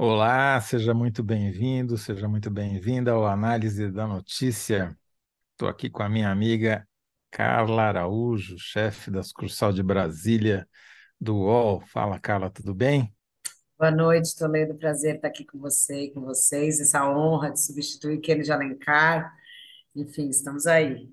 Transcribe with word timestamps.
Olá, 0.00 0.60
seja 0.60 0.94
muito 0.94 1.24
bem-vindo, 1.24 1.98
seja 1.98 2.28
muito 2.28 2.48
bem-vinda 2.48 3.10
ao 3.10 3.26
Análise 3.26 3.90
da 3.90 4.06
Notícia. 4.06 4.96
Estou 5.50 5.68
aqui 5.68 5.90
com 5.90 6.04
a 6.04 6.08
minha 6.08 6.30
amiga 6.30 6.86
Carla 7.32 7.82
Araújo, 7.82 8.56
chefe 8.60 9.10
da 9.10 9.24
sucursal 9.24 9.72
de 9.72 9.82
Brasília 9.82 10.68
do 11.20 11.38
UOL. 11.38 11.80
Fala, 11.80 12.16
Carla, 12.20 12.48
tudo 12.48 12.72
bem? 12.72 13.12
Boa 13.76 13.90
noite, 13.90 14.36
Toledo. 14.38 14.76
Prazer 14.76 15.16
estar 15.16 15.26
aqui 15.26 15.44
com 15.44 15.58
você 15.58 16.04
e 16.04 16.12
com 16.12 16.20
vocês. 16.20 16.80
Essa 16.80 17.04
honra 17.10 17.50
de 17.50 17.60
substituir 17.60 18.20
Kennedy 18.20 18.52
Alencar. 18.52 19.34
Enfim, 19.96 20.28
estamos 20.28 20.68
aí. 20.68 21.12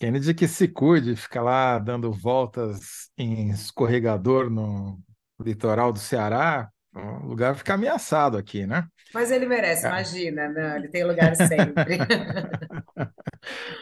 Kennedy 0.00 0.34
que 0.34 0.48
se 0.48 0.66
cuide, 0.66 1.14
fica 1.14 1.40
lá 1.40 1.78
dando 1.78 2.10
voltas 2.10 3.08
em 3.16 3.50
escorregador 3.50 4.50
no 4.50 5.00
litoral 5.40 5.92
do 5.92 6.00
Ceará, 6.00 6.68
o 6.94 7.26
lugar 7.26 7.54
fica 7.56 7.74
ameaçado 7.74 8.36
aqui, 8.36 8.66
né? 8.66 8.86
Mas 9.12 9.30
ele 9.30 9.46
merece, 9.46 9.86
É. 9.86 9.88
imagina, 9.88 10.48
não, 10.48 10.76
ele 10.76 10.88
tem 10.88 11.04
lugar 11.04 11.34
sempre. 11.36 11.98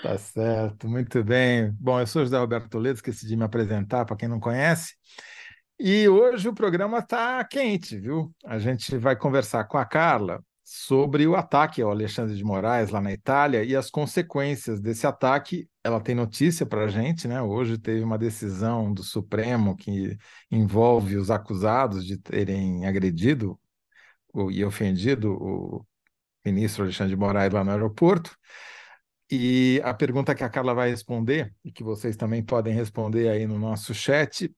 Tá 0.02 0.16
certo, 0.18 0.88
muito 0.88 1.22
bem. 1.24 1.72
Bom, 1.78 1.98
eu 2.00 2.06
sou 2.06 2.22
José 2.22 2.38
Roberto 2.38 2.68
Toledo, 2.68 2.96
esqueci 2.96 3.26
de 3.26 3.36
me 3.36 3.44
apresentar 3.44 4.04
para 4.04 4.16
quem 4.16 4.28
não 4.28 4.40
conhece. 4.40 4.94
E 5.78 6.08
hoje 6.08 6.48
o 6.48 6.54
programa 6.54 6.98
está 6.98 7.44
quente, 7.44 7.98
viu? 7.98 8.32
A 8.44 8.58
gente 8.58 8.96
vai 8.98 9.16
conversar 9.16 9.64
com 9.64 9.78
a 9.78 9.84
Carla 9.84 10.42
sobre 10.70 11.26
o 11.26 11.34
ataque 11.34 11.80
ao 11.80 11.90
Alexandre 11.90 12.36
de 12.36 12.44
Moraes 12.44 12.90
lá 12.90 13.00
na 13.00 13.10
Itália 13.10 13.64
e 13.64 13.74
as 13.74 13.88
consequências 13.88 14.78
desse 14.78 15.06
ataque. 15.06 15.66
Ela 15.82 15.98
tem 15.98 16.14
notícia 16.14 16.66
para 16.66 16.84
a 16.84 16.88
gente, 16.88 17.26
né? 17.26 17.40
Hoje 17.40 17.78
teve 17.78 18.04
uma 18.04 18.18
decisão 18.18 18.92
do 18.92 19.02
Supremo 19.02 19.74
que 19.74 20.18
envolve 20.50 21.16
os 21.16 21.30
acusados 21.30 22.04
de 22.04 22.18
terem 22.18 22.84
agredido 22.84 23.58
e 24.50 24.62
ofendido 24.62 25.32
o 25.40 25.86
ministro 26.44 26.82
Alexandre 26.82 27.14
de 27.14 27.18
Moraes 27.18 27.50
lá 27.50 27.64
no 27.64 27.70
aeroporto. 27.70 28.36
E 29.30 29.80
a 29.82 29.94
pergunta 29.94 30.34
que 30.34 30.44
a 30.44 30.50
Carla 30.50 30.74
vai 30.74 30.90
responder, 30.90 31.50
e 31.64 31.72
que 31.72 31.82
vocês 31.82 32.14
também 32.14 32.44
podem 32.44 32.74
responder 32.74 33.30
aí 33.30 33.46
no 33.46 33.58
nosso 33.58 33.94
chat, 33.94 34.54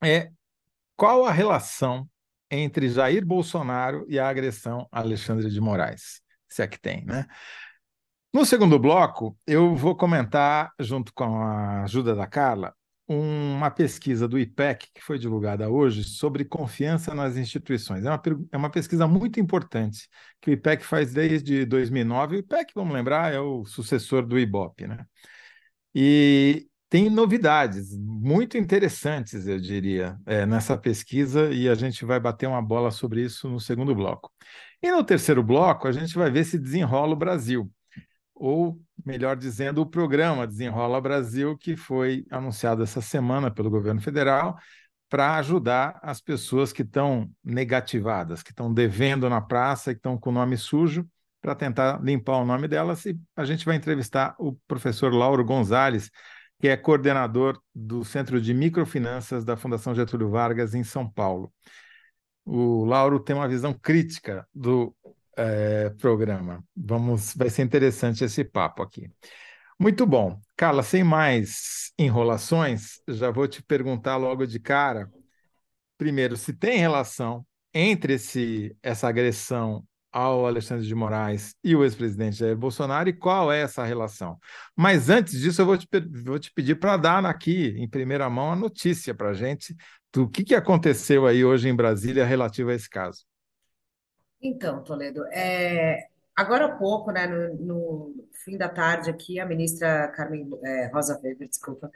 é 0.00 0.30
qual 0.96 1.24
a 1.24 1.32
relação 1.32 2.08
entre 2.54 2.88
Jair 2.88 3.24
Bolsonaro 3.24 4.04
e 4.08 4.18
a 4.18 4.28
agressão 4.28 4.88
a 4.90 5.00
Alexandre 5.00 5.50
de 5.50 5.60
Moraes? 5.60 6.20
Se 6.48 6.62
é 6.62 6.66
que 6.66 6.78
tem, 6.78 7.04
né? 7.04 7.26
No 8.32 8.44
segundo 8.44 8.78
bloco, 8.78 9.38
eu 9.46 9.76
vou 9.76 9.96
comentar, 9.96 10.72
junto 10.80 11.12
com 11.14 11.40
a 11.40 11.84
ajuda 11.84 12.14
da 12.14 12.26
Carla, 12.26 12.74
uma 13.06 13.70
pesquisa 13.70 14.26
do 14.26 14.38
IPEC 14.38 14.88
que 14.94 15.02
foi 15.02 15.18
divulgada 15.18 15.68
hoje 15.68 16.02
sobre 16.04 16.44
confiança 16.44 17.14
nas 17.14 17.36
instituições. 17.36 18.04
É 18.04 18.10
uma, 18.10 18.22
é 18.52 18.56
uma 18.56 18.70
pesquisa 18.70 19.06
muito 19.06 19.38
importante 19.38 20.08
que 20.40 20.50
o 20.50 20.52
IPEC 20.52 20.84
faz 20.84 21.12
desde 21.12 21.64
2009. 21.66 22.36
O 22.36 22.38
IPEC, 22.40 22.72
vamos 22.74 22.94
lembrar, 22.94 23.32
é 23.32 23.38
o 23.38 23.64
sucessor 23.64 24.26
do 24.26 24.38
IBOP, 24.38 24.86
né? 24.86 25.06
E 25.94 26.66
tem 26.94 27.10
novidades 27.10 27.98
muito 27.98 28.56
interessantes, 28.56 29.48
eu 29.48 29.58
diria, 29.58 30.16
é, 30.24 30.46
nessa 30.46 30.78
pesquisa, 30.78 31.52
e 31.52 31.68
a 31.68 31.74
gente 31.74 32.04
vai 32.04 32.20
bater 32.20 32.46
uma 32.46 32.62
bola 32.62 32.92
sobre 32.92 33.20
isso 33.20 33.48
no 33.48 33.58
segundo 33.58 33.92
bloco. 33.92 34.30
E 34.80 34.92
no 34.92 35.02
terceiro 35.02 35.42
bloco, 35.42 35.88
a 35.88 35.90
gente 35.90 36.14
vai 36.14 36.30
ver 36.30 36.44
se 36.44 36.56
desenrola 36.56 37.14
o 37.14 37.16
Brasil, 37.16 37.68
ou, 38.32 38.80
melhor 39.04 39.36
dizendo, 39.36 39.80
o 39.80 39.86
programa 39.86 40.46
Desenrola 40.46 41.00
Brasil, 41.00 41.58
que 41.58 41.76
foi 41.76 42.24
anunciado 42.30 42.84
essa 42.84 43.00
semana 43.00 43.50
pelo 43.50 43.68
governo 43.68 44.00
federal 44.00 44.56
para 45.08 45.34
ajudar 45.38 45.98
as 46.00 46.20
pessoas 46.20 46.72
que 46.72 46.82
estão 46.82 47.28
negativadas, 47.42 48.40
que 48.40 48.50
estão 48.50 48.72
devendo 48.72 49.28
na 49.28 49.40
praça, 49.40 49.92
que 49.92 49.98
estão 49.98 50.16
com 50.16 50.30
o 50.30 50.32
nome 50.32 50.56
sujo, 50.56 51.04
para 51.40 51.56
tentar 51.56 52.00
limpar 52.00 52.36
o 52.36 52.46
nome 52.46 52.68
delas. 52.68 53.04
E 53.04 53.18
a 53.34 53.44
gente 53.44 53.66
vai 53.66 53.74
entrevistar 53.74 54.36
o 54.38 54.52
professor 54.68 55.12
Lauro 55.12 55.44
Gonzalez, 55.44 56.08
que 56.64 56.68
é 56.68 56.78
coordenador 56.78 57.60
do 57.74 58.06
Centro 58.06 58.40
de 58.40 58.54
Microfinanças 58.54 59.44
da 59.44 59.54
Fundação 59.54 59.94
Getúlio 59.94 60.30
Vargas, 60.30 60.74
em 60.74 60.82
São 60.82 61.06
Paulo. 61.06 61.52
O 62.42 62.86
Lauro 62.86 63.20
tem 63.20 63.36
uma 63.36 63.46
visão 63.46 63.74
crítica 63.74 64.48
do 64.54 64.96
eh, 65.36 65.90
programa. 66.00 66.64
Vamos, 66.74 67.34
vai 67.34 67.50
ser 67.50 67.64
interessante 67.64 68.24
esse 68.24 68.42
papo 68.42 68.82
aqui. 68.82 69.10
Muito 69.78 70.06
bom. 70.06 70.40
Carla, 70.56 70.82
sem 70.82 71.04
mais 71.04 71.92
enrolações, 71.98 72.98
já 73.08 73.30
vou 73.30 73.46
te 73.46 73.62
perguntar 73.62 74.16
logo 74.16 74.46
de 74.46 74.58
cara, 74.58 75.12
primeiro, 75.98 76.34
se 76.34 76.54
tem 76.54 76.78
relação 76.78 77.44
entre 77.74 78.14
esse, 78.14 78.74
essa 78.82 79.06
agressão 79.06 79.84
ao 80.14 80.46
Alexandre 80.46 80.86
de 80.86 80.94
Moraes 80.94 81.56
e 81.64 81.74
o 81.74 81.82
ex-presidente 81.82 82.36
Jair 82.36 82.56
Bolsonaro 82.56 83.08
e 83.08 83.12
qual 83.12 83.50
é 83.50 83.62
essa 83.62 83.82
relação. 83.82 84.38
Mas 84.76 85.10
antes 85.10 85.40
disso, 85.40 85.60
eu 85.60 85.66
vou 85.66 85.76
te, 85.76 85.88
vou 86.24 86.38
te 86.38 86.52
pedir 86.52 86.76
para 86.76 86.96
dar 86.96 87.26
aqui, 87.26 87.74
em 87.76 87.88
primeira 87.88 88.30
mão, 88.30 88.52
a 88.52 88.56
notícia 88.56 89.12
para 89.12 89.30
a 89.30 89.34
gente 89.34 89.74
do 90.12 90.28
que, 90.28 90.44
que 90.44 90.54
aconteceu 90.54 91.26
aí 91.26 91.44
hoje 91.44 91.68
em 91.68 91.74
Brasília 91.74 92.24
relativo 92.24 92.70
a 92.70 92.74
esse 92.74 92.88
caso. 92.88 93.24
Então, 94.40 94.84
Toledo, 94.84 95.24
é, 95.32 96.06
agora 96.36 96.66
há 96.66 96.76
pouco, 96.76 97.10
né, 97.10 97.26
no, 97.26 97.56
no 97.56 98.28
fim 98.44 98.56
da 98.56 98.68
tarde 98.68 99.10
aqui, 99.10 99.40
a 99.40 99.46
ministra 99.46 100.06
Carmen 100.14 100.48
é, 100.62 100.90
Rosa 100.94 101.20
Weber, 101.20 101.48
desculpa, 101.48 101.90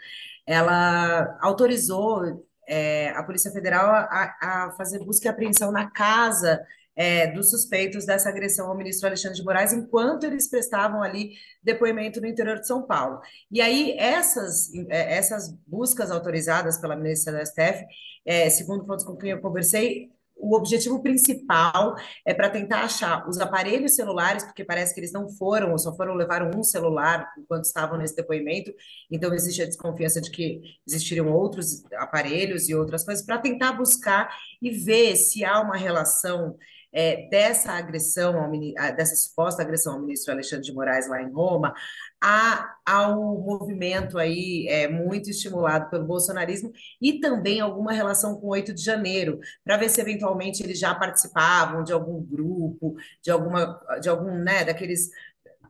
ela 0.44 1.38
autorizou 1.40 2.44
é, 2.66 3.10
a 3.10 3.22
Polícia 3.22 3.52
Federal 3.52 3.94
a, 3.94 4.36
a 4.40 4.70
fazer 4.72 4.98
busca 5.04 5.28
e 5.28 5.30
apreensão 5.30 5.70
na 5.70 5.88
casa 5.88 6.60
é, 6.98 7.28
dos 7.28 7.50
suspeitos 7.50 8.04
dessa 8.04 8.28
agressão 8.28 8.68
ao 8.68 8.76
ministro 8.76 9.06
Alexandre 9.06 9.38
de 9.38 9.44
Moraes, 9.44 9.72
enquanto 9.72 10.24
eles 10.24 10.50
prestavam 10.50 11.00
ali 11.00 11.30
depoimento 11.62 12.20
no 12.20 12.26
interior 12.26 12.58
de 12.58 12.66
São 12.66 12.82
Paulo. 12.82 13.20
E 13.52 13.60
aí, 13.60 13.94
essas, 13.96 14.74
é, 14.90 15.16
essas 15.16 15.56
buscas 15.64 16.10
autorizadas 16.10 16.76
pela 16.76 16.96
ministra 16.96 17.32
da 17.34 17.46
STF, 17.46 17.86
é, 18.26 18.50
segundo 18.50 18.84
fontes 18.84 19.04
com 19.04 19.16
quem 19.16 19.30
eu 19.30 19.40
conversei, 19.40 20.10
o 20.40 20.56
objetivo 20.56 21.00
principal 21.02 21.96
é 22.24 22.32
para 22.32 22.48
tentar 22.50 22.82
achar 22.82 23.28
os 23.28 23.38
aparelhos 23.38 23.94
celulares, 23.94 24.44
porque 24.44 24.64
parece 24.64 24.94
que 24.94 25.00
eles 25.00 25.12
não 25.12 25.28
foram, 25.28 25.72
ou 25.72 25.78
só 25.78 25.94
foram 25.96 26.14
levaram 26.14 26.50
um 26.56 26.62
celular 26.62 27.28
enquanto 27.38 27.64
estavam 27.64 27.98
nesse 27.98 28.14
depoimento, 28.14 28.72
então 29.10 29.34
existe 29.34 29.62
a 29.62 29.66
desconfiança 29.66 30.20
de 30.20 30.30
que 30.30 30.60
existiriam 30.86 31.32
outros 31.32 31.84
aparelhos 31.94 32.68
e 32.68 32.74
outras 32.74 33.04
coisas, 33.04 33.24
para 33.24 33.38
tentar 33.38 33.72
buscar 33.72 34.32
e 34.62 34.70
ver 34.70 35.16
se 35.16 35.44
há 35.44 35.60
uma 35.60 35.76
relação 35.76 36.56
é, 36.92 37.28
dessa 37.28 37.72
agressão, 37.72 38.38
ao, 38.40 38.50
dessa 38.96 39.14
suposta 39.16 39.62
agressão 39.62 39.94
ao 39.94 40.00
ministro 40.00 40.32
Alexandre 40.32 40.64
de 40.64 40.72
Moraes 40.72 41.08
lá 41.08 41.22
em 41.22 41.30
Roma, 41.30 41.74
a, 42.20 42.74
ao 42.84 43.38
movimento 43.40 44.18
aí 44.18 44.66
é, 44.68 44.88
muito 44.88 45.30
estimulado 45.30 45.88
pelo 45.90 46.04
bolsonarismo 46.04 46.72
e 47.00 47.20
também 47.20 47.60
alguma 47.60 47.92
relação 47.92 48.34
com 48.40 48.48
o 48.48 48.50
8 48.50 48.74
de 48.74 48.82
janeiro, 48.82 49.38
para 49.64 49.76
ver 49.76 49.88
se 49.88 50.00
eventualmente 50.00 50.62
eles 50.62 50.78
já 50.78 50.94
participavam 50.94 51.84
de 51.84 51.92
algum 51.92 52.22
grupo, 52.22 52.96
de 53.22 53.30
alguma, 53.30 53.80
de 54.00 54.08
algum, 54.08 54.32
né, 54.38 54.64
daqueles 54.64 55.10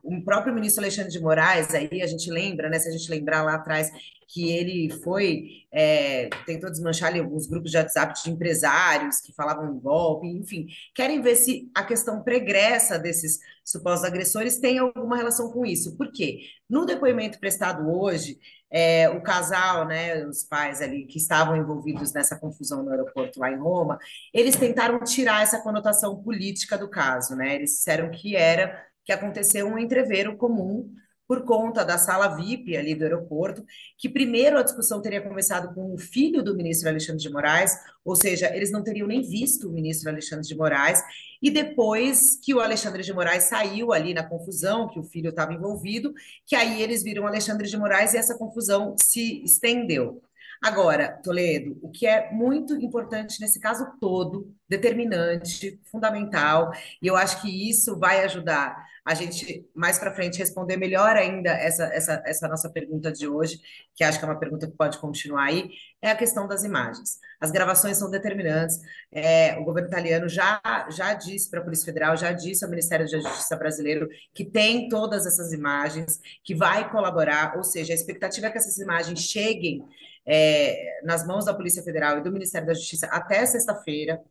o 0.03 0.23
próprio 0.23 0.53
ministro 0.53 0.83
Alexandre 0.83 1.11
de 1.11 1.19
Moraes, 1.19 1.73
aí 1.73 2.01
a 2.01 2.07
gente 2.07 2.29
lembra, 2.31 2.69
né, 2.69 2.79
se 2.79 2.89
a 2.89 2.91
gente 2.91 3.09
lembrar 3.09 3.43
lá 3.43 3.55
atrás, 3.55 3.91
que 4.31 4.51
ele 4.51 4.91
foi, 5.03 5.65
é, 5.71 6.29
tentou 6.45 6.69
desmanchar 6.69 7.09
ali 7.09 7.19
alguns 7.19 7.47
grupos 7.47 7.71
de 7.71 7.77
WhatsApp 7.77 8.13
de 8.23 8.29
empresários 8.29 9.19
que 9.19 9.33
falavam 9.33 9.73
em 9.73 9.79
golpe, 9.79 10.27
enfim, 10.27 10.67
querem 10.93 11.19
ver 11.19 11.35
se 11.35 11.69
a 11.73 11.83
questão 11.83 12.21
pregressa 12.21 12.99
desses 12.99 13.39
supostos 13.65 14.07
agressores 14.07 14.59
tem 14.59 14.77
alguma 14.77 15.17
relação 15.17 15.51
com 15.51 15.65
isso. 15.65 15.97
Por 15.97 16.11
quê? 16.11 16.41
No 16.69 16.85
depoimento 16.85 17.39
prestado 17.39 17.89
hoje, 17.91 18.39
é, 18.71 19.09
o 19.09 19.21
casal, 19.21 19.87
né, 19.87 20.23
os 20.25 20.43
pais 20.43 20.79
ali 20.79 21.05
que 21.05 21.17
estavam 21.17 21.57
envolvidos 21.57 22.13
nessa 22.13 22.37
confusão 22.37 22.83
no 22.83 22.91
aeroporto 22.91 23.39
lá 23.39 23.51
em 23.51 23.57
Roma, 23.57 23.97
eles 24.31 24.55
tentaram 24.55 24.99
tirar 24.99 25.41
essa 25.41 25.59
conotação 25.59 26.21
política 26.21 26.77
do 26.77 26.87
caso, 26.87 27.35
né? 27.35 27.55
Eles 27.55 27.71
disseram 27.71 28.11
que 28.11 28.35
era 28.35 28.88
que 29.03 29.11
aconteceu 29.11 29.67
um 29.67 29.77
entrevero 29.77 30.35
comum 30.37 30.93
por 31.29 31.45
conta 31.45 31.85
da 31.85 31.95
sala 31.99 32.27
VIP 32.35 32.75
ali 32.75 32.95
do 32.95 33.03
aeroporto, 33.03 33.63
que 33.95 34.09
primeiro 34.09 34.57
a 34.57 34.63
discussão 34.63 34.99
teria 34.99 35.21
começado 35.21 35.75
com 35.75 35.93
o 35.93 35.97
filho 35.97 36.41
do 36.41 36.55
ministro 36.55 36.89
Alexandre 36.89 37.21
de 37.21 37.29
Moraes, 37.29 37.71
ou 38.03 38.15
seja, 38.15 38.51
eles 38.55 38.71
não 38.71 38.83
teriam 38.83 39.07
nem 39.07 39.21
visto 39.21 39.69
o 39.69 39.71
ministro 39.71 40.09
Alexandre 40.09 40.47
de 40.47 40.55
Moraes, 40.55 41.03
e 41.39 41.51
depois 41.51 42.35
que 42.43 42.51
o 42.51 42.59
Alexandre 42.59 43.03
de 43.03 43.13
Moraes 43.13 43.43
saiu 43.43 43.93
ali 43.93 44.11
na 44.11 44.23
confusão, 44.23 44.89
que 44.89 44.99
o 44.99 45.03
filho 45.03 45.29
estava 45.29 45.53
envolvido, 45.53 46.15
que 46.47 46.55
aí 46.55 46.81
eles 46.81 47.03
viram 47.03 47.27
Alexandre 47.27 47.67
de 47.67 47.77
Moraes 47.77 48.15
e 48.15 48.17
essa 48.17 48.35
confusão 48.35 48.95
se 48.99 49.43
estendeu. 49.43 50.23
Agora, 50.61 51.19
Toledo, 51.23 51.79
o 51.81 51.89
que 51.89 52.05
é 52.05 52.31
muito 52.31 52.75
importante 52.75 53.39
nesse 53.39 53.59
caso 53.59 53.85
todo, 53.99 54.53
determinante, 54.67 55.79
fundamental, 55.89 56.71
e 57.01 57.07
eu 57.07 57.15
acho 57.15 57.41
que 57.41 57.69
isso 57.69 57.97
vai 57.97 58.23
ajudar 58.25 58.75
a 59.05 59.13
gente 59.15 59.67
mais 59.73 59.97
para 59.97 60.13
frente 60.13 60.37
responder 60.37 60.77
melhor 60.77 61.15
ainda 61.15 61.49
essa, 61.49 61.85
essa, 61.85 62.21
essa 62.25 62.47
nossa 62.47 62.69
pergunta 62.69 63.11
de 63.11 63.27
hoje, 63.27 63.59
que 63.95 64.03
acho 64.03 64.19
que 64.19 64.25
é 64.25 64.27
uma 64.27 64.37
pergunta 64.37 64.67
que 64.67 64.77
pode 64.77 64.99
continuar 64.99 65.45
aí, 65.45 65.71
é 66.01 66.11
a 66.11 66.15
questão 66.15 66.47
das 66.47 66.63
imagens. 66.63 67.17
As 67.39 67.51
gravações 67.51 67.97
são 67.97 68.11
determinantes. 68.11 68.79
É, 69.11 69.57
o 69.57 69.63
governo 69.63 69.87
italiano 69.87 70.29
já, 70.29 70.61
já 70.91 71.13
disse 71.13 71.49
para 71.49 71.61
a 71.61 71.63
Polícia 71.63 71.85
Federal, 71.85 72.17
já 72.17 72.31
disse 72.31 72.63
ao 72.63 72.69
Ministério 72.69 73.09
da 73.09 73.17
Justiça 73.17 73.55
brasileiro 73.55 74.07
que 74.33 74.45
tem 74.45 74.89
todas 74.89 75.25
essas 75.25 75.53
imagens, 75.53 76.19
que 76.43 76.53
vai 76.53 76.91
colaborar, 76.91 77.55
ou 77.57 77.63
seja, 77.63 77.93
a 77.93 77.95
expectativa 77.95 78.47
é 78.47 78.51
que 78.51 78.57
essas 78.57 78.77
imagens 78.77 79.21
cheguem 79.21 79.87
é, 80.25 81.01
nas 81.03 81.25
mãos 81.25 81.45
da 81.45 81.53
Polícia 81.53 81.83
Federal 81.83 82.17
e 82.17 82.23
do 82.23 82.31
Ministério 82.31 82.67
da 82.67 82.73
Justiça 82.73 83.07
até 83.07 83.45
sexta-feira. 83.45 84.21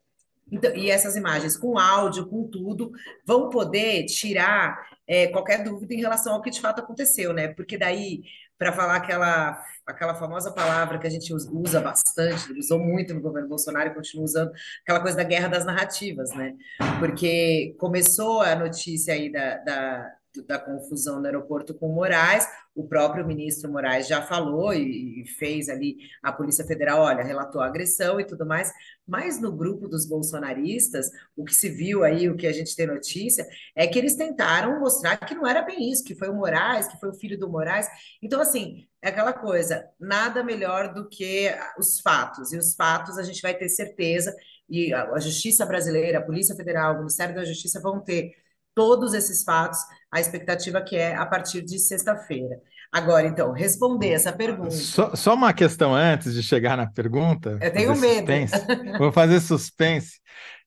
Então, 0.50 0.74
e 0.74 0.90
essas 0.90 1.16
imagens 1.16 1.56
com 1.56 1.78
áudio, 1.78 2.26
com 2.26 2.44
tudo, 2.48 2.90
vão 3.26 3.50
poder 3.50 4.04
tirar 4.06 4.78
é, 5.06 5.26
qualquer 5.28 5.62
dúvida 5.62 5.94
em 5.94 6.00
relação 6.00 6.34
ao 6.34 6.42
que 6.42 6.50
de 6.50 6.60
fato 6.60 6.80
aconteceu, 6.80 7.32
né? 7.32 7.48
Porque 7.48 7.76
daí, 7.76 8.22
para 8.58 8.72
falar 8.72 8.96
aquela, 8.96 9.62
aquela 9.86 10.14
famosa 10.14 10.50
palavra 10.52 10.98
que 10.98 11.06
a 11.06 11.10
gente 11.10 11.32
usa 11.32 11.80
bastante, 11.80 12.52
usou 12.52 12.78
muito 12.78 13.12
no 13.14 13.20
governo 13.20 13.48
Bolsonaro 13.48 13.90
e 13.90 13.94
continua 13.94 14.24
usando, 14.24 14.52
aquela 14.82 15.00
coisa 15.00 15.16
da 15.16 15.24
guerra 15.24 15.48
das 15.48 15.64
narrativas, 15.64 16.30
né? 16.30 16.54
Porque 16.98 17.74
começou 17.78 18.40
a 18.40 18.54
notícia 18.54 19.14
aí 19.14 19.30
da, 19.30 19.58
da 19.58 20.17
da 20.46 20.58
confusão 20.58 21.20
no 21.20 21.26
aeroporto 21.26 21.74
com 21.74 21.88
Moraes, 21.92 22.46
o 22.74 22.86
próprio 22.86 23.26
ministro 23.26 23.70
Moraes 23.70 24.06
já 24.06 24.22
falou 24.22 24.72
e, 24.72 25.22
e, 25.22 25.26
fez 25.26 25.68
ali 25.68 25.96
a 26.22 26.32
Polícia 26.32 26.64
Federal, 26.64 27.02
olha, 27.02 27.24
relatou 27.24 27.60
a 27.60 27.66
agressão 27.66 28.20
e 28.20 28.24
tudo 28.24 28.46
mais, 28.46 28.72
mas 29.06 29.40
no 29.40 29.50
grupo 29.50 29.88
dos 29.88 30.06
bolsonaristas, 30.06 31.10
o 31.36 31.44
que 31.44 31.54
se 31.54 31.68
viu 31.68 32.04
aí, 32.04 32.30
o 32.30 32.36
que 32.36 32.46
a 32.46 32.52
gente 32.52 32.76
tem 32.76 32.86
notícia, 32.86 33.46
é 33.74 33.86
que 33.86 33.98
eles 33.98 34.14
tentaram 34.14 34.78
mostrar 34.78 35.16
que 35.16 35.34
não 35.34 35.46
era 35.46 35.62
bem 35.62 35.90
isso, 35.90 36.04
que 36.04 36.14
foi 36.14 36.28
o 36.28 36.34
Moraes, 36.34 36.86
que 36.86 37.00
foi 37.00 37.08
o 37.08 37.14
filho 37.14 37.38
do 37.38 37.48
Moraes. 37.50 37.88
Então, 38.22 38.40
assim, 38.40 38.86
é 39.02 39.08
aquela 39.08 39.32
coisa, 39.32 39.88
nada 39.98 40.44
melhor 40.44 40.94
do 40.94 41.08
que 41.08 41.52
os 41.78 42.00
fatos, 42.00 42.52
e 42.52 42.56
os 42.56 42.74
fatos 42.74 43.18
a 43.18 43.22
gente 43.22 43.42
vai 43.42 43.54
ter 43.54 43.68
certeza, 43.68 44.34
e 44.68 44.92
a, 44.92 45.10
a 45.12 45.18
Justiça 45.18 45.66
Brasileira, 45.66 46.18
a 46.18 46.24
Polícia 46.24 46.54
Federal, 46.54 46.94
o 46.94 46.98
Ministério 46.98 47.34
da 47.34 47.44
Justiça 47.44 47.80
vão 47.80 48.00
ter 48.00 48.34
todos 48.78 49.12
esses 49.12 49.42
fatos, 49.42 49.80
a 50.08 50.20
expectativa 50.20 50.80
que 50.80 50.94
é 50.94 51.16
a 51.16 51.26
partir 51.26 51.62
de 51.62 51.80
sexta-feira. 51.80 52.60
Agora, 52.92 53.26
então, 53.26 53.50
responder 53.50 54.10
essa 54.10 54.32
pergunta. 54.32 54.70
Só, 54.70 55.16
só, 55.16 55.34
uma 55.34 55.52
questão 55.52 55.92
antes 55.92 56.32
de 56.32 56.44
chegar 56.44 56.76
na 56.76 56.86
pergunta. 56.86 57.58
Eu 57.60 57.72
tenho 57.72 57.96
medo. 57.96 58.18
Suspense. 58.20 58.54
Vou 58.96 59.10
fazer 59.10 59.40
suspense. 59.40 60.20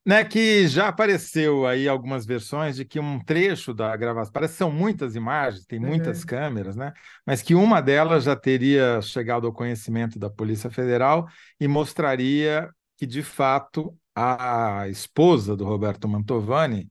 Né, 0.04 0.24
que 0.24 0.66
já 0.66 0.88
apareceu 0.88 1.64
aí 1.64 1.88
algumas 1.88 2.26
versões 2.26 2.74
de 2.74 2.84
que 2.84 2.98
um 2.98 3.24
trecho 3.24 3.72
da 3.72 3.96
gravação, 3.96 4.32
parece 4.32 4.54
que 4.54 4.58
são 4.58 4.70
muitas 4.70 5.14
imagens, 5.14 5.64
tem 5.64 5.78
muitas 5.78 6.20
uhum. 6.20 6.26
câmeras, 6.26 6.74
né? 6.74 6.92
Mas 7.24 7.40
que 7.40 7.54
uma 7.54 7.80
delas 7.80 8.24
já 8.24 8.34
teria 8.34 9.00
chegado 9.00 9.46
ao 9.46 9.52
conhecimento 9.52 10.18
da 10.18 10.28
Polícia 10.28 10.68
Federal 10.68 11.28
e 11.58 11.68
mostraria 11.68 12.68
que, 12.98 13.06
de 13.06 13.22
fato, 13.22 13.96
a 14.14 14.88
esposa 14.88 15.56
do 15.56 15.64
Roberto 15.64 16.08
Mantovani 16.08 16.90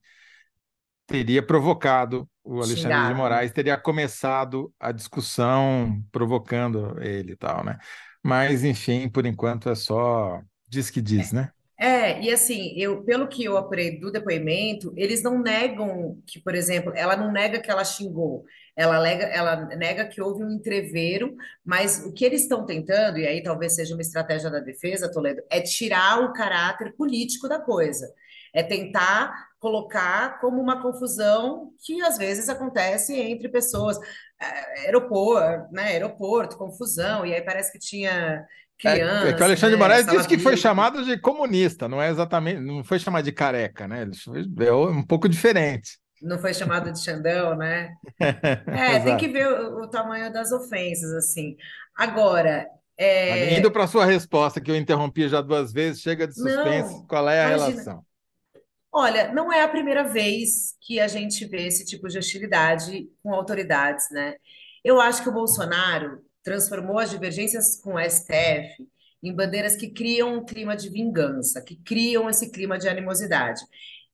teria 1.11 1.43
provocado 1.43 2.27
o 2.43 2.61
Alexandre 2.61 3.07
de 3.09 3.13
Moraes, 3.13 3.51
teria 3.51 3.77
começado 3.77 4.73
a 4.79 4.91
discussão 4.91 6.03
provocando 6.11 6.95
ele 7.01 7.33
e 7.33 7.35
tal, 7.35 7.63
né? 7.63 7.77
Mas, 8.23 8.63
enfim, 8.63 9.09
por 9.09 9.25
enquanto 9.25 9.69
é 9.69 9.75
só 9.75 10.41
diz 10.67 10.89
que 10.89 11.01
diz, 11.01 11.33
é. 11.33 11.35
né? 11.35 11.51
É, 11.79 12.21
e 12.21 12.31
assim, 12.31 12.73
eu, 12.77 13.03
pelo 13.03 13.27
que 13.27 13.43
eu 13.43 13.57
apurei 13.57 13.99
do 13.99 14.11
depoimento, 14.11 14.93
eles 14.95 15.23
não 15.23 15.41
negam 15.41 16.21
que, 16.27 16.39
por 16.39 16.53
exemplo, 16.53 16.93
ela 16.95 17.15
não 17.15 17.31
nega 17.31 17.59
que 17.59 17.71
ela 17.71 17.83
xingou, 17.83 18.45
ela, 18.75 18.99
lega, 18.99 19.23
ela 19.25 19.65
nega 19.75 20.05
que 20.05 20.21
houve 20.21 20.43
um 20.43 20.51
entreveiro, 20.51 21.35
mas 21.65 22.05
o 22.05 22.13
que 22.13 22.23
eles 22.23 22.43
estão 22.43 22.67
tentando, 22.67 23.17
e 23.17 23.25
aí 23.25 23.41
talvez 23.41 23.73
seja 23.73 23.95
uma 23.95 24.01
estratégia 24.03 24.51
da 24.51 24.59
defesa, 24.59 25.11
Toledo, 25.11 25.41
é 25.49 25.59
tirar 25.59 26.19
o 26.23 26.33
caráter 26.33 26.93
político 26.95 27.49
da 27.49 27.59
coisa. 27.59 28.07
É 28.53 28.61
tentar 28.61 29.33
colocar 29.61 30.39
como 30.41 30.59
uma 30.59 30.81
confusão 30.81 31.71
que 31.85 32.01
às 32.01 32.17
vezes 32.17 32.49
acontece 32.49 33.15
entre 33.15 33.47
pessoas. 33.47 33.97
É, 34.41 34.87
aeroporto, 34.87 35.71
né? 35.71 35.83
Aeroporto, 35.89 36.57
confusão, 36.57 37.25
e 37.25 37.33
aí 37.33 37.41
parece 37.41 37.71
que 37.71 37.77
tinha 37.77 38.43
criança. 38.77 39.27
É, 39.27 39.29
é 39.29 39.33
que 39.33 39.41
o 39.41 39.45
Alexandre 39.45 39.75
né? 39.75 39.81
Moraes 39.81 40.07
disse 40.07 40.27
que 40.27 40.39
foi 40.39 40.57
chamado 40.57 41.05
de 41.05 41.15
comunista, 41.19 41.87
não 41.87 42.01
é 42.01 42.09
exatamente, 42.09 42.59
não 42.59 42.83
foi 42.83 42.97
chamado 42.97 43.23
de 43.23 43.31
careca, 43.31 43.87
né? 43.87 44.01
Ele 44.01 44.15
foi, 44.15 44.67
é 44.67 44.73
um 44.73 45.03
pouco 45.03 45.29
diferente. 45.29 45.99
Não 46.19 46.39
foi 46.39 46.55
chamado 46.55 46.91
de 46.91 46.99
Xandão, 46.99 47.55
né? 47.55 47.93
É, 48.67 48.99
tem 48.99 49.17
que 49.17 49.27
ver 49.27 49.47
o, 49.47 49.83
o, 49.83 49.87
tamanho 49.87 50.33
das 50.33 50.51
ofensas, 50.51 51.13
assim. 51.13 51.55
Agora. 51.95 52.67
É... 52.97 53.57
Indo 53.57 53.71
para 53.71 53.83
a 53.83 53.87
sua 53.87 54.05
resposta, 54.05 54.59
que 54.59 54.69
eu 54.69 54.75
interrompi 54.75 55.27
já 55.27 55.41
duas 55.41 55.71
vezes, 55.71 56.01
chega 56.01 56.27
de 56.27 56.33
suspense, 56.33 56.93
não, 56.93 57.07
qual 57.07 57.27
é 57.29 57.43
a 57.43 57.49
imagina, 57.49 57.71
relação? 57.71 58.05
Olha, 58.93 59.31
não 59.33 59.51
é 59.51 59.63
a 59.63 59.69
primeira 59.69 60.03
vez 60.03 60.75
que 60.81 60.99
a 60.99 61.07
gente 61.07 61.45
vê 61.45 61.67
esse 61.67 61.85
tipo 61.85 62.07
de 62.09 62.17
hostilidade 62.17 63.09
com 63.23 63.33
autoridades, 63.33 64.09
né? 64.11 64.35
Eu 64.83 64.99
acho 64.99 65.23
que 65.23 65.29
o 65.29 65.33
Bolsonaro 65.33 66.21
transformou 66.43 66.99
as 66.99 67.09
divergências 67.09 67.79
com 67.81 67.95
o 67.95 67.99
STF 67.99 68.85
em 69.23 69.33
bandeiras 69.33 69.75
que 69.75 69.89
criam 69.89 70.35
um 70.35 70.45
clima 70.45 70.75
de 70.75 70.89
vingança, 70.89 71.61
que 71.61 71.75
criam 71.75 72.29
esse 72.29 72.51
clima 72.51 72.77
de 72.77 72.89
animosidade. 72.89 73.61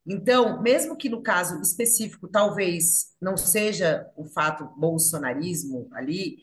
Então, 0.06 0.62
mesmo 0.62 0.96
que 0.96 1.10
no 1.10 1.24
caso 1.24 1.60
específico 1.62 2.28
talvez 2.28 3.08
não 3.22 3.36
seja 3.36 4.06
o 4.16 4.26
fato 4.26 4.66
bolsonarismo 4.78 5.90
ali, 5.94 6.38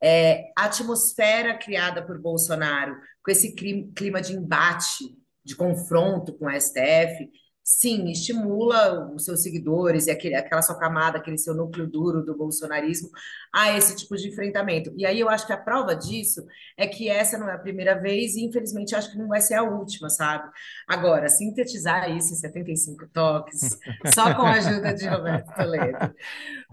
é, 0.00 0.50
a 0.56 0.66
atmosfera 0.66 1.58
criada 1.58 2.02
por 2.06 2.18
Bolsonaro, 2.20 2.96
com 3.22 3.30
esse 3.30 3.54
clima 3.54 4.22
de 4.22 4.34
embate, 4.34 5.16
de 5.44 5.56
confronto 5.56 6.32
com 6.34 6.46
o 6.46 6.60
STF, 6.60 7.28
sim, 7.62 8.10
estimula 8.10 9.12
os 9.14 9.24
seus 9.24 9.42
seguidores 9.42 10.06
e 10.06 10.10
aquele, 10.10 10.34
aquela 10.34 10.62
sua 10.62 10.78
camada, 10.78 11.18
aquele 11.18 11.38
seu 11.38 11.54
núcleo 11.54 11.86
duro 11.86 12.24
do 12.24 12.36
bolsonarismo 12.36 13.10
a 13.54 13.76
esse 13.76 13.96
tipo 13.96 14.16
de 14.16 14.28
enfrentamento. 14.28 14.92
E 14.96 15.06
aí 15.06 15.20
eu 15.20 15.28
acho 15.28 15.46
que 15.46 15.52
a 15.52 15.56
prova 15.56 15.94
disso 15.94 16.44
é 16.76 16.86
que 16.86 17.08
essa 17.08 17.38
não 17.38 17.48
é 17.48 17.54
a 17.54 17.58
primeira 17.58 17.94
vez 17.94 18.34
e 18.34 18.44
infelizmente 18.44 18.94
acho 18.94 19.12
que 19.12 19.18
não 19.18 19.28
vai 19.28 19.40
ser 19.40 19.54
a 19.54 19.62
última, 19.62 20.08
sabe? 20.08 20.50
Agora, 20.88 21.28
sintetizar 21.28 22.10
isso 22.10 22.32
em 22.32 22.36
75 22.36 23.06
toques, 23.12 23.60
só 24.14 24.34
com 24.34 24.42
a 24.42 24.52
ajuda 24.52 24.92
de 24.92 25.06
Roberto 25.06 25.54
Toledo. 25.54 25.98
Tá 25.98 26.14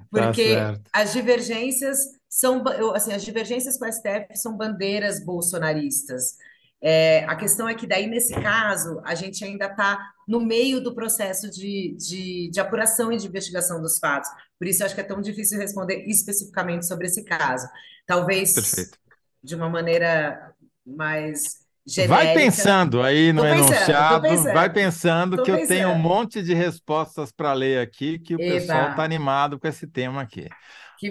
Porque 0.09 0.55
tá 0.55 0.79
as 0.93 1.13
divergências 1.13 2.17
são, 2.29 2.63
assim, 2.93 3.13
as 3.13 3.23
divergências 3.23 3.77
com 3.77 3.85
a 3.85 3.91
STF 3.91 4.35
são 4.35 4.55
bandeiras 4.55 5.23
bolsonaristas. 5.23 6.37
É, 6.81 7.23
a 7.25 7.35
questão 7.35 7.67
é 7.67 7.73
que 7.73 7.87
daí, 7.87 8.05
nesse 8.07 8.33
caso, 8.33 9.01
a 9.03 9.15
gente 9.15 9.43
ainda 9.43 9.65
está 9.65 10.13
no 10.27 10.41
meio 10.41 10.81
do 10.81 10.93
processo 10.93 11.49
de, 11.49 11.95
de, 11.97 12.49
de, 12.51 12.59
apuração 12.59 13.11
e 13.11 13.17
de 13.17 13.27
investigação 13.27 13.81
dos 13.81 13.97
fatos. 13.97 14.29
Por 14.59 14.67
isso, 14.67 14.83
acho 14.83 14.93
que 14.93 15.01
é 15.01 15.03
tão 15.03 15.21
difícil 15.21 15.57
responder 15.57 16.03
especificamente 16.05 16.85
sobre 16.85 17.07
esse 17.07 17.23
caso. 17.23 17.67
Talvez 18.05 18.53
Perfeito. 18.53 18.97
de 19.41 19.55
uma 19.55 19.69
maneira 19.69 20.53
mais 20.85 21.65
genérica. 21.85 22.15
Vai 22.15 22.33
pensando 22.33 23.01
aí 23.01 23.31
no 23.31 23.41
pensando, 23.41 23.71
enunciado, 23.71 24.21
pensando, 24.21 24.53
vai 24.53 24.69
pensando 24.69 25.37
que 25.37 25.51
pensando. 25.51 25.61
eu 25.61 25.67
tenho 25.67 25.89
um 25.89 25.97
monte 25.97 26.43
de 26.43 26.53
respostas 26.53 27.31
para 27.31 27.53
ler 27.53 27.79
aqui, 27.79 28.19
que 28.19 28.35
o 28.35 28.41
Eba. 28.41 28.53
pessoal 28.53 28.89
está 28.89 29.03
animado 29.03 29.57
com 29.57 29.67
esse 29.67 29.87
tema 29.87 30.21
aqui. 30.21 30.47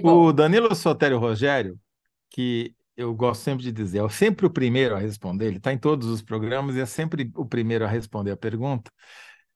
O 0.03 0.33
Danilo 0.33 0.75
Sotério 0.75 1.19
Rogério, 1.19 1.79
que 2.31 2.75
eu 2.97 3.15
gosto 3.15 3.43
sempre 3.43 3.65
de 3.65 3.73
dizer, 3.73 4.05
é 4.05 4.09
sempre 4.09 4.47
o 4.47 4.51
primeiro 4.51 4.97
a 4.97 4.99
responder, 4.99 5.47
ele 5.47 5.59
está 5.59 5.73
em 5.73 5.79
todos 5.79 6.09
os 6.09 6.23
programas 6.23 6.77
e 6.77 6.81
é 6.81 6.87
sempre 6.87 7.31
o 7.35 7.45
primeiro 7.45 7.85
a 7.85 7.89
responder 7.89 8.31
a 8.33 8.37
pergunta. 8.37 8.91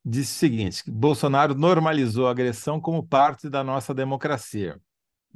Disse 0.05 0.33
o 0.33 0.39
seguinte: 0.39 0.83
Bolsonaro 0.91 1.55
normalizou 1.55 2.29
a 2.29 2.31
agressão 2.31 2.81
como 2.81 3.07
parte 3.07 3.49
da 3.51 3.63
nossa 3.65 3.95
democracia. 3.95 4.81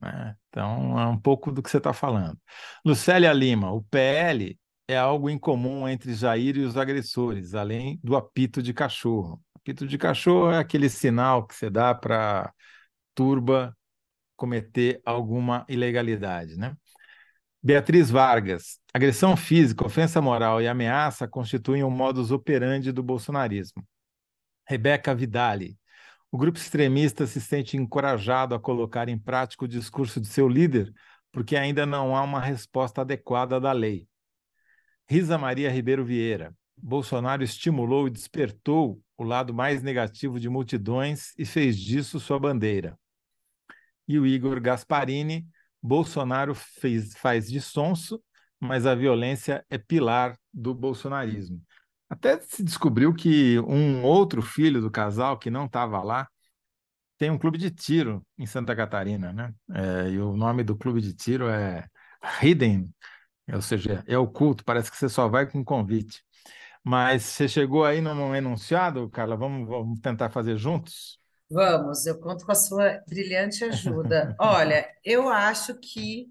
Né? 0.00 0.36
Então, 0.48 0.98
é 0.98 1.06
um 1.06 1.18
pouco 1.18 1.52
do 1.52 1.62
que 1.62 1.70
você 1.70 1.78
está 1.78 1.92
falando. 1.92 2.38
Lucélia 2.84 3.32
Lima, 3.32 3.72
o 3.72 3.82
PL 3.84 4.58
é 4.88 4.96
algo 4.96 5.30
incomum 5.30 5.88
entre 5.88 6.14
Jair 6.14 6.56
e 6.56 6.60
os 6.64 6.76
agressores, 6.76 7.54
além 7.54 7.98
do 8.02 8.16
apito 8.16 8.62
de 8.62 8.72
cachorro. 8.74 9.40
Apito 9.54 9.86
de 9.86 9.96
cachorro 9.98 10.50
é 10.50 10.58
aquele 10.58 10.88
sinal 10.88 11.46
que 11.46 11.54
você 11.54 11.70
dá 11.70 11.94
para 11.94 12.52
turba 13.14 13.76
cometer 14.36 15.00
alguma 15.04 15.64
ilegalidade, 15.68 16.56
né? 16.56 16.76
Beatriz 17.66 18.10
Vargas. 18.10 18.78
Agressão 18.92 19.34
física, 19.38 19.86
ofensa 19.86 20.20
moral 20.20 20.60
e 20.60 20.68
ameaça 20.68 21.26
constituem 21.26 21.82
um 21.82 21.88
modus 21.88 22.30
operandi 22.30 22.92
do 22.92 23.02
bolsonarismo. 23.02 23.82
Rebeca 24.68 25.14
Vidali. 25.14 25.78
O 26.30 26.36
grupo 26.36 26.58
extremista 26.58 27.26
se 27.26 27.40
sente 27.40 27.74
encorajado 27.78 28.54
a 28.54 28.60
colocar 28.60 29.08
em 29.08 29.18
prática 29.18 29.64
o 29.64 29.68
discurso 29.68 30.20
de 30.20 30.26
seu 30.26 30.46
líder 30.46 30.92
porque 31.32 31.56
ainda 31.56 31.86
não 31.86 32.14
há 32.14 32.22
uma 32.22 32.38
resposta 32.38 33.00
adequada 33.00 33.58
da 33.58 33.72
lei. 33.72 34.06
Risa 35.08 35.38
Maria 35.38 35.70
Ribeiro 35.70 36.04
Vieira. 36.04 36.54
Bolsonaro 36.76 37.42
estimulou 37.42 38.06
e 38.08 38.10
despertou 38.10 39.00
o 39.16 39.24
lado 39.24 39.54
mais 39.54 39.82
negativo 39.82 40.38
de 40.38 40.50
multidões 40.50 41.32
e 41.38 41.46
fez 41.46 41.78
disso 41.78 42.20
sua 42.20 42.38
bandeira. 42.38 42.98
E 44.06 44.18
o 44.18 44.26
Igor 44.26 44.60
Gasparini. 44.60 45.48
Bolsonaro 45.84 46.54
fez, 46.54 47.12
faz 47.18 47.46
de 47.50 47.60
sonso, 47.60 48.18
mas 48.58 48.86
a 48.86 48.94
violência 48.94 49.62
é 49.68 49.76
pilar 49.76 50.34
do 50.50 50.74
bolsonarismo. 50.74 51.62
Até 52.08 52.40
se 52.40 52.64
descobriu 52.64 53.14
que 53.14 53.58
um 53.60 54.02
outro 54.02 54.40
filho 54.40 54.80
do 54.80 54.90
casal 54.90 55.38
que 55.38 55.50
não 55.50 55.66
estava 55.66 56.02
lá 56.02 56.26
tem 57.18 57.30
um 57.30 57.38
clube 57.38 57.58
de 57.58 57.70
tiro 57.70 58.26
em 58.38 58.46
Santa 58.46 58.74
Catarina, 58.74 59.32
né? 59.32 59.54
É, 59.74 60.10
e 60.10 60.18
o 60.18 60.34
nome 60.36 60.64
do 60.64 60.76
clube 60.76 61.02
de 61.02 61.12
tiro 61.14 61.48
é 61.48 61.86
Hidden, 62.42 62.94
ou 63.52 63.60
seja, 63.62 64.02
é 64.06 64.16
oculto, 64.16 64.64
parece 64.64 64.90
que 64.90 64.96
você 64.96 65.08
só 65.08 65.28
vai 65.28 65.46
com 65.46 65.62
convite. 65.64 66.24
Mas 66.82 67.24
você 67.24 67.48
chegou 67.48 67.84
aí 67.84 68.00
num 68.00 68.34
enunciado, 68.34 69.10
Carla, 69.10 69.36
vamos, 69.36 69.68
vamos 69.68 70.00
tentar 70.00 70.30
fazer 70.30 70.56
juntos? 70.58 71.20
Vamos, 71.54 72.04
eu 72.04 72.18
conto 72.18 72.44
com 72.44 72.50
a 72.50 72.56
sua 72.56 73.00
brilhante 73.06 73.64
ajuda. 73.64 74.34
Olha, 74.40 74.92
eu 75.04 75.28
acho 75.28 75.72
que, 75.76 76.26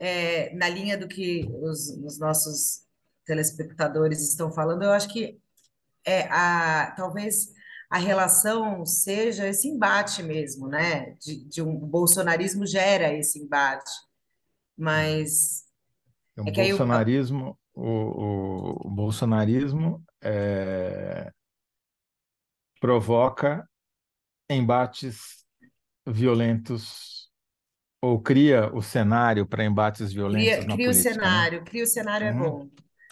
é, 0.00 0.52
na 0.52 0.68
linha 0.68 0.98
do 0.98 1.06
que 1.06 1.48
os, 1.62 1.90
os 1.90 2.18
nossos 2.18 2.82
telespectadores 3.24 4.20
estão 4.20 4.50
falando, 4.50 4.82
eu 4.82 4.90
acho 4.90 5.08
que 5.08 5.38
é, 6.04 6.22
a, 6.22 6.92
talvez 6.96 7.52
a 7.88 7.98
relação 7.98 8.84
seja 8.84 9.46
esse 9.46 9.68
embate 9.68 10.24
mesmo, 10.24 10.66
né? 10.66 11.12
De, 11.20 11.44
de 11.44 11.62
um 11.62 11.76
o 11.76 11.86
bolsonarismo 11.86 12.66
gera 12.66 13.12
esse 13.12 13.38
embate, 13.38 13.92
mas 14.76 15.62
o 16.36 16.48
é 16.48 16.50
que 16.50 16.68
bolsonarismo, 16.68 17.56
o, 17.72 17.88
o, 17.88 18.88
o 18.88 18.90
bolsonarismo 18.90 20.02
é, 20.20 21.30
provoca 22.80 23.64
embates 24.48 25.44
violentos 26.06 27.30
ou 28.00 28.20
cria 28.20 28.70
o 28.74 28.82
cenário 28.82 29.46
para 29.46 29.64
embates 29.64 30.12
violentos 30.12 30.46
cria, 30.46 30.66
na 30.66 30.74
cria 30.74 30.88
política, 30.88 31.10
o 31.10 31.14
cenário, 31.14 31.58
né? 31.58 31.64
cria 31.64 31.84
o 31.84 31.86
cenário 31.86 32.26
uhum. 32.26 32.32
é 32.32 32.48
bom. 32.48 32.68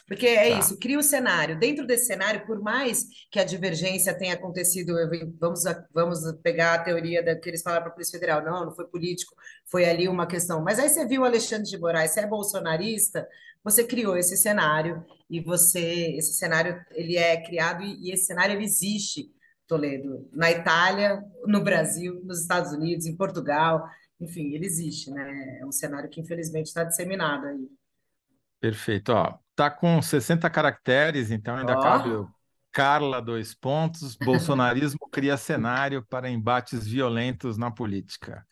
Porque 0.07 0.27
é 0.27 0.51
tá. 0.51 0.59
isso, 0.59 0.79
cria 0.79 0.99
o 0.99 1.03
cenário. 1.03 1.59
Dentro 1.59 1.87
desse 1.87 2.07
cenário, 2.07 2.45
por 2.45 2.61
mais 2.61 3.07
que 3.31 3.39
a 3.39 3.45
divergência 3.45 4.13
tenha 4.13 4.35
acontecido, 4.35 4.95
vamos, 5.41 5.63
vamos 5.95 6.21
pegar 6.43 6.75
a 6.75 6.79
teoria 6.83 7.23
da, 7.23 7.35
que 7.35 7.49
eles 7.49 7.63
falaram 7.63 7.85
para 7.85 7.93
a 7.93 7.95
Polícia 7.95 8.19
Federal, 8.19 8.45
não, 8.45 8.67
não 8.67 8.75
foi 8.75 8.87
político, 8.87 9.35
foi 9.71 9.87
ali 9.87 10.09
uma 10.09 10.27
questão. 10.27 10.63
Mas 10.63 10.79
aí 10.79 10.91
você 10.91 11.07
viu 11.07 11.23
o 11.23 11.25
Alexandre 11.25 11.65
de 11.65 11.79
Moraes, 11.79 12.11
você 12.11 12.21
é 12.21 12.27
bolsonarista, 12.27 13.27
você 13.65 13.85
criou 13.85 14.15
esse 14.17 14.37
cenário 14.37 15.03
e 15.31 15.41
você, 15.41 16.15
esse 16.17 16.35
cenário, 16.35 16.79
ele 16.91 17.17
é 17.17 17.43
criado 17.43 17.83
e, 17.83 18.09
e 18.09 18.13
esse 18.13 18.27
cenário 18.27 18.57
ele 18.57 18.65
existe, 18.65 19.31
Toledo, 19.73 20.29
na 20.35 20.51
Itália, 20.51 21.25
no 21.47 21.65
Brasil, 21.65 22.21
nos 22.25 22.43
Estados 22.43 22.73
Unidos, 22.73 23.07
em 23.07 23.17
Portugal, 23.17 23.89
enfim, 24.21 24.53
ele 24.53 24.67
existe, 24.67 25.11
né? 25.11 25.61
É 25.61 25.65
um 25.65 25.73
cenário 25.73 26.11
que 26.11 26.21
infelizmente 26.21 26.67
está 26.67 26.85
disseminado 26.85 27.47
aí. 27.47 27.67
Perfeito, 28.61 29.13
ó. 29.15 29.39
Tá 29.57 29.71
com 29.71 30.03
60 30.03 30.51
caracteres, 30.51 31.31
então 31.31 31.57
ainda 31.57 31.79
oh. 31.79 31.81
cabe 31.81 32.11
o 32.11 32.29
Carla, 32.71 33.23
dois 33.23 33.55
pontos. 33.55 34.15
Bolsonarismo 34.15 35.09
cria 35.11 35.39
cenário 35.39 36.05
para 36.05 36.29
embates 36.29 36.87
violentos 36.87 37.57
na 37.57 37.71
política. 37.71 38.47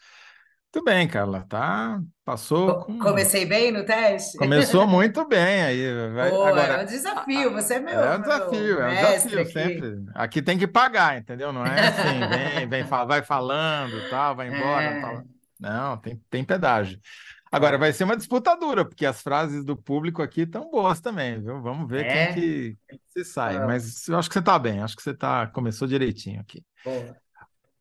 Muito 0.73 0.85
bem, 0.85 1.09
Carla, 1.09 1.45
tá? 1.49 2.01
Passou. 2.25 2.85
Com... 2.85 2.97
Comecei 3.01 3.45
bem 3.45 3.73
no 3.73 3.85
teste? 3.85 4.39
Começou 4.39 4.87
muito 4.89 5.27
bem 5.27 5.63
aí. 5.63 6.11
Vai... 6.15 6.31
Pô, 6.31 6.45
Agora, 6.45 6.75
é 6.75 6.83
um 6.83 6.87
desafio, 6.87 7.53
você 7.53 7.75
é 7.75 7.81
meu. 7.81 8.01
É 8.01 8.17
um 8.17 8.21
desafio, 8.21 8.81
é 8.81 8.87
um 8.87 9.17
desafio 9.17 9.41
aqui. 9.41 9.53
sempre. 9.53 10.05
Aqui 10.15 10.41
tem 10.41 10.57
que 10.57 10.69
pagar, 10.69 11.19
entendeu? 11.19 11.53
Não 11.53 11.67
é 11.67 11.89
assim, 11.89 12.21
vem, 12.29 12.69
vem, 12.69 12.85
vai 12.85 13.21
falando, 13.21 14.09
tal, 14.09 14.37
vai 14.37 14.47
embora. 14.47 14.85
É. 14.85 15.01
Tal. 15.01 15.25
Não, 15.59 15.97
tem, 15.97 16.23
tem 16.31 16.45
pedágio. 16.45 17.01
Agora 17.51 17.77
vai 17.77 17.93
ser 17.93 18.05
uma 18.05 18.17
disputa 18.17 18.57
dura, 18.57 18.85
porque 18.85 19.05
as 19.05 19.21
frases 19.21 19.65
do 19.65 19.77
público 19.77 20.23
aqui 20.23 20.43
estão 20.43 20.71
boas 20.71 21.01
também, 21.01 21.41
viu? 21.43 21.61
Vamos 21.61 21.89
ver 21.89 22.07
é? 22.07 22.27
quem, 22.27 22.35
que, 22.35 22.79
quem 22.89 22.99
que 22.99 23.25
se 23.25 23.25
sai. 23.25 23.59
Mas 23.67 24.07
eu 24.07 24.17
acho 24.17 24.29
que 24.29 24.35
você 24.35 24.39
está 24.39 24.57
bem, 24.57 24.81
acho 24.81 24.95
que 24.95 25.03
você 25.03 25.13
tá, 25.13 25.49
começou 25.49 25.89
direitinho 25.89 26.41
aqui. 26.41 26.65
Boa. 26.85 27.17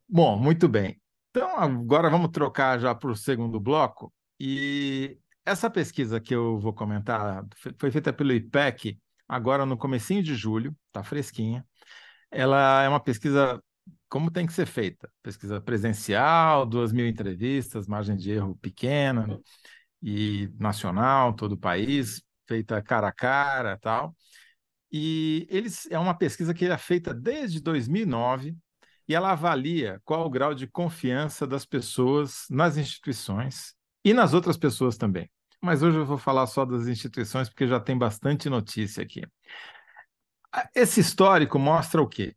Bom, 0.09 0.39
muito 0.39 0.67
bem. 0.67 0.99
Então, 1.31 1.57
agora 1.57 2.09
vamos 2.09 2.29
trocar 2.31 2.79
já 2.79 2.93
para 2.95 3.11
o 3.11 3.15
segundo 3.15 3.59
bloco. 3.59 4.13
E 4.39 5.17
essa 5.45 5.69
pesquisa 5.69 6.19
que 6.19 6.33
eu 6.33 6.59
vou 6.59 6.73
comentar 6.73 7.45
foi 7.77 7.91
feita 7.91 8.11
pelo 8.13 8.33
IPEC 8.33 8.99
agora 9.27 9.65
no 9.65 9.77
comecinho 9.77 10.23
de 10.23 10.33
julho, 10.35 10.75
está 10.87 11.03
fresquinha. 11.03 11.65
Ela 12.31 12.83
é 12.83 12.89
uma 12.89 12.99
pesquisa 12.99 13.61
como 14.09 14.31
tem 14.31 14.47
que 14.47 14.53
ser 14.53 14.65
feita. 14.65 15.09
Pesquisa 15.21 15.61
presencial, 15.61 16.65
duas 16.65 16.91
mil 16.91 17.07
entrevistas, 17.07 17.87
margem 17.87 18.15
de 18.15 18.31
erro 18.31 18.57
pequena, 18.57 19.39
e 20.01 20.49
nacional, 20.57 21.33
todo 21.33 21.53
o 21.53 21.57
país, 21.57 22.23
feita 22.47 22.81
cara 22.81 23.09
a 23.09 23.11
cara 23.11 23.77
tal. 23.77 24.15
E 24.91 25.47
eles 25.49 25.87
é 25.91 25.99
uma 25.99 26.15
pesquisa 26.17 26.53
que 26.53 26.65
é 26.65 26.77
feita 26.77 27.13
desde 27.13 27.61
2009 27.61 28.57
e 29.09 29.15
ela 29.15 29.31
avalia 29.31 29.99
qual 30.05 30.25
o 30.25 30.29
grau 30.29 30.53
de 30.53 30.67
confiança 30.67 31.45
das 31.45 31.65
pessoas 31.65 32.45
nas 32.49 32.77
instituições 32.77 33.73
e 34.05 34.13
nas 34.13 34.33
outras 34.33 34.55
pessoas 34.55 34.95
também. 34.95 35.29
Mas 35.61 35.83
hoje 35.83 35.97
eu 35.97 36.05
vou 36.05 36.17
falar 36.17 36.47
só 36.47 36.63
das 36.63 36.87
instituições 36.87 37.49
porque 37.49 37.67
já 37.67 37.79
tem 37.79 37.97
bastante 37.97 38.49
notícia 38.49 39.03
aqui. 39.03 39.23
Esse 40.73 41.01
histórico 41.01 41.59
mostra 41.59 42.01
o 42.01 42.07
quê? 42.07 42.35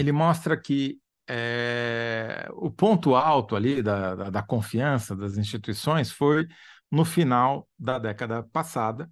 ele 0.00 0.12
mostra 0.12 0.56
que 0.56 0.98
é, 1.28 2.48
o 2.52 2.70
ponto 2.70 3.14
alto 3.14 3.54
ali 3.54 3.82
da, 3.82 4.14
da, 4.14 4.30
da, 4.30 4.42
confiança 4.42 5.14
das 5.14 5.36
instituições 5.36 6.10
foi 6.10 6.48
no 6.90 7.04
final 7.04 7.68
da 7.78 7.98
década 7.98 8.42
passada, 8.42 9.08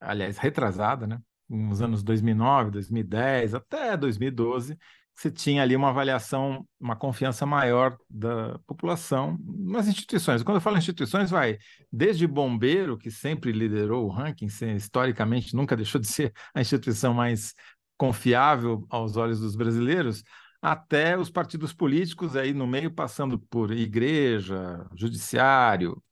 aliás, 0.00 0.38
retrasada, 0.38 1.06
né? 1.06 1.20
nos 1.48 1.80
anos 1.80 2.02
2009, 2.02 2.72
2010, 2.72 3.54
até 3.54 3.96
2012, 3.96 4.76
você 5.14 5.30
tinha 5.30 5.62
ali 5.62 5.76
uma 5.76 5.90
avaliação, 5.90 6.66
uma 6.78 6.96
confiança 6.96 7.46
maior 7.46 7.96
da 8.10 8.58
população 8.66 9.38
nas 9.40 9.86
instituições. 9.86 10.42
Quando 10.42 10.56
eu 10.56 10.60
falo 10.60 10.76
instituições, 10.76 11.30
vai 11.30 11.58
desde 11.90 12.26
bombeiro, 12.26 12.98
que 12.98 13.10
sempre 13.10 13.52
liderou 13.52 14.06
o 14.06 14.10
ranking, 14.10 14.46
historicamente 14.74 15.54
nunca 15.54 15.76
deixou 15.76 16.00
de 16.00 16.08
ser 16.08 16.32
a 16.52 16.60
instituição 16.60 17.14
mais 17.14 17.54
confiável 17.96 18.86
aos 18.90 19.16
olhos 19.16 19.38
dos 19.40 19.54
brasileiros, 19.54 20.24
até 20.60 21.16
os 21.16 21.30
partidos 21.30 21.72
políticos 21.72 22.36
aí 22.36 22.52
no 22.52 22.66
meio, 22.66 22.90
passando 22.90 23.38
por 23.38 23.70
igreja, 23.70 24.84
judiciário, 24.96 26.02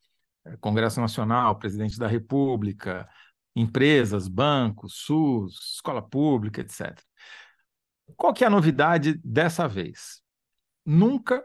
eh, 0.44 0.56
Congresso 0.58 1.00
Nacional, 1.00 1.58
presidente 1.58 1.98
da 1.98 2.06
República, 2.06 3.08
empresas, 3.56 4.28
bancos, 4.28 4.94
SUS, 5.04 5.74
escola 5.74 6.02
pública, 6.02 6.60
etc. 6.60 7.02
Qual 8.16 8.32
que 8.32 8.44
é 8.44 8.46
a 8.46 8.50
novidade 8.50 9.20
dessa 9.24 9.66
vez? 9.68 10.20
Nunca, 10.84 11.44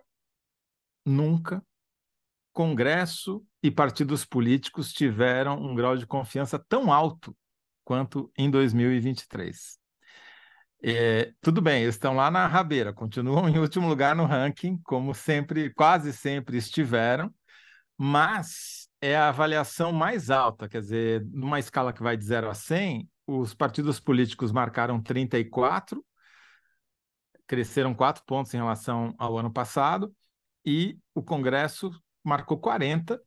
nunca 1.05 1.63
Congresso 2.57 3.45
e 3.61 3.69
partidos 3.69 4.25
políticos 4.25 4.91
tiveram 4.91 5.61
um 5.61 5.75
grau 5.75 5.95
de 5.95 6.07
confiança 6.07 6.57
tão 6.57 6.91
alto 6.91 7.37
quanto 7.83 8.31
em 8.35 8.49
2023. 8.49 9.77
É, 10.83 11.33
tudo 11.39 11.61
bem, 11.61 11.83
eles 11.83 11.93
estão 11.93 12.15
lá 12.15 12.31
na 12.31 12.47
rabeira, 12.47 12.91
continuam 12.91 13.47
em 13.47 13.59
último 13.59 13.87
lugar 13.87 14.15
no 14.15 14.25
ranking, 14.25 14.75
como 14.83 15.13
sempre, 15.13 15.71
quase 15.71 16.11
sempre 16.11 16.57
estiveram, 16.57 17.31
mas 17.95 18.89
é 18.99 19.15
a 19.15 19.29
avaliação 19.29 19.91
mais 19.91 20.31
alta, 20.31 20.67
quer 20.67 20.81
dizer, 20.81 21.23
numa 21.31 21.59
escala 21.59 21.93
que 21.93 22.01
vai 22.01 22.17
de 22.17 22.25
0 22.25 22.49
a 22.49 22.55
100, 22.55 23.07
os 23.27 23.53
partidos 23.53 23.99
políticos 23.99 24.51
marcaram 24.51 24.99
34, 24.99 26.03
cresceram 27.47 27.93
4 27.93 28.23
pontos 28.25 28.53
em 28.53 28.57
relação 28.57 29.15
ao 29.17 29.37
ano 29.37 29.51
passado, 29.51 30.13
e 30.65 30.99
o 31.15 31.23
Congresso 31.23 31.91
marcou 32.23 32.57
40, 32.59 33.19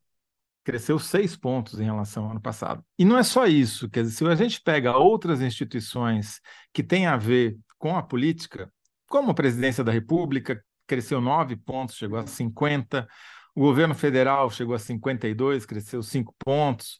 cresceu 0.62 0.98
seis 0.98 1.36
pontos 1.36 1.80
em 1.80 1.84
relação 1.84 2.24
ao 2.24 2.30
ano 2.32 2.40
passado. 2.40 2.84
E 2.98 3.04
não 3.04 3.16
é 3.16 3.22
só 3.22 3.46
isso, 3.46 3.88
quer 3.88 4.02
dizer, 4.02 4.16
se 4.16 4.24
a 4.26 4.34
gente 4.34 4.60
pega 4.60 4.96
outras 4.96 5.40
instituições 5.40 6.40
que 6.72 6.82
têm 6.82 7.06
a 7.06 7.16
ver 7.16 7.58
com 7.78 7.96
a 7.96 8.02
política, 8.02 8.70
como 9.08 9.30
a 9.30 9.34
presidência 9.34 9.82
da 9.82 9.90
República, 9.90 10.62
cresceu 10.86 11.20
nove 11.20 11.56
pontos, 11.56 11.96
chegou 11.96 12.18
a 12.18 12.26
50, 12.26 13.08
o 13.54 13.60
governo 13.60 13.94
federal 13.94 14.50
chegou 14.50 14.74
a 14.74 14.78
52, 14.78 15.64
cresceu 15.64 16.02
cinco 16.02 16.34
pontos. 16.38 16.98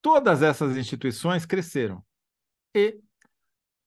Todas 0.00 0.42
essas 0.42 0.76
instituições 0.76 1.44
cresceram. 1.44 2.04
E 2.74 3.00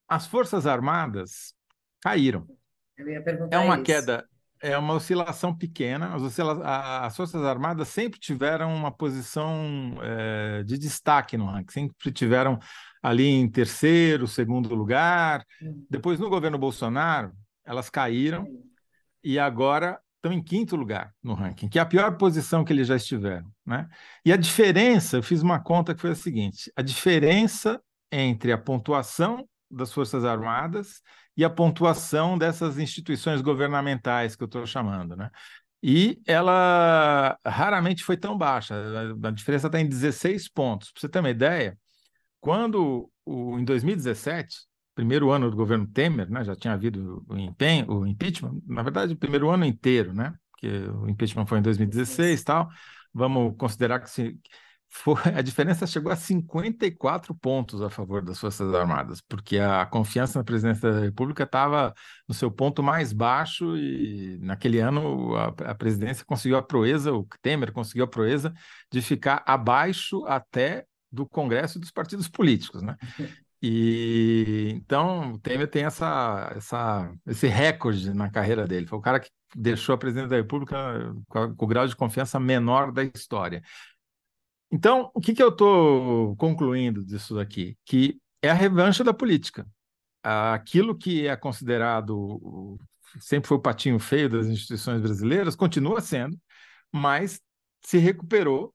as 0.08 0.28
Forças 0.28 0.68
Armadas 0.68 1.54
caíram. 2.02 2.48
é 3.52 3.58
uma 3.58 3.76
isso. 3.76 3.84
queda 3.84 4.26
é 4.62 4.78
uma 4.78 4.94
oscilação 4.94 5.56
pequena. 5.56 6.14
As, 6.14 6.22
oscila 6.22 6.62
as 7.04 7.16
Forças 7.16 7.44
Armadas 7.44 7.88
sempre 7.88 8.20
tiveram 8.20 8.74
uma 8.74 8.92
posição 8.92 9.98
é, 10.02 10.64
de 10.64 10.78
destaque 10.78 11.36
no 11.36 11.48
ranking, 11.48 11.74
sempre 11.74 12.12
tiveram 12.12 12.60
ali 13.02 13.28
em 13.28 13.50
terceiro, 13.50 14.28
segundo 14.28 14.74
lugar. 14.76 15.44
Uhum. 15.62 15.86
Depois, 15.90 16.20
no 16.20 16.30
governo 16.30 16.58
Bolsonaro, 16.58 17.34
elas 17.66 17.90
caíram 17.90 18.46
e 19.24 19.40
agora 19.40 20.00
estão 20.18 20.32
em 20.32 20.44
quinto 20.44 20.76
lugar 20.76 21.12
no 21.24 21.34
ranking, 21.34 21.68
que 21.68 21.80
é 21.80 21.82
a 21.82 21.86
pior 21.86 22.16
posição 22.18 22.64
que 22.64 22.72
eles 22.72 22.88
já 22.88 22.96
estiveram. 22.96 23.52
Né? 23.66 23.90
E 24.24 24.32
a 24.32 24.38
diferença, 24.38 25.18
eu 25.18 25.24
fiz 25.24 25.42
uma 25.42 25.60
conta 25.60 25.96
que 25.96 26.02
foi 26.02 26.12
a 26.12 26.16
seguinte: 26.16 26.72
a 26.76 26.84
diferença 26.84 27.82
entre 28.12 28.52
a 28.52 28.58
pontuação 28.58 29.48
das 29.70 29.92
Forças 29.92 30.24
Armadas 30.24 31.02
e 31.42 31.44
a 31.44 31.50
pontuação 31.50 32.38
dessas 32.38 32.78
instituições 32.78 33.42
governamentais 33.42 34.36
que 34.36 34.44
eu 34.44 34.46
estou 34.46 34.64
chamando. 34.68 35.16
Né? 35.16 35.32
E 35.82 36.22
ela 36.28 37.36
raramente 37.44 38.04
foi 38.04 38.16
tão 38.16 38.38
baixa, 38.38 38.76
a 39.24 39.32
diferença 39.32 39.66
está 39.66 39.82
em 39.82 39.90
16 39.90 40.48
pontos. 40.50 40.92
Para 40.92 41.02
você 41.02 41.10
ter 41.10 41.20
uma 41.20 41.32
ideia, 41.32 41.76
quando 42.40 43.12
o, 43.26 43.58
em 43.58 43.66
2017, 43.66 44.56
primeiro 44.94 45.32
ano 45.32 45.50
do 45.50 45.58
governo 45.58 45.88
Temer, 45.88 46.30
né, 46.30 46.44
já 46.44 46.56
tinha 46.56 46.76
havido 46.76 47.26
o, 47.28 47.36
empenho, 47.36 47.92
o 47.92 48.06
impeachment, 48.06 48.62
na 48.68 48.84
verdade, 48.84 49.14
o 49.14 49.18
primeiro 49.18 49.50
ano 49.50 49.66
inteiro, 49.66 50.14
né, 50.14 50.36
porque 50.52 50.68
o 50.68 51.10
impeachment 51.10 51.48
foi 51.48 51.58
em 51.58 51.64
2016 51.64 52.40
e 52.40 52.46
tal, 52.46 52.70
vamos 53.12 53.56
considerar 53.58 54.00
que 54.00 54.12
se, 54.12 54.38
foi, 54.92 55.16
a 55.34 55.42
diferença 55.42 55.88
chegou 55.88 56.12
a 56.12 56.16
54 56.16 57.34
pontos 57.34 57.82
a 57.82 57.90
favor 57.90 58.22
das 58.22 58.38
Forças 58.38 58.74
Armadas, 58.74 59.22
porque 59.22 59.58
a 59.58 59.86
confiança 59.86 60.38
na 60.38 60.44
presidência 60.44 60.92
da 60.92 61.00
República 61.00 61.44
estava 61.44 61.94
no 62.28 62.36
seu 62.36 62.52
ponto 62.52 62.84
mais 62.84 63.14
baixo 63.14 63.78
e 63.78 64.38
naquele 64.42 64.80
ano 64.80 65.36
a, 65.36 65.48
a, 65.72 65.76
presidência 65.76 66.26
conseguiu 66.26 66.58
a 66.58 66.62
proeza, 66.62 67.14
o 67.14 67.26
Temer 67.42 67.72
conseguiu 67.72 68.04
a 68.04 68.08
proeza 68.08 68.54
de 68.92 69.02
ficar 69.02 69.42
abaixo 69.48 70.26
até 70.26 70.86
do 71.10 71.26
Congresso 71.26 71.78
e 71.78 71.82
dos 71.82 71.92
partidos 71.92 72.28
políticos, 72.28 72.82
né? 72.82 72.98
E 73.62 74.74
então 74.76 75.34
o 75.34 75.40
Temer 75.40 75.70
tem 75.70 75.86
essa, 75.86 76.52
essa, 76.56 77.14
esse 77.28 77.48
recorde 77.48 78.14
na 78.14 78.30
carreira 78.30 78.68
dele. 78.68 78.88
Foi 78.88 78.98
o 78.98 79.02
cara 79.02 79.20
que 79.20 79.30
deixou 79.56 79.94
a 79.94 79.98
presidência 79.98 80.30
da 80.30 80.38
República 80.38 81.14
com, 81.28 81.56
com 81.56 81.66
o 81.66 81.68
grau 81.68 81.88
de 81.88 81.96
confiança 81.96 82.40
menor 82.40 82.92
da 82.92 83.04
história. 83.04 83.62
Então, 84.72 85.12
o 85.14 85.20
que, 85.20 85.34
que 85.34 85.44
eu 85.44 85.50
estou 85.50 86.36
concluindo 86.38 87.04
disso 87.04 87.36
daqui? 87.36 87.78
Que 87.86 88.20
é 88.42 88.50
a 88.50 88.54
revanche 88.54 89.04
da 89.04 89.14
política. 89.14 89.68
Aquilo 90.24 90.98
que 90.98 91.28
é 91.28 91.36
considerado 91.36 92.78
sempre 93.20 93.48
foi 93.48 93.58
o 93.58 93.62
patinho 93.62 94.00
feio 94.00 94.30
das 94.30 94.48
instituições 94.48 95.02
brasileiras, 95.02 95.56
continua 95.56 96.00
sendo, 96.00 96.40
mas 96.92 97.42
se 97.84 97.98
recuperou, 97.98 98.74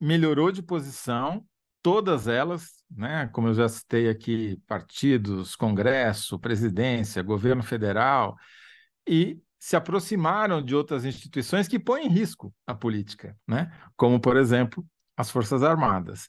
melhorou 0.00 0.52
de 0.52 0.62
posição, 0.62 1.44
todas 1.82 2.26
elas, 2.26 2.84
né, 2.90 3.28
como 3.28 3.48
eu 3.48 3.54
já 3.54 3.68
citei 3.68 4.08
aqui, 4.08 4.60
partidos, 4.66 5.56
Congresso, 5.56 6.38
presidência, 6.38 7.22
governo 7.22 7.62
federal, 7.62 8.36
e 9.06 9.40
se 9.58 9.76
aproximaram 9.76 10.62
de 10.62 10.74
outras 10.74 11.04
instituições 11.06 11.66
que 11.66 11.78
põem 11.78 12.06
em 12.06 12.10
risco 12.10 12.54
a 12.66 12.74
política, 12.74 13.34
né? 13.48 13.72
como, 13.96 14.20
por 14.20 14.36
exemplo, 14.36 14.86
as 15.16 15.30
Forças 15.30 15.62
Armadas. 15.62 16.28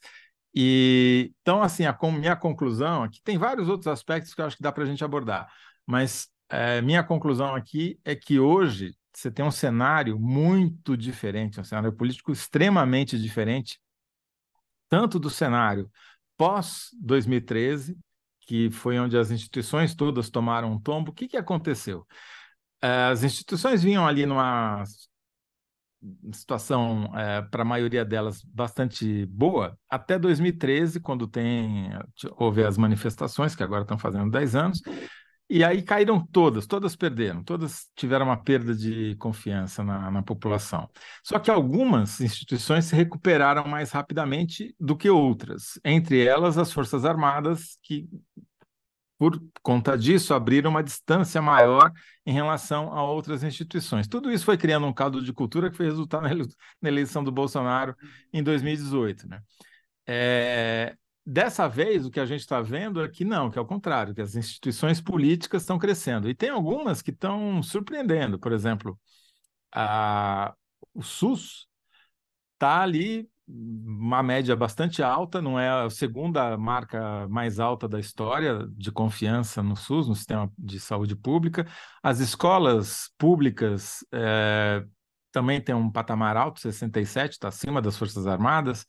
E 0.54 1.32
então, 1.42 1.62
assim, 1.62 1.84
a 1.84 1.96
minha 2.12 2.36
conclusão 2.36 3.02
aqui 3.02 3.20
tem 3.22 3.36
vários 3.36 3.68
outros 3.68 3.86
aspectos 3.88 4.34
que 4.34 4.40
eu 4.40 4.46
acho 4.46 4.56
que 4.56 4.62
dá 4.62 4.72
para 4.72 4.84
a 4.84 4.86
gente 4.86 5.04
abordar, 5.04 5.52
mas 5.86 6.28
é, 6.48 6.80
minha 6.80 7.02
conclusão 7.02 7.54
aqui 7.54 7.98
é 8.04 8.14
que 8.14 8.38
hoje 8.38 8.96
você 9.12 9.30
tem 9.30 9.44
um 9.44 9.50
cenário 9.50 10.18
muito 10.18 10.96
diferente, 10.96 11.60
um 11.60 11.64
cenário 11.64 11.92
político 11.92 12.32
extremamente 12.32 13.18
diferente, 13.18 13.80
tanto 14.88 15.18
do 15.18 15.30
cenário 15.30 15.90
pós 16.36 16.90
2013, 17.00 17.96
que 18.42 18.70
foi 18.70 18.98
onde 18.98 19.16
as 19.18 19.30
instituições 19.30 19.94
todas 19.94 20.30
tomaram 20.30 20.72
um 20.72 20.80
tombo. 20.80 21.10
O 21.10 21.14
que, 21.14 21.28
que 21.28 21.36
aconteceu? 21.36 22.06
É, 22.80 23.06
as 23.06 23.24
instituições 23.24 23.82
vinham 23.82 24.06
ali 24.06 24.26
numa 24.26 24.84
situação, 26.32 27.10
é, 27.16 27.42
para 27.42 27.62
a 27.62 27.64
maioria 27.64 28.04
delas, 28.04 28.42
bastante 28.42 29.26
boa, 29.26 29.78
até 29.88 30.18
2013, 30.18 31.00
quando 31.00 31.26
tem, 31.26 31.90
houve 32.36 32.64
as 32.64 32.78
manifestações, 32.78 33.54
que 33.54 33.62
agora 33.62 33.82
estão 33.82 33.98
fazendo 33.98 34.30
10 34.30 34.54
anos, 34.54 34.82
e 35.48 35.62
aí 35.62 35.80
caíram 35.80 36.26
todas, 36.26 36.66
todas 36.66 36.96
perderam, 36.96 37.42
todas 37.42 37.88
tiveram 37.94 38.26
uma 38.26 38.36
perda 38.36 38.74
de 38.74 39.14
confiança 39.16 39.84
na, 39.84 40.10
na 40.10 40.22
população. 40.22 40.90
Só 41.22 41.38
que 41.38 41.50
algumas 41.50 42.20
instituições 42.20 42.86
se 42.86 42.96
recuperaram 42.96 43.66
mais 43.68 43.92
rapidamente 43.92 44.74
do 44.78 44.96
que 44.96 45.08
outras, 45.08 45.78
entre 45.84 46.24
elas 46.24 46.58
as 46.58 46.72
Forças 46.72 47.04
Armadas, 47.04 47.78
que 47.82 48.08
por 49.18 49.40
conta 49.62 49.96
disso, 49.96 50.34
abriram 50.34 50.70
uma 50.70 50.82
distância 50.82 51.40
maior 51.40 51.90
em 52.24 52.32
relação 52.32 52.92
a 52.92 53.02
outras 53.02 53.42
instituições. 53.42 54.06
Tudo 54.06 54.30
isso 54.30 54.44
foi 54.44 54.58
criando 54.58 54.86
um 54.86 54.92
caldo 54.92 55.22
de 55.22 55.32
cultura 55.32 55.70
que 55.70 55.76
foi 55.76 55.86
resultar 55.86 56.20
na 56.20 56.88
eleição 56.88 57.24
do 57.24 57.32
Bolsonaro 57.32 57.96
em 58.32 58.42
2018. 58.42 59.28
Né? 59.28 59.40
É, 60.06 60.96
dessa 61.24 61.66
vez, 61.66 62.04
o 62.04 62.10
que 62.10 62.20
a 62.20 62.26
gente 62.26 62.40
está 62.40 62.60
vendo 62.60 63.02
é 63.02 63.08
que 63.08 63.24
não, 63.24 63.50
que 63.50 63.58
é 63.58 63.62
o 63.62 63.66
contrário, 63.66 64.14
que 64.14 64.20
as 64.20 64.36
instituições 64.36 65.00
políticas 65.00 65.62
estão 65.62 65.78
crescendo. 65.78 66.28
E 66.28 66.34
tem 66.34 66.50
algumas 66.50 67.00
que 67.00 67.10
estão 67.10 67.62
surpreendendo. 67.62 68.38
Por 68.38 68.52
exemplo, 68.52 68.98
a, 69.74 70.54
o 70.94 71.02
SUS 71.02 71.66
está 72.54 72.82
ali 72.82 73.28
uma 73.48 74.22
média 74.22 74.56
bastante 74.56 75.02
alta, 75.02 75.40
não 75.40 75.58
é 75.58 75.68
a 75.68 75.88
segunda 75.88 76.56
marca 76.56 77.28
mais 77.28 77.60
alta 77.60 77.88
da 77.88 78.00
história 78.00 78.66
de 78.72 78.90
confiança 78.90 79.62
no 79.62 79.76
SUS, 79.76 80.08
no 80.08 80.16
sistema 80.16 80.50
de 80.58 80.80
saúde 80.80 81.14
pública. 81.14 81.66
As 82.02 82.18
escolas 82.18 83.10
públicas 83.16 84.04
é, 84.12 84.84
também 85.30 85.60
têm 85.60 85.74
um 85.74 85.90
patamar 85.90 86.36
alto, 86.36 86.60
67, 86.60 87.32
está 87.32 87.48
acima 87.48 87.80
das 87.80 87.96
Forças 87.96 88.26
Armadas. 88.26 88.84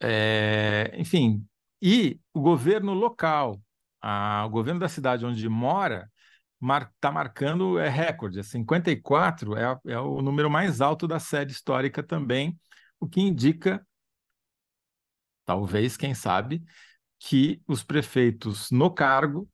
É, 0.00 0.92
enfim, 0.96 1.46
e 1.80 2.20
o 2.34 2.40
governo 2.40 2.92
local, 2.92 3.60
a, 4.02 4.44
o 4.46 4.50
governo 4.50 4.80
da 4.80 4.88
cidade 4.88 5.24
onde 5.24 5.48
mora, 5.48 6.10
está 6.54 6.66
mar, 6.66 6.92
tá 7.00 7.12
marcando 7.12 7.78
é 7.78 7.88
recorde, 7.88 8.42
54 8.42 9.56
é, 9.56 9.78
é 9.86 9.98
o 9.98 10.20
número 10.20 10.50
mais 10.50 10.80
alto 10.80 11.06
da 11.06 11.18
série 11.18 11.52
histórica 11.52 12.02
também, 12.02 12.58
o 13.00 13.08
que 13.08 13.20
indica, 13.20 13.86
talvez, 15.44 15.96
quem 15.96 16.14
sabe, 16.14 16.62
que 17.18 17.60
os 17.66 17.82
prefeitos 17.82 18.70
no 18.70 18.90
cargo 18.92 19.48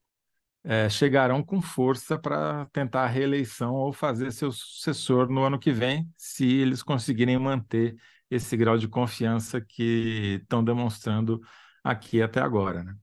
é, 0.63 0.89
chegarão 0.89 1.43
com 1.43 1.61
força 1.61 2.19
para 2.19 2.67
tentar 2.73 3.05
a 3.05 3.09
reeleição 3.09 3.75
ou 3.75 3.93
fazer 3.93 4.33
seu 4.33 4.51
sucessor 4.51 5.29
no 5.29 5.43
ano 5.43 5.59
que 5.59 5.71
vem, 5.71 6.09
se 6.17 6.47
eles 6.47 6.83
conseguirem 6.83 7.39
manter 7.39 7.95
esse 8.31 8.57
grau 8.57 8.79
de 8.79 8.89
confiança 8.89 9.61
que 9.61 10.41
estão 10.43 10.65
demonstrando 10.65 11.41
aqui 11.83 12.23
até 12.23 12.41
agora. 12.41 12.83
Né? 12.83 12.95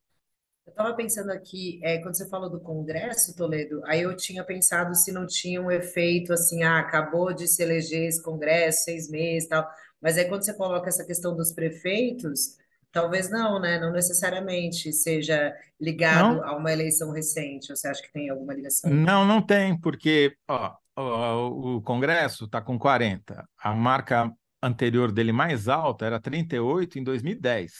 Eu 0.66 0.72
estava 0.72 0.96
pensando 0.96 1.32
aqui, 1.32 1.80
é, 1.84 2.00
quando 2.00 2.16
você 2.16 2.28
falou 2.30 2.50
do 2.50 2.60
Congresso, 2.60 3.36
Toledo, 3.36 3.82
aí 3.86 4.02
eu 4.02 4.16
tinha 4.16 4.44
pensado 4.44 4.96
se 4.96 5.12
não 5.12 5.26
tinha 5.28 5.62
um 5.62 5.70
efeito 5.70 6.34
assim, 6.34 6.64
ah, 6.64 6.80
acabou 6.80 7.34
de 7.34 7.48
se 7.48 7.62
eleger 7.62 8.08
esse 8.08 8.22
Congresso, 8.24 8.86
seis 8.86 9.10
meses 9.10 9.48
tal. 9.48 9.68
Mas 10.02 10.18
aí 10.18 10.26
quando 10.26 10.44
você 10.44 10.54
coloca 10.54 10.90
essa 10.90 11.06
questão 11.06 11.36
dos 11.36 11.52
prefeitos, 11.52 12.58
talvez 12.92 13.30
não, 13.30 13.60
né? 13.60 13.80
Não 13.80 13.92
necessariamente 13.92 14.92
seja 14.92 15.56
ligado 15.80 16.36
não. 16.36 16.44
a 16.44 16.56
uma 16.56 16.72
eleição 16.72 17.12
recente. 17.12 17.70
Você 17.70 17.88
acha 17.88 18.02
que 18.02 18.12
tem 18.12 18.30
alguma 18.30 18.54
ligação? 18.54 18.92
Não, 18.92 19.26
não 19.26 19.42
tem, 19.42 19.80
porque 19.80 20.36
ó, 20.48 20.76
ó, 20.96 21.48
o 21.48 21.82
Congresso 21.82 22.46
está 22.46 22.62
com 22.62 22.78
40. 22.78 23.48
A 23.58 23.74
marca 23.74 24.32
anterior 24.62 25.12
dele 25.12 25.32
mais 25.32 25.68
alta 25.68 26.06
era 26.06 26.20
38 26.20 27.00
em 27.00 27.04
2010. 27.04 27.72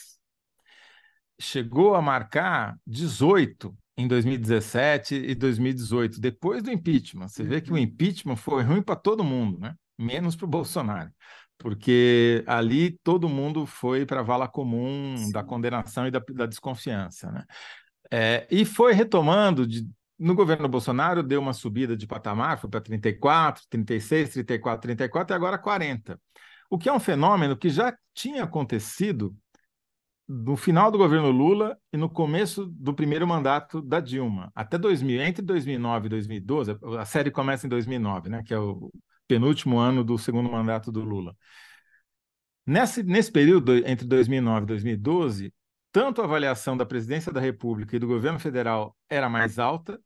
Chegou 1.40 1.94
a 1.94 2.02
marcar 2.02 2.76
18 2.86 3.76
em 3.96 4.08
2017 4.08 5.14
e 5.14 5.34
2018, 5.34 6.20
depois 6.20 6.62
do 6.62 6.70
impeachment. 6.70 7.28
Você 7.28 7.42
vê 7.42 7.60
que 7.60 7.70
o 7.70 7.74
uhum. 7.74 7.80
impeachment 7.80 8.36
foi 8.36 8.62
ruim 8.62 8.80
para 8.80 8.96
todo 8.96 9.24
mundo, 9.24 9.58
né? 9.58 9.74
menos 9.98 10.34
para 10.34 10.46
o 10.46 10.48
Bolsonaro 10.48 11.10
porque 11.62 12.42
ali 12.46 12.98
todo 13.04 13.28
mundo 13.28 13.64
foi 13.64 14.04
para 14.04 14.20
a 14.20 14.24
vala 14.24 14.48
comum 14.48 15.16
Sim. 15.16 15.30
da 15.30 15.44
condenação 15.44 16.08
e 16.08 16.10
da, 16.10 16.18
da 16.18 16.44
desconfiança. 16.44 17.30
Né? 17.30 17.44
É, 18.10 18.46
e 18.50 18.64
foi 18.64 18.92
retomando, 18.92 19.64
de, 19.64 19.88
no 20.18 20.34
governo 20.34 20.68
Bolsonaro 20.68 21.22
deu 21.22 21.40
uma 21.40 21.52
subida 21.52 21.96
de 21.96 22.06
patamar, 22.06 22.58
foi 22.58 22.68
para 22.68 22.80
34, 22.80 23.62
36, 23.70 24.30
34, 24.30 24.82
34 24.82 25.34
e 25.34 25.36
agora 25.36 25.56
40. 25.56 26.20
O 26.68 26.76
que 26.76 26.88
é 26.88 26.92
um 26.92 27.00
fenômeno 27.00 27.56
que 27.56 27.70
já 27.70 27.96
tinha 28.12 28.42
acontecido 28.42 29.34
no 30.28 30.56
final 30.56 30.90
do 30.90 30.98
governo 30.98 31.30
Lula 31.30 31.76
e 31.92 31.96
no 31.96 32.08
começo 32.08 32.66
do 32.66 32.94
primeiro 32.94 33.26
mandato 33.26 33.80
da 33.80 34.00
Dilma, 34.00 34.50
até 34.54 34.78
2000, 34.78 35.20
entre 35.22 35.42
2009 35.42 36.06
e 36.06 36.10
2012, 36.10 36.78
a 36.98 37.04
série 37.04 37.30
começa 37.30 37.66
em 37.66 37.68
2009, 37.68 38.30
né, 38.30 38.42
que 38.42 38.52
é 38.52 38.58
o 38.58 38.90
penúltimo 39.32 39.78
ano 39.78 40.04
do 40.04 40.18
segundo 40.18 40.50
mandato 40.50 40.92
do 40.92 41.00
Lula. 41.00 41.34
Nesse, 42.66 43.02
nesse 43.02 43.32
período, 43.32 43.74
entre 43.88 44.06
2009 44.06 44.64
e 44.64 44.66
2012, 44.66 45.54
tanto 45.90 46.20
a 46.20 46.24
avaliação 46.24 46.76
da 46.76 46.84
presidência 46.84 47.32
da 47.32 47.40
República 47.40 47.96
e 47.96 47.98
do 47.98 48.06
governo 48.06 48.38
federal 48.38 48.94
era 49.08 49.30
mais 49.30 49.58
alta, 49.58 49.98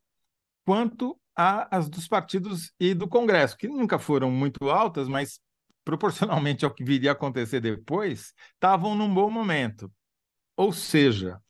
quanto 0.64 1.18
a, 1.34 1.76
as 1.76 1.88
dos 1.88 2.06
partidos 2.06 2.72
e 2.78 2.94
do 2.94 3.08
Congresso, 3.08 3.56
que 3.56 3.66
nunca 3.66 3.98
foram 3.98 4.30
muito 4.30 4.70
altas, 4.70 5.08
mas 5.08 5.40
proporcionalmente 5.84 6.64
ao 6.64 6.72
que 6.72 6.84
viria 6.84 7.10
a 7.10 7.12
acontecer 7.12 7.60
depois, 7.60 8.32
estavam 8.54 8.94
num 8.94 9.12
bom 9.12 9.28
momento. 9.28 9.92
Ou 10.56 10.72
seja, 10.72 11.40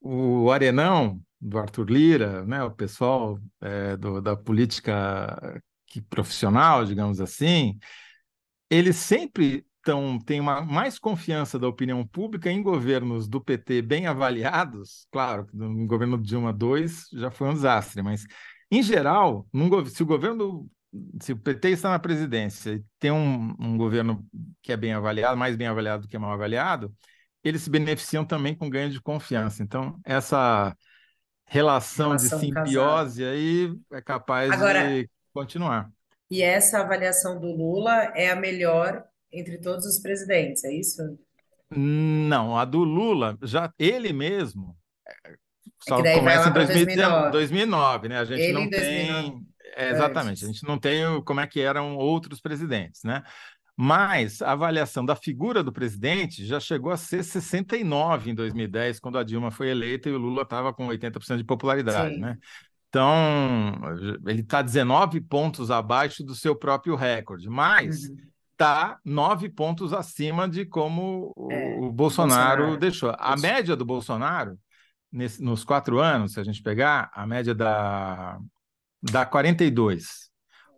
o 0.00 0.52
Arenão, 0.52 1.20
do 1.40 1.58
Arthur 1.58 1.90
Lira, 1.90 2.44
né, 2.46 2.62
o 2.62 2.70
pessoal 2.70 3.40
é, 3.60 3.96
do, 3.96 4.20
da 4.20 4.36
política 4.36 5.60
que, 5.86 6.00
profissional, 6.00 6.84
digamos 6.84 7.20
assim, 7.20 7.78
eles 8.70 8.96
sempre 8.96 9.64
tão, 9.82 10.18
têm 10.18 10.40
uma, 10.40 10.62
mais 10.62 10.98
confiança 10.98 11.58
da 11.58 11.68
opinião 11.68 12.04
pública 12.04 12.50
em 12.50 12.62
governos 12.62 13.28
do 13.28 13.40
PT 13.40 13.82
bem 13.82 14.06
avaliados. 14.06 15.06
Claro, 15.12 15.46
no 15.52 15.86
governo 15.86 16.20
Dilma 16.20 16.50
II 16.50 16.86
já 17.12 17.30
foi 17.30 17.48
um 17.48 17.54
desastre, 17.54 18.02
mas, 18.02 18.26
em 18.70 18.82
geral, 18.82 19.46
num, 19.52 19.84
se 19.86 20.02
o 20.02 20.06
governo 20.06 20.68
se 21.20 21.32
o 21.32 21.36
PT 21.36 21.70
está 21.70 21.90
na 21.90 21.98
presidência 21.98 22.70
e 22.72 22.84
tem 22.98 23.10
um, 23.10 23.54
um, 23.58 23.76
governo 23.76 24.24
que 24.62 24.72
é 24.72 24.76
bem 24.76 24.94
avaliado, 24.94 25.36
mais 25.36 25.54
bem 25.54 25.66
avaliado 25.66 26.02
do 26.02 26.08
que 26.08 26.16
mal 26.16 26.32
avaliado, 26.32 26.92
eles 27.44 27.62
se 27.62 27.70
beneficiam 27.70 28.24
também 28.24 28.54
com 28.54 28.70
ganho 28.70 28.90
de 28.90 29.00
confiança. 29.00 29.62
Então, 29.62 30.00
essa 30.04 30.74
relação, 31.44 32.08
relação 32.08 32.38
de 32.38 32.46
simbiose 32.46 33.22
casada. 33.22 33.36
aí 33.36 33.76
é 33.92 34.02
capaz 34.02 34.50
Agora, 34.50 34.88
de 34.88 35.10
continuar. 35.36 35.90
E 36.30 36.42
essa 36.42 36.80
avaliação 36.80 37.38
do 37.38 37.52
Lula 37.52 38.12
é 38.14 38.30
a 38.30 38.36
melhor 38.36 39.04
entre 39.32 39.58
todos 39.58 39.84
os 39.86 39.98
presidentes, 40.00 40.64
é 40.64 40.72
isso? 40.72 41.02
Não, 41.70 42.56
a 42.56 42.64
do 42.64 42.78
Lula, 42.78 43.36
já 43.42 43.72
ele 43.78 44.12
mesmo, 44.12 44.76
é 45.06 45.34
só 45.80 46.00
é 46.00 46.14
começa 46.14 46.48
em 46.48 46.52
2009. 46.52 47.30
2009, 47.30 48.08
né? 48.08 48.18
A 48.18 48.24
gente 48.24 48.40
ele 48.40 48.52
não 48.52 48.70
tem 48.70 49.46
é, 49.76 49.90
exatamente. 49.90 50.44
A 50.44 50.48
gente 50.48 50.66
não 50.66 50.78
tem 50.78 51.22
como 51.22 51.40
é 51.40 51.46
que 51.46 51.60
eram 51.60 51.96
outros 51.96 52.40
presidentes, 52.40 53.02
né? 53.04 53.22
Mas 53.76 54.40
a 54.40 54.52
avaliação 54.52 55.04
da 55.04 55.14
figura 55.14 55.62
do 55.62 55.70
presidente 55.70 56.46
já 56.46 56.58
chegou 56.58 56.90
a 56.90 56.96
ser 56.96 57.22
69 57.22 58.30
em 58.30 58.34
2010, 58.34 58.98
quando 58.98 59.18
a 59.18 59.22
Dilma 59.22 59.50
foi 59.50 59.68
eleita 59.68 60.08
e 60.08 60.12
o 60.12 60.18
Lula 60.18 60.42
estava 60.42 60.72
com 60.72 60.86
80% 60.86 61.36
de 61.36 61.44
popularidade, 61.44 62.14
Sim. 62.14 62.20
né? 62.20 62.38
Então, 62.96 63.78
ele 64.26 64.40
está 64.40 64.62
19 64.62 65.20
pontos 65.20 65.70
abaixo 65.70 66.24
do 66.24 66.34
seu 66.34 66.56
próprio 66.56 66.96
recorde, 66.96 67.46
mas 67.46 68.10
está 68.52 68.98
uhum. 69.04 69.12
nove 69.12 69.50
pontos 69.50 69.92
acima 69.92 70.48
de 70.48 70.64
como 70.64 71.30
é, 71.50 71.76
o 71.78 71.92
Bolsonaro, 71.92 72.62
Bolsonaro, 72.62 72.76
deixou. 72.78 73.14
A 73.18 73.36
média 73.36 73.76
do 73.76 73.84
Bolsonaro, 73.84 74.58
nesse, 75.12 75.42
nos 75.42 75.62
quatro 75.62 76.00
anos, 76.00 76.32
se 76.32 76.40
a 76.40 76.42
gente 76.42 76.62
pegar, 76.62 77.10
a 77.12 77.26
média 77.26 77.54
da, 77.54 78.38
dá 79.02 79.26
42. 79.26 80.30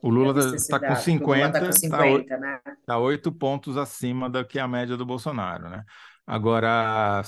O 0.02 0.08
Lula 0.08 0.56
está 0.56 0.80
com 0.80 0.96
50, 0.96 1.58
está 1.58 1.72
50, 1.72 2.28
tá 2.28 2.36
né? 2.36 2.60
Tá 2.84 2.98
8 2.98 3.30
pontos 3.30 3.76
acima 3.76 4.28
da 4.28 4.44
que 4.44 4.58
é 4.58 4.62
a 4.62 4.66
média 4.66 4.96
do 4.96 5.06
Bolsonaro, 5.06 5.68
né? 5.68 5.84
Agora 6.26 7.22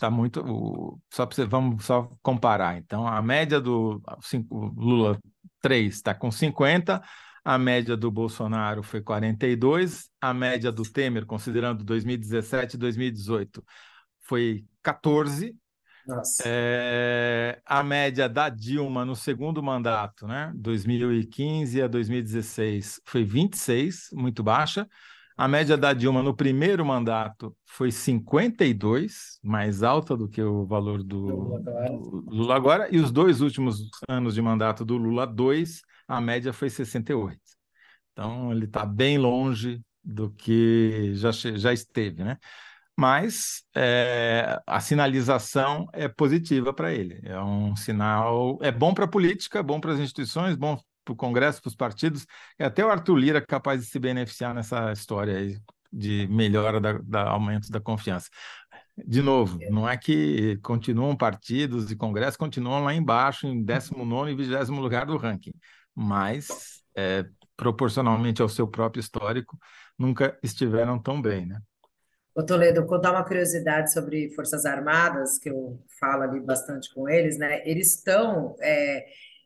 está 0.00 0.10
muito. 0.10 0.42
Só 1.10 1.26
para 1.26 1.36
você, 1.36 1.44
vamos 1.44 1.84
só 1.84 2.10
comparar. 2.22 2.78
Então, 2.78 3.06
a 3.06 3.20
média 3.20 3.60
do 3.60 4.02
Lula 4.50 5.20
3 5.60 5.94
está 5.94 6.14
com 6.14 6.30
50, 6.30 7.02
a 7.44 7.58
média 7.58 7.96
do 7.96 8.10
Bolsonaro 8.10 8.82
foi 8.82 9.02
42, 9.02 10.08
a 10.18 10.32
média 10.32 10.72
do 10.72 10.82
Temer, 10.82 11.26
considerando 11.26 11.84
2017 11.84 12.76
e 12.76 12.78
2018, 12.78 13.62
foi 14.22 14.64
14, 14.82 15.54
é, 16.44 17.60
a 17.64 17.82
média 17.82 18.26
da 18.26 18.48
Dilma 18.48 19.04
no 19.04 19.14
segundo 19.14 19.62
mandato, 19.62 20.26
né, 20.26 20.50
2015 20.56 21.82
a 21.82 21.86
2016, 21.86 23.02
foi 23.04 23.22
26, 23.22 24.08
muito 24.12 24.42
baixa. 24.42 24.88
A 25.40 25.48
média 25.48 25.74
da 25.74 25.94
Dilma 25.94 26.22
no 26.22 26.36
primeiro 26.36 26.84
mandato 26.84 27.56
foi 27.64 27.90
52, 27.90 29.38
mais 29.42 29.82
alta 29.82 30.14
do 30.14 30.28
que 30.28 30.42
o 30.42 30.66
valor 30.66 31.02
do, 31.02 31.58
do 31.58 32.24
Lula 32.28 32.54
agora. 32.54 32.94
E 32.94 32.98
os 32.98 33.10
dois 33.10 33.40
últimos 33.40 33.88
anos 34.06 34.34
de 34.34 34.42
mandato 34.42 34.84
do 34.84 34.98
Lula 34.98 35.26
2, 35.26 35.80
a 36.06 36.20
média 36.20 36.52
foi 36.52 36.68
68. 36.68 37.40
Então, 38.12 38.52
ele 38.52 38.66
está 38.66 38.84
bem 38.84 39.16
longe 39.16 39.80
do 40.04 40.30
que 40.30 41.14
já, 41.14 41.30
já 41.30 41.72
esteve, 41.72 42.22
né? 42.22 42.36
mas 42.94 43.62
é, 43.74 44.60
a 44.66 44.78
sinalização 44.78 45.88
é 45.94 46.06
positiva 46.06 46.70
para 46.74 46.92
ele. 46.92 47.18
É 47.24 47.40
um 47.40 47.74
sinal, 47.74 48.58
é 48.60 48.70
bom 48.70 48.92
para 48.92 49.06
a 49.06 49.08
política, 49.08 49.62
bom 49.62 49.80
para 49.80 49.94
as 49.94 50.00
instituições, 50.00 50.54
bom 50.54 50.78
para 51.10 51.26
o 51.26 51.28
Congresso, 51.28 51.60
para 51.60 51.68
os 51.68 51.74
partidos, 51.74 52.26
e 52.58 52.64
até 52.64 52.84
o 52.84 52.90
Arthur 52.90 53.16
Lira 53.16 53.38
é 53.38 53.40
capaz 53.40 53.80
de 53.80 53.86
se 53.86 53.98
beneficiar 53.98 54.54
nessa 54.54 54.92
história 54.92 55.36
aí 55.36 55.58
de 55.92 56.28
melhora 56.28 56.80
da, 56.80 56.92
da 56.98 57.28
aumento 57.28 57.70
da 57.70 57.80
confiança. 57.80 58.28
De 58.96 59.22
novo, 59.22 59.58
não 59.70 59.88
é 59.88 59.96
que 59.96 60.58
continuam 60.62 61.16
partidos 61.16 61.90
e 61.90 61.96
congressos 61.96 62.36
continuam 62.36 62.84
lá 62.84 62.94
embaixo, 62.94 63.46
em 63.46 63.62
19 63.62 64.30
e 64.30 64.34
20 64.34 64.68
lugar 64.70 65.06
do 65.06 65.16
ranking, 65.16 65.54
mas 65.94 66.82
é, 66.96 67.24
proporcionalmente 67.56 68.42
ao 68.42 68.48
seu 68.48 68.68
próprio 68.68 69.00
histórico, 69.00 69.58
nunca 69.98 70.38
estiveram 70.42 70.98
tão 70.98 71.20
bem, 71.20 71.46
né? 71.46 71.60
Ô 72.34 72.44
Toledo, 72.44 72.86
contar 72.86 73.10
uma 73.10 73.24
curiosidade 73.24 73.92
sobre 73.92 74.30
Forças 74.34 74.64
Armadas, 74.64 75.38
que 75.38 75.50
eu 75.50 75.82
falo 75.98 76.22
ali 76.22 76.40
bastante 76.40 76.92
com 76.94 77.08
eles, 77.08 77.36
né? 77.36 77.60
Eles 77.68 77.96
estão 77.96 78.54
é, 78.60 79.04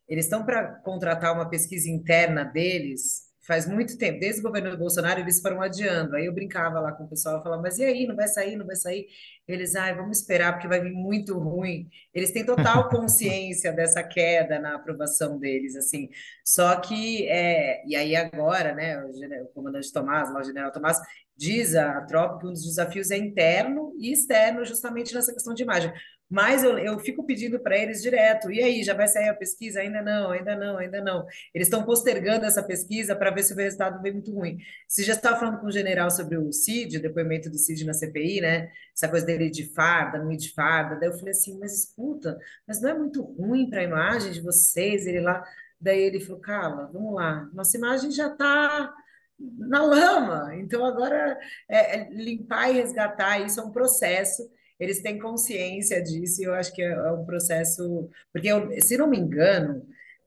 eles 0.09 0.27
estão 0.27 0.45
para 0.45 0.77
contratar 0.81 1.35
uma 1.35 1.49
pesquisa 1.49 1.89
interna 1.89 2.45
deles 2.45 3.25
faz 3.47 3.67
muito 3.69 3.99
tempo, 3.99 4.19
desde 4.21 4.41
o 4.41 4.43
governo 4.43 4.71
do 4.71 4.79
Bolsonaro, 4.79 5.21
eles 5.21 5.41
foram 5.41 5.61
adiando. 5.61 6.17
Aí 6.17 6.27
eu 6.27 6.33
brincava 6.33 6.81
lá 6.81 6.93
com 6.93 7.05
o 7.05 7.09
pessoal, 7.09 7.43
falava, 7.43 7.63
mas 7.63 7.79
e 7.79 7.85
aí, 7.85 8.07
não 8.07 8.17
vai 8.17 8.27
sair, 8.27 8.57
não 8.57 8.67
vai 8.67 8.77
sair? 8.77 9.07
Eles, 9.47 9.75
ai, 9.75 9.95
vamos 9.95 10.19
esperar, 10.19 10.53
porque 10.53 10.67
vai 10.67 10.81
vir 10.81 10.93
muito 10.93 11.39
ruim. 11.39 11.89
Eles 12.13 12.33
têm 12.33 12.45
total 12.45 12.89
consciência 12.91 13.73
dessa 13.73 14.03
queda 14.03 14.59
na 14.59 14.75
aprovação 14.75 15.39
deles, 15.39 15.77
assim. 15.77 16.09
Só 16.45 16.75
que, 16.81 17.29
é, 17.29 17.87
e 17.87 17.95
aí 17.95 18.17
agora, 18.17 18.75
né, 18.75 19.03
o, 19.05 19.11
o 19.45 19.49
comandante 19.49 19.93
Tomás, 19.93 20.33
lá, 20.33 20.41
o 20.41 20.45
general 20.45 20.73
Tomás, 20.73 20.99
diz 21.37 21.75
a 21.75 22.01
tropa 22.03 22.39
que 22.39 22.47
um 22.47 22.53
dos 22.53 22.65
desafios 22.65 23.11
é 23.11 23.19
interno 23.19 23.93
e 23.99 24.11
externo, 24.13 24.65
justamente 24.65 25.15
nessa 25.15 25.35
questão 25.35 25.53
de 25.53 25.63
imagem. 25.63 25.93
Mas 26.35 26.65
eu, 26.65 26.77
eu 26.77 26.99
fico 26.99 27.25
pedindo 27.25 27.61
para 27.61 27.79
eles 27.79 28.03
direto, 28.03 28.51
e 28.51 28.61
aí, 28.61 28.83
já 28.83 28.93
vai 28.93 29.07
sair 29.07 29.29
a 29.29 29.35
pesquisa? 29.35 29.79
Ainda 29.79 30.03
não, 30.03 30.33
ainda 30.33 30.57
não, 30.57 30.79
ainda 30.79 31.01
não. 31.01 31.25
Eles 31.55 31.69
estão 31.69 31.85
postergando 31.85 32.45
essa 32.45 32.61
pesquisa 32.61 33.15
para 33.15 33.31
ver 33.31 33.45
se 33.45 33.53
o 33.53 33.57
resultado 33.57 34.03
vem 34.03 34.15
muito 34.15 34.35
ruim. 34.35 34.59
Você 34.89 35.05
já 35.05 35.13
estava 35.13 35.39
falando 35.39 35.61
com 35.61 35.69
o 35.69 35.71
general 35.71 36.11
sobre 36.11 36.37
o 36.37 36.51
CID, 36.53 36.97
o 36.97 37.03
depoimento 37.03 37.49
do 37.49 37.57
CID 37.57 37.85
na 37.85 37.95
CPI, 37.95 38.41
né? 38.41 38.69
Essa 38.93 39.09
coisa 39.09 39.25
dele 39.25 39.49
de 39.49 39.73
farda, 39.73 40.19
não 40.19 40.33
ir 40.33 40.37
de 40.37 40.53
farda. 40.53 40.97
Daí 40.97 41.09
eu 41.09 41.17
falei 41.17 41.31
assim, 41.31 41.57
mas 41.61 41.73
escuta, 41.73 42.37
mas 42.67 42.81
não 42.83 42.91
é 42.91 42.95
muito 42.99 43.23
ruim 43.23 43.71
para 43.71 43.83
a 43.83 43.85
imagem 43.85 44.33
de 44.33 44.41
vocês, 44.41 45.07
ele 45.07 45.21
lá. 45.21 45.45
Daí 45.81 46.01
ele 46.01 46.19
falou, 46.19 46.41
Carla, 46.41 46.91
vamos 46.93 47.15
lá, 47.15 47.49
nossa 47.53 47.77
imagem 47.77 48.11
já 48.11 48.27
está 48.27 48.93
na 49.39 49.85
lama. 49.85 50.57
Então, 50.57 50.85
agora, 50.85 51.39
é, 51.69 52.01
é 52.01 52.11
limpar 52.11 52.71
e 52.71 52.75
resgatar 52.75 53.39
isso 53.39 53.61
é 53.61 53.63
um 53.63 53.71
processo. 53.71 54.51
Eles 54.79 55.01
têm 55.01 55.19
consciência 55.19 56.03
disso 56.03 56.43
e 56.43 56.45
eu 56.45 56.55
acho 56.55 56.73
que 56.73 56.83
é, 56.83 56.91
é 56.91 57.13
um 57.13 57.25
processo. 57.25 58.09
Porque, 58.33 58.49
eu, 58.49 58.71
se 58.81 58.97
não 58.97 59.09
me 59.09 59.19
engano, 59.19 59.87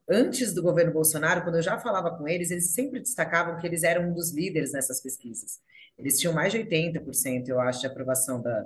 antes 0.10 0.54
do 0.54 0.62
governo 0.62 0.94
Bolsonaro, 0.94 1.44
quando 1.44 1.56
eu 1.56 1.62
já 1.62 1.78
falava 1.78 2.12
com 2.18 2.28
eles, 2.28 2.50
eles 2.50 2.74
sempre 2.74 3.00
destacavam 3.00 3.58
que 3.58 3.68
eles 3.68 3.84
eram 3.84 4.10
um 4.10 4.14
dos 4.14 4.34
líderes 4.34 4.72
nessas 4.72 5.02
pesquisas. 5.02 5.60
Eles 5.98 6.20
tinham 6.20 6.34
mais 6.34 6.52
de 6.52 6.60
80%, 6.60 7.48
eu 7.48 7.60
acho, 7.60 7.82
de 7.82 7.88
aprovação 7.88 8.42
da, 8.42 8.66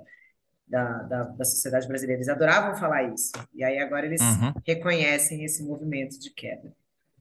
da, 0.67 1.03
da, 1.03 1.23
da, 1.23 1.45
sociedade 1.45 1.87
brasileira. 1.87 2.19
Eles 2.19 2.29
adoravam 2.29 2.75
falar 2.75 3.03
isso. 3.13 3.31
E 3.53 3.63
aí 3.63 3.79
agora 3.79 4.05
eles 4.05 4.21
uhum. 4.21 4.53
reconhecem 4.65 5.43
esse 5.43 5.63
movimento 5.63 6.19
de 6.19 6.29
queda. 6.29 6.73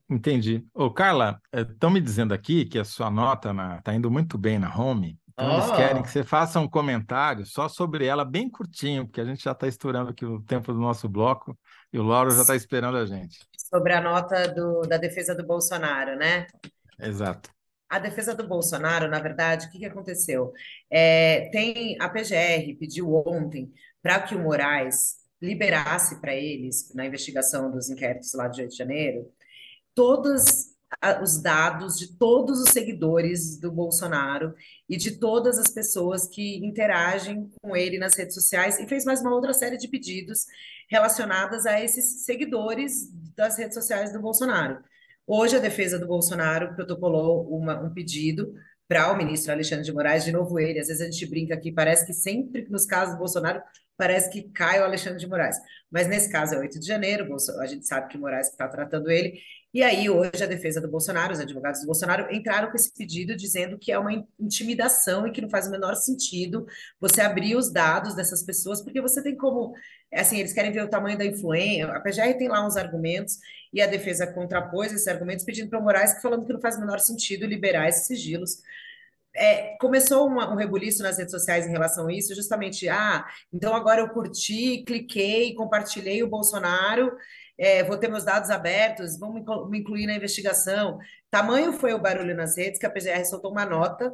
Entendi. 0.09 0.67
Ô, 0.75 0.91
Carla, 0.91 1.41
estão 1.53 1.89
me 1.89 2.01
dizendo 2.01 2.35
aqui 2.35 2.65
que 2.65 2.79
a 2.79 2.85
sua 2.85 3.11
nota 3.11 3.55
está 3.79 3.95
indo 3.95 4.11
muito 4.11 4.37
bem 4.37 4.59
na 4.59 4.77
home. 4.77 5.17
Então, 5.41 5.57
eles 5.57 5.71
querem 5.73 6.03
que 6.03 6.11
você 6.11 6.23
faça 6.23 6.61
um 6.61 6.69
comentário 6.69 7.47
só 7.47 7.69
sobre 7.69 8.05
ela, 8.05 8.25
bem 8.25 8.49
curtinho, 8.49 9.07
porque 9.07 9.21
a 9.21 9.25
gente 9.25 9.43
já 9.43 9.53
está 9.53 9.67
estourando 9.67 10.11
aqui 10.11 10.25
o 10.25 10.43
tempo 10.43 10.73
do 10.73 10.79
nosso 10.79 11.09
bloco 11.09 11.59
e 11.93 11.99
o 11.99 12.03
Lauro 12.03 12.31
já 12.31 12.43
está 12.43 12.55
esperando 12.55 12.99
a 12.99 13.07
gente. 13.07 13.39
Sobre 13.57 13.95
a 13.95 14.01
nota 14.01 14.49
do, 14.49 14.83
da 14.83 14.99
defesa 14.99 15.35
do 15.35 15.47
Bolsonaro, 15.47 16.17
né? 16.17 16.47
Exato. 16.99 17.51
A 17.89 17.99
defesa 17.99 18.35
do 18.35 18.47
Bolsonaro, 18.47 19.09
na 19.09 19.19
verdade, 19.19 19.67
o 19.67 19.71
que, 19.71 19.79
que 19.79 19.87
aconteceu? 19.87 20.53
É, 20.91 21.49
tem 21.51 21.97
a 22.01 22.09
PGR 22.09 22.77
pediu 22.79 23.15
ontem 23.27 23.73
para 24.03 24.21
que 24.21 24.35
o 24.35 24.39
Moraes 24.39 25.17
liberasse 25.41 26.21
para 26.21 26.35
eles, 26.35 26.95
na 26.95 27.07
investigação 27.07 27.71
dos 27.71 27.89
inquéritos 27.89 28.35
lá 28.35 28.47
de 28.47 28.61
Rio 28.61 28.71
de 28.71 28.77
Janeiro, 28.77 29.27
todas 29.95 30.70
os 31.23 31.41
dados 31.41 31.97
de 31.97 32.17
todos 32.17 32.61
os 32.61 32.71
seguidores 32.71 33.59
do 33.59 33.71
Bolsonaro 33.71 34.55
e 34.89 34.97
de 34.97 35.13
todas 35.13 35.59
as 35.59 35.69
pessoas 35.69 36.27
que 36.27 36.65
interagem 36.65 37.51
com 37.63 37.77
ele 37.77 37.99
nas 37.99 38.15
redes 38.15 38.35
sociais 38.35 38.79
e 38.79 38.87
fez 38.87 39.05
mais 39.05 39.21
uma 39.21 39.35
outra 39.35 39.53
série 39.53 39.79
de 39.79 39.89
pedidos 39.89 40.47
relacionadas 40.89 41.65
a 41.67 41.81
esses 41.81 42.25
seguidores 42.25 43.09
das 43.37 43.57
redes 43.57 43.75
sociais 43.75 44.13
do 44.13 44.21
Bolsonaro. 44.21 44.83
Hoje, 45.27 45.57
a 45.57 45.61
defesa 45.61 45.99
do 45.99 46.09
Bolsonaro 46.09 46.75
protocolou 46.75 47.49
uma, 47.49 47.81
um 47.81 47.95
pedido 47.95 48.53
para 48.89 49.13
o 49.13 49.17
ministro 49.17 49.53
Alexandre 49.53 49.85
de 49.85 49.93
Moraes, 49.93 50.25
de 50.25 50.33
novo 50.33 50.59
ele, 50.59 50.81
às 50.81 50.89
vezes 50.89 51.01
a 51.01 51.09
gente 51.09 51.25
brinca 51.27 51.55
aqui, 51.55 51.71
parece 51.71 52.05
que 52.05 52.13
sempre 52.13 52.67
nos 52.69 52.85
casos 52.85 53.15
do 53.15 53.21
Bolsonaro, 53.21 53.63
parece 53.97 54.29
que 54.29 54.51
cai 54.51 54.81
o 54.81 54.85
Alexandre 54.85 55.21
de 55.21 55.29
Moraes. 55.29 55.57
Mas 55.89 56.09
nesse 56.09 56.29
caso 56.33 56.57
é 56.57 56.59
8 56.59 56.81
de 56.81 56.87
janeiro, 56.87 57.29
a 57.61 57.67
gente 57.67 57.87
sabe 57.87 58.09
que 58.09 58.19
Moraes 58.19 58.49
está 58.49 58.67
tratando 58.67 59.09
ele, 59.09 59.39
e 59.73 59.85
aí, 59.85 60.11
hoje, 60.11 60.43
a 60.43 60.47
defesa 60.47 60.81
do 60.81 60.89
Bolsonaro, 60.89 61.33
os 61.33 61.39
advogados 61.39 61.81
do 61.81 61.87
Bolsonaro, 61.87 62.35
entraram 62.35 62.69
com 62.71 62.77
esse 62.77 62.93
pedido 62.93 63.37
dizendo 63.37 63.79
que 63.79 63.93
é 63.93 63.99
uma 63.99 64.13
intimidação 64.39 65.29
e 65.29 65.31
que 65.31 65.41
não 65.41 65.49
faz 65.49 65.69
o 65.69 65.71
menor 65.71 65.95
sentido 65.95 66.67
você 67.01 67.21
abrir 67.21 67.55
os 67.55 67.73
dados 67.73 68.17
dessas 68.17 68.43
pessoas, 68.43 68.83
porque 68.83 69.01
você 69.01 69.23
tem 69.23 69.37
como. 69.37 69.73
Assim, 70.13 70.41
eles 70.41 70.53
querem 70.53 70.73
ver 70.73 70.83
o 70.83 70.89
tamanho 70.89 71.17
da 71.17 71.25
influência. 71.25 71.87
A 71.87 72.01
PGR 72.01 72.37
tem 72.37 72.49
lá 72.49 72.67
uns 72.67 72.77
argumentos 72.77 73.39
e 73.73 73.81
a 73.81 73.87
defesa 73.87 74.27
contrapôs 74.27 74.93
esses 74.93 75.07
argumentos, 75.07 75.45
pedindo 75.45 75.71
para 75.71 75.79
o 75.79 75.83
Moraes, 75.83 76.21
falando 76.21 76.45
que 76.45 76.53
não 76.53 76.61
faz 76.61 76.77
o 76.77 76.81
menor 76.81 76.99
sentido 76.99 77.47
liberar 77.47 77.89
esses 77.89 78.09
sigilos. 78.09 78.61
É, 79.33 79.77
começou 79.79 80.27
uma, 80.27 80.53
um 80.53 80.57
rebuliço 80.57 81.05
nas 81.05 81.17
redes 81.17 81.31
sociais 81.31 81.65
em 81.65 81.71
relação 81.71 82.09
a 82.09 82.13
isso, 82.13 82.35
justamente, 82.35 82.89
ah, 82.89 83.25
então 83.53 83.73
agora 83.73 84.01
eu 84.01 84.09
curti, 84.09 84.83
cliquei, 84.85 85.55
compartilhei 85.55 86.21
o 86.25 86.29
Bolsonaro 86.29 87.13
é, 87.61 87.85
vou 87.85 87.99
ter 87.99 88.09
meus 88.09 88.25
dados 88.25 88.49
abertos, 88.49 89.19
vão 89.19 89.35
me 89.69 89.79
incluir 89.79 90.07
na 90.07 90.15
investigação. 90.15 90.99
Tamanho 91.31 91.75
foi 91.75 91.93
o 91.93 92.01
barulho 92.01 92.35
nas 92.35 92.57
redes 92.57 92.81
que 92.81 92.87
a 92.87 92.91
PGR 92.91 93.25
soltou 93.27 93.53
uma 93.53 93.67
nota 93.67 94.11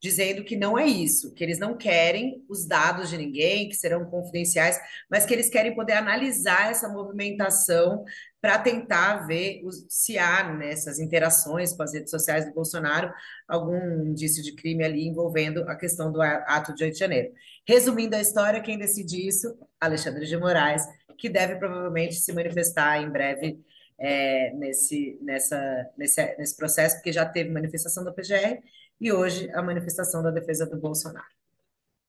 dizendo 0.00 0.44
que 0.44 0.56
não 0.56 0.78
é 0.78 0.86
isso, 0.86 1.34
que 1.34 1.42
eles 1.42 1.58
não 1.58 1.76
querem 1.76 2.44
os 2.48 2.66
dados 2.66 3.10
de 3.10 3.18
ninguém, 3.18 3.68
que 3.68 3.74
serão 3.74 4.04
confidenciais, 4.04 4.78
mas 5.10 5.26
que 5.26 5.34
eles 5.34 5.50
querem 5.50 5.74
poder 5.74 5.94
analisar 5.94 6.70
essa 6.70 6.88
movimentação 6.88 8.04
para 8.40 8.58
tentar 8.58 9.26
ver 9.26 9.60
se 9.88 10.16
há 10.16 10.54
nessas 10.54 11.00
interações 11.00 11.72
com 11.72 11.82
as 11.82 11.92
redes 11.92 12.10
sociais 12.10 12.46
do 12.46 12.54
Bolsonaro 12.54 13.12
algum 13.48 14.04
indício 14.04 14.42
de 14.42 14.54
crime 14.54 14.84
ali 14.84 15.08
envolvendo 15.08 15.64
a 15.68 15.74
questão 15.74 16.12
do 16.12 16.22
ato 16.22 16.72
de 16.74 16.84
8 16.84 16.92
de 16.92 16.98
janeiro. 17.00 17.32
Resumindo 17.66 18.14
a 18.14 18.20
história, 18.20 18.62
quem 18.62 18.78
decide 18.78 19.26
isso? 19.26 19.58
Alexandre 19.80 20.26
de 20.26 20.36
Moraes, 20.36 20.86
que 21.18 21.28
deve 21.28 21.56
provavelmente 21.56 22.14
se 22.14 22.32
manifestar 22.32 23.02
em 23.02 23.10
breve 23.10 23.60
é, 23.98 24.52
nesse, 24.54 25.18
nessa, 25.20 25.60
nesse, 25.96 26.36
nesse 26.38 26.56
processo, 26.56 26.96
porque 26.96 27.12
já 27.12 27.26
teve 27.26 27.50
manifestação 27.50 28.04
da 28.04 28.12
PGR 28.12 28.62
e 29.00 29.12
hoje 29.12 29.50
a 29.50 29.60
manifestação 29.60 30.22
da 30.22 30.30
defesa 30.30 30.64
do 30.66 30.78
Bolsonaro. 30.78 31.26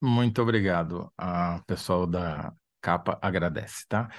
Muito 0.01 0.41
obrigado. 0.41 1.11
A 1.17 1.61
pessoal 1.67 2.05
da 2.07 2.53
capa 2.81 3.17
agradece, 3.21 3.85
tá? 3.89 4.09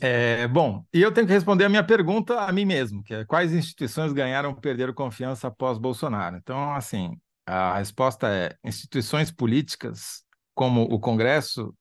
É, 0.00 0.48
bom, 0.48 0.84
e 0.92 1.02
eu 1.02 1.12
tenho 1.12 1.26
que 1.26 1.32
responder 1.32 1.64
a 1.64 1.68
minha 1.68 1.84
pergunta 1.84 2.40
a 2.40 2.52
mim 2.52 2.64
mesmo, 2.64 3.02
que 3.02 3.12
é 3.12 3.24
quais 3.24 3.52
instituições 3.52 4.12
ganharam 4.12 4.50
ou 4.50 4.56
perderam 4.56 4.94
confiança 4.94 5.48
após 5.48 5.76
Bolsonaro? 5.76 6.36
Então, 6.36 6.72
assim, 6.72 7.20
a 7.44 7.76
resposta 7.78 8.28
é 8.28 8.56
instituições 8.64 9.30
políticas 9.30 10.24
como 10.54 10.82
o 10.82 10.98
Congresso 10.98 11.74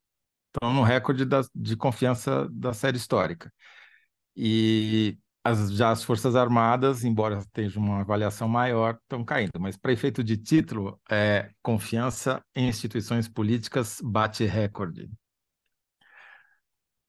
estão 0.56 0.74
no 0.74 0.84
recorde 0.84 1.26
da, 1.26 1.42
de 1.54 1.76
confiança 1.76 2.48
da 2.52 2.74
série 2.74 2.98
histórica. 2.98 3.52
E 4.36 5.18
as, 5.44 5.72
já 5.74 5.92
as 5.92 6.04
Forças 6.04 6.36
Armadas, 6.36 7.04
embora 7.04 7.44
tenham 7.54 7.72
uma 7.78 8.02
avaliação 8.02 8.48
maior, 8.48 8.98
estão 9.04 9.24
caindo. 9.24 9.60
Mas 9.60 9.78
para 9.78 9.94
efeito 9.94 10.24
de 10.24 10.38
título, 10.38 11.00
é, 11.10 11.52
confiança 11.62 12.42
em 12.56 12.68
instituições 12.68 13.28
políticas 13.28 14.00
bate 14.04 14.46
recorde. 14.46 15.10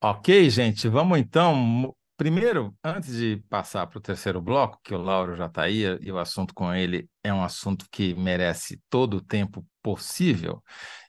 Ok, 0.00 0.48
gente, 0.50 0.88
vamos 0.88 1.18
então 1.18 1.95
Primeiro, 2.16 2.74
antes 2.82 3.14
de 3.14 3.36
passar 3.50 3.86
para 3.86 3.98
o 3.98 4.00
terceiro 4.00 4.40
bloco, 4.40 4.80
que 4.82 4.94
o 4.94 4.98
Lauro 5.02 5.36
já 5.36 5.46
está 5.46 5.64
aí 5.64 5.82
e 6.00 6.10
o 6.10 6.18
assunto 6.18 6.54
com 6.54 6.72
ele 6.72 7.10
é 7.22 7.32
um 7.32 7.42
assunto 7.42 7.86
que 7.92 8.14
merece 8.14 8.80
todo 8.88 9.18
o 9.18 9.20
tempo 9.20 9.66
possível, 9.82 10.62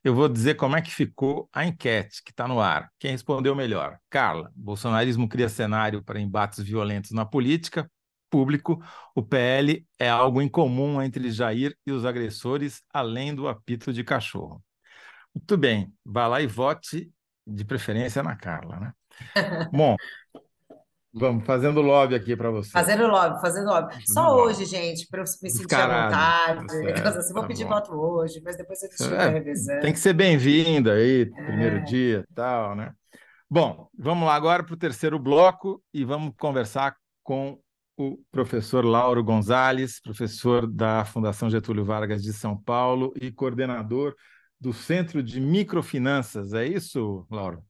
eu 0.04 0.13
vou 0.13 0.28
dizer 0.28 0.56
como 0.56 0.76
é 0.76 0.82
que 0.82 0.93
ficou 0.93 1.50
a 1.54 1.65
enquete 1.65 2.22
que 2.24 2.32
está 2.32 2.46
no 2.46 2.60
ar. 2.60 2.91
Quem 3.00 3.12
respondeu 3.12 3.56
melhor? 3.56 3.98
Carla, 4.10 4.52
bolsonarismo 4.54 5.30
cria 5.30 5.48
cenário 5.48 6.04
para 6.04 6.20
embates 6.20 6.62
violentos 6.62 7.12
na 7.12 7.26
política. 7.26 7.89
Público, 8.30 8.84
o 9.15 9.24
PL 9.24 9.88
é 9.98 10.10
algo 10.10 10.41
incomum 10.41 11.02
entre 11.02 11.32
Jair 11.32 11.74
e 11.86 11.91
os 11.93 12.04
agressores, 12.04 12.84
além 12.93 13.34
do 13.34 13.48
apito 13.48 13.93
de 13.93 14.04
cachorro. 14.04 14.62
Muito 15.34 15.58
bem, 15.58 15.93
vá 16.04 16.28
lá 16.28 16.41
e 16.41 16.48
vote, 16.48 17.10
de 17.46 17.63
preferência 17.63 18.22
na 18.22 18.36
Carla, 18.36 18.80
né? 18.82 18.93
Bom, 19.72 19.96
Vamos, 21.19 21.45
fazendo 21.45 21.82
lobby 21.82 22.15
aqui 22.15 22.36
para 22.36 22.51
você. 22.51 22.69
Fazendo 22.71 23.08
lobby, 23.08 23.41
fazendo 23.41 23.67
lobby. 23.67 23.93
Fazendo 23.93 24.13
Só 24.13 24.36
hoje, 24.36 24.65
gente, 24.65 25.08
para 25.10 25.21
eu 25.21 25.25
me 25.41 25.49
sentir 25.49 25.75
à 25.75 26.06
vontade. 26.06 26.67
Tá 27.01 27.10
assim, 27.10 27.34
vou 27.34 27.41
tá 27.41 27.47
pedir 27.47 27.63
bom. 27.63 27.71
voto 27.71 27.93
hoje, 27.93 28.41
mas 28.43 28.56
depois 28.56 28.80
a 28.84 28.88
gente 28.88 29.13
é, 29.13 29.30
revezando. 29.30 29.82
Tem 29.82 29.93
que 29.93 29.99
ser 29.99 30.13
bem-vinda 30.13 30.93
aí, 30.93 31.21
é. 31.21 31.45
primeiro 31.45 31.84
dia 31.84 32.25
e 32.30 32.34
tal, 32.34 32.75
né? 32.75 32.91
Bom, 33.49 33.88
vamos 33.97 34.27
lá 34.27 34.36
agora 34.36 34.63
para 34.63 34.73
o 34.73 34.77
terceiro 34.77 35.17
bloco 35.17 35.82
e 35.93 36.03
vamos 36.03 36.34
conversar 36.38 36.95
com 37.23 37.60
o 37.97 38.19
professor 38.32 38.86
Lauro 38.86 39.23
Gonzalez, 39.23 39.99
professor 39.99 40.67
da 40.67 41.03
Fundação 41.03 41.49
Getúlio 41.49 41.84
Vargas 41.84 42.21
de 42.21 42.32
São 42.32 42.56
Paulo 42.56 43.12
e 43.19 43.32
coordenador 43.32 44.13
do 44.60 44.73
Centro 44.73 45.23
de 45.23 45.39
Microfinanças. 45.39 46.53
É 46.53 46.65
isso, 46.65 47.25
Lauro? 47.32 47.63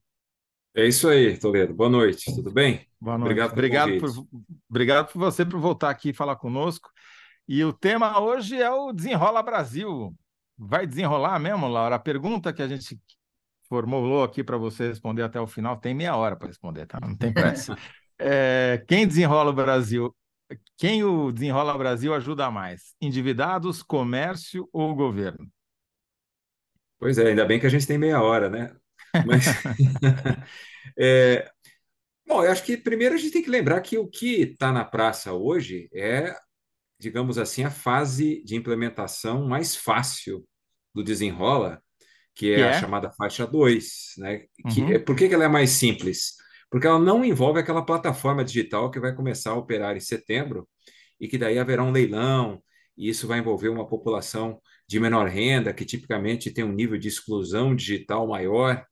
É 0.77 0.85
isso 0.85 1.09
aí, 1.09 1.35
Toledo. 1.35 1.73
Boa 1.73 1.89
noite, 1.89 2.25
tudo 2.35 2.51
bem? 2.51 2.87
Boa 3.01 3.17
noite. 3.17 3.31
Obrigado, 3.31 3.51
obrigado, 3.51 3.97
por, 3.97 4.27
obrigado 4.69 5.11
por 5.11 5.17
você 5.17 5.43
por 5.43 5.59
voltar 5.59 5.89
aqui 5.89 6.09
e 6.09 6.13
falar 6.13 6.35
conosco. 6.35 6.91
E 7.47 7.63
o 7.63 7.73
tema 7.73 8.19
hoje 8.19 8.61
é 8.61 8.69
o 8.69 8.93
Desenrola 8.93 9.41
Brasil. 9.41 10.15
Vai 10.55 10.85
desenrolar 10.85 11.39
mesmo, 11.39 11.67
Laura? 11.67 11.95
A 11.95 11.99
pergunta 11.99 12.53
que 12.53 12.61
a 12.61 12.67
gente 12.67 12.95
formulou 13.67 14.23
aqui 14.23 14.43
para 14.43 14.55
você 14.55 14.89
responder 14.89 15.23
até 15.23 15.41
o 15.41 15.47
final 15.47 15.77
tem 15.77 15.95
meia 15.95 16.15
hora 16.15 16.35
para 16.35 16.47
responder, 16.47 16.85
tá? 16.85 16.99
Não 17.01 17.17
tem 17.17 17.33
pressa. 17.33 17.75
é, 18.19 18.85
quem 18.87 19.07
desenrola 19.07 19.49
o 19.49 19.55
Brasil? 19.55 20.15
Quem 20.77 21.03
o 21.03 21.31
desenrola 21.31 21.75
Brasil 21.75 22.13
ajuda 22.13 22.51
mais? 22.51 22.93
Endividados, 23.01 23.81
comércio 23.81 24.69
ou 24.71 24.93
governo? 24.93 25.49
Pois 26.99 27.17
é, 27.17 27.29
ainda 27.29 27.45
bem 27.45 27.59
que 27.59 27.65
a 27.65 27.69
gente 27.69 27.87
tem 27.87 27.97
meia 27.97 28.21
hora, 28.21 28.47
né? 28.47 28.75
Mas, 29.25 29.45
é, 30.97 31.49
bom, 32.25 32.43
eu 32.43 32.51
acho 32.51 32.63
que 32.63 32.77
primeiro 32.77 33.15
a 33.15 33.17
gente 33.17 33.31
tem 33.31 33.43
que 33.43 33.49
lembrar 33.49 33.81
que 33.81 33.97
o 33.97 34.07
que 34.07 34.41
está 34.41 34.71
na 34.71 34.83
praça 34.83 35.33
hoje 35.33 35.89
é, 35.93 36.35
digamos 36.99 37.37
assim, 37.37 37.63
a 37.63 37.71
fase 37.71 38.43
de 38.43 38.55
implementação 38.55 39.47
mais 39.47 39.75
fácil 39.75 40.45
do 40.93 41.03
desenrola, 41.03 41.81
que 42.35 42.51
é, 42.51 42.55
que 42.55 42.61
é? 42.61 42.69
a 42.69 42.79
chamada 42.79 43.11
faixa 43.11 43.45
2. 43.45 44.13
Né? 44.17 44.45
Que, 44.73 44.81
uhum. 44.81 45.03
Por 45.03 45.15
que, 45.15 45.27
que 45.27 45.33
ela 45.33 45.45
é 45.45 45.49
mais 45.49 45.71
simples? 45.71 46.35
Porque 46.69 46.87
ela 46.87 46.99
não 46.99 47.23
envolve 47.23 47.59
aquela 47.59 47.85
plataforma 47.85 48.43
digital 48.43 48.91
que 48.91 48.99
vai 48.99 49.15
começar 49.15 49.51
a 49.51 49.57
operar 49.57 49.95
em 49.95 50.01
setembro 50.01 50.67
e 51.19 51.27
que 51.27 51.37
daí 51.37 51.57
haverá 51.57 51.83
um 51.83 51.91
leilão, 51.91 52.61
e 52.95 53.09
isso 53.09 53.27
vai 53.27 53.39
envolver 53.39 53.69
uma 53.69 53.87
população 53.87 54.59
de 54.87 54.99
menor 54.99 55.27
renda, 55.27 55.73
que 55.73 55.85
tipicamente 55.85 56.51
tem 56.51 56.63
um 56.63 56.71
nível 56.71 56.97
de 56.97 57.07
exclusão 57.07 57.75
digital 57.75 58.27
maior, 58.27 58.83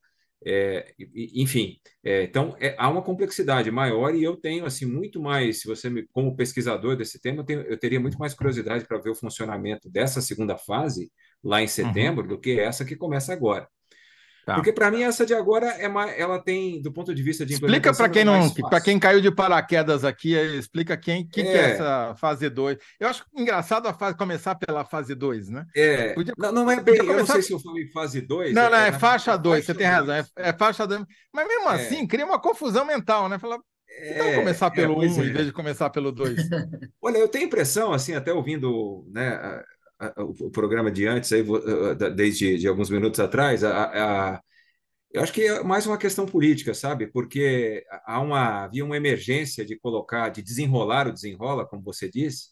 é, 0.44 0.94
enfim, 1.34 1.80
é, 2.04 2.24
então 2.24 2.56
é, 2.60 2.76
há 2.78 2.90
uma 2.90 3.02
complexidade 3.02 3.72
maior 3.72 4.14
e 4.14 4.24
eu 4.24 4.36
tenho 4.36 4.66
assim 4.66 4.86
muito 4.86 5.22
mais, 5.22 5.62
se 5.62 5.68
você 5.68 5.90
me, 5.90 6.08
como 6.12 6.36
pesquisador 6.36 6.96
desse 6.96 7.20
tema, 7.20 7.42
eu, 7.42 7.46
tenho, 7.46 7.62
eu 7.62 7.78
teria 7.78 8.00
muito 8.00 8.18
mais 8.18 8.34
curiosidade 8.34 8.86
para 8.86 9.00
ver 9.00 9.10
o 9.10 9.16
funcionamento 9.16 9.90
dessa 9.90 10.22
segunda 10.22 10.58
fase 10.58 11.12
lá 11.44 11.62
em 11.62 11.68
setembro 11.68 12.24
uhum. 12.24 12.30
do 12.30 12.40
que 12.40 12.60
essa 12.60 12.86
que 12.86 12.96
começa 12.96 13.34
agora. 13.34 13.68
Tá. 14.46 14.54
Porque 14.54 14.72
para 14.72 14.92
mim 14.92 15.02
essa 15.02 15.26
de 15.26 15.34
agora 15.34 15.66
é 15.66 15.88
mais, 15.88 16.16
ela 16.20 16.38
tem 16.38 16.80
do 16.80 16.92
ponto 16.92 17.16
de 17.16 17.24
vista 17.24 17.44
de 17.44 17.56
explica 17.56 17.92
para 17.92 18.08
quem 18.08 18.24
não 18.24 18.48
para 18.54 18.80
quem 18.80 19.00
caiu 19.00 19.20
de 19.20 19.32
paraquedas 19.32 20.06
aqui 20.06 20.36
explica 20.36 20.96
quem 20.96 21.28
que 21.28 21.42
é, 21.42 21.44
que 21.44 21.50
é 21.50 21.72
essa 21.72 22.16
fase 22.16 22.48
2 22.48 22.78
eu 23.00 23.08
acho 23.08 23.26
engraçado 23.36 23.88
a 23.88 23.94
fase 23.94 24.16
começar 24.16 24.54
pela 24.54 24.86
fase 24.86 25.16
2 25.16 25.50
né? 25.50 25.66
É. 25.76 26.14
Podia, 26.14 26.36
não, 26.38 26.52
não 26.52 26.70
é 26.70 26.80
bem 26.80 26.98
começar... 26.98 27.12
eu 27.12 27.18
não 27.18 27.26
sei 27.26 27.42
se 27.42 27.54
eu 27.54 27.60
falei 27.60 27.88
fase 27.88 28.22
2 28.22 28.54
não 28.54 28.70
não 28.70 28.78
é, 28.78 28.90
é 28.90 28.92
faixa 28.92 29.36
2 29.36 29.66
você 29.66 29.74
tem 29.74 29.88
razão 29.88 30.14
é, 30.14 30.24
é 30.38 30.54
faixa 30.54 30.86
2 30.86 31.04
mas 31.34 31.48
mesmo 31.48 31.68
é. 31.68 31.74
assim 31.74 32.06
cria 32.06 32.26
uma 32.26 32.40
confusão 32.40 32.86
mental 32.86 33.28
né? 33.28 33.40
Falar 33.40 33.58
então 34.12 34.36
começar 34.36 34.70
pelo 34.70 35.00
1 35.00 35.00
um, 35.00 35.24
em 35.24 35.34
vez 35.34 35.48
de 35.48 35.54
começar 35.54 35.90
pelo 35.90 36.12
2 36.12 36.38
olha 37.02 37.18
eu 37.18 37.28
tenho 37.28 37.46
impressão 37.46 37.94
assim 37.94 38.14
até 38.14 38.32
ouvindo 38.32 39.08
né 39.12 39.64
o 40.18 40.52
programa 40.52 40.92
de 40.92 41.08
antes, 41.08 41.32
aí, 41.32 41.44
desde 42.16 42.58
de 42.58 42.68
alguns 42.68 42.90
minutos 42.90 43.20
atrás, 43.20 43.64
a, 43.64 44.34
a, 44.36 44.42
eu 45.14 45.22
acho 45.24 45.34
que 45.34 45.44
é 45.44 45.64
mais 45.64 45.88
uma 45.88 45.98
questão 45.98 46.26
política, 46.26 46.74
sabe? 46.74 47.08
Porque 47.08 47.86
há 48.06 48.20
uma, 48.22 48.66
havia 48.66 48.86
uma 48.86 48.98
emergência 48.98 49.66
de 49.66 49.78
colocar, 49.80 50.30
de 50.30 50.42
desenrolar 50.42 51.08
o 51.08 51.14
desenrola, 51.14 51.66
como 51.68 51.84
você 51.84 52.10
disse, 52.10 52.50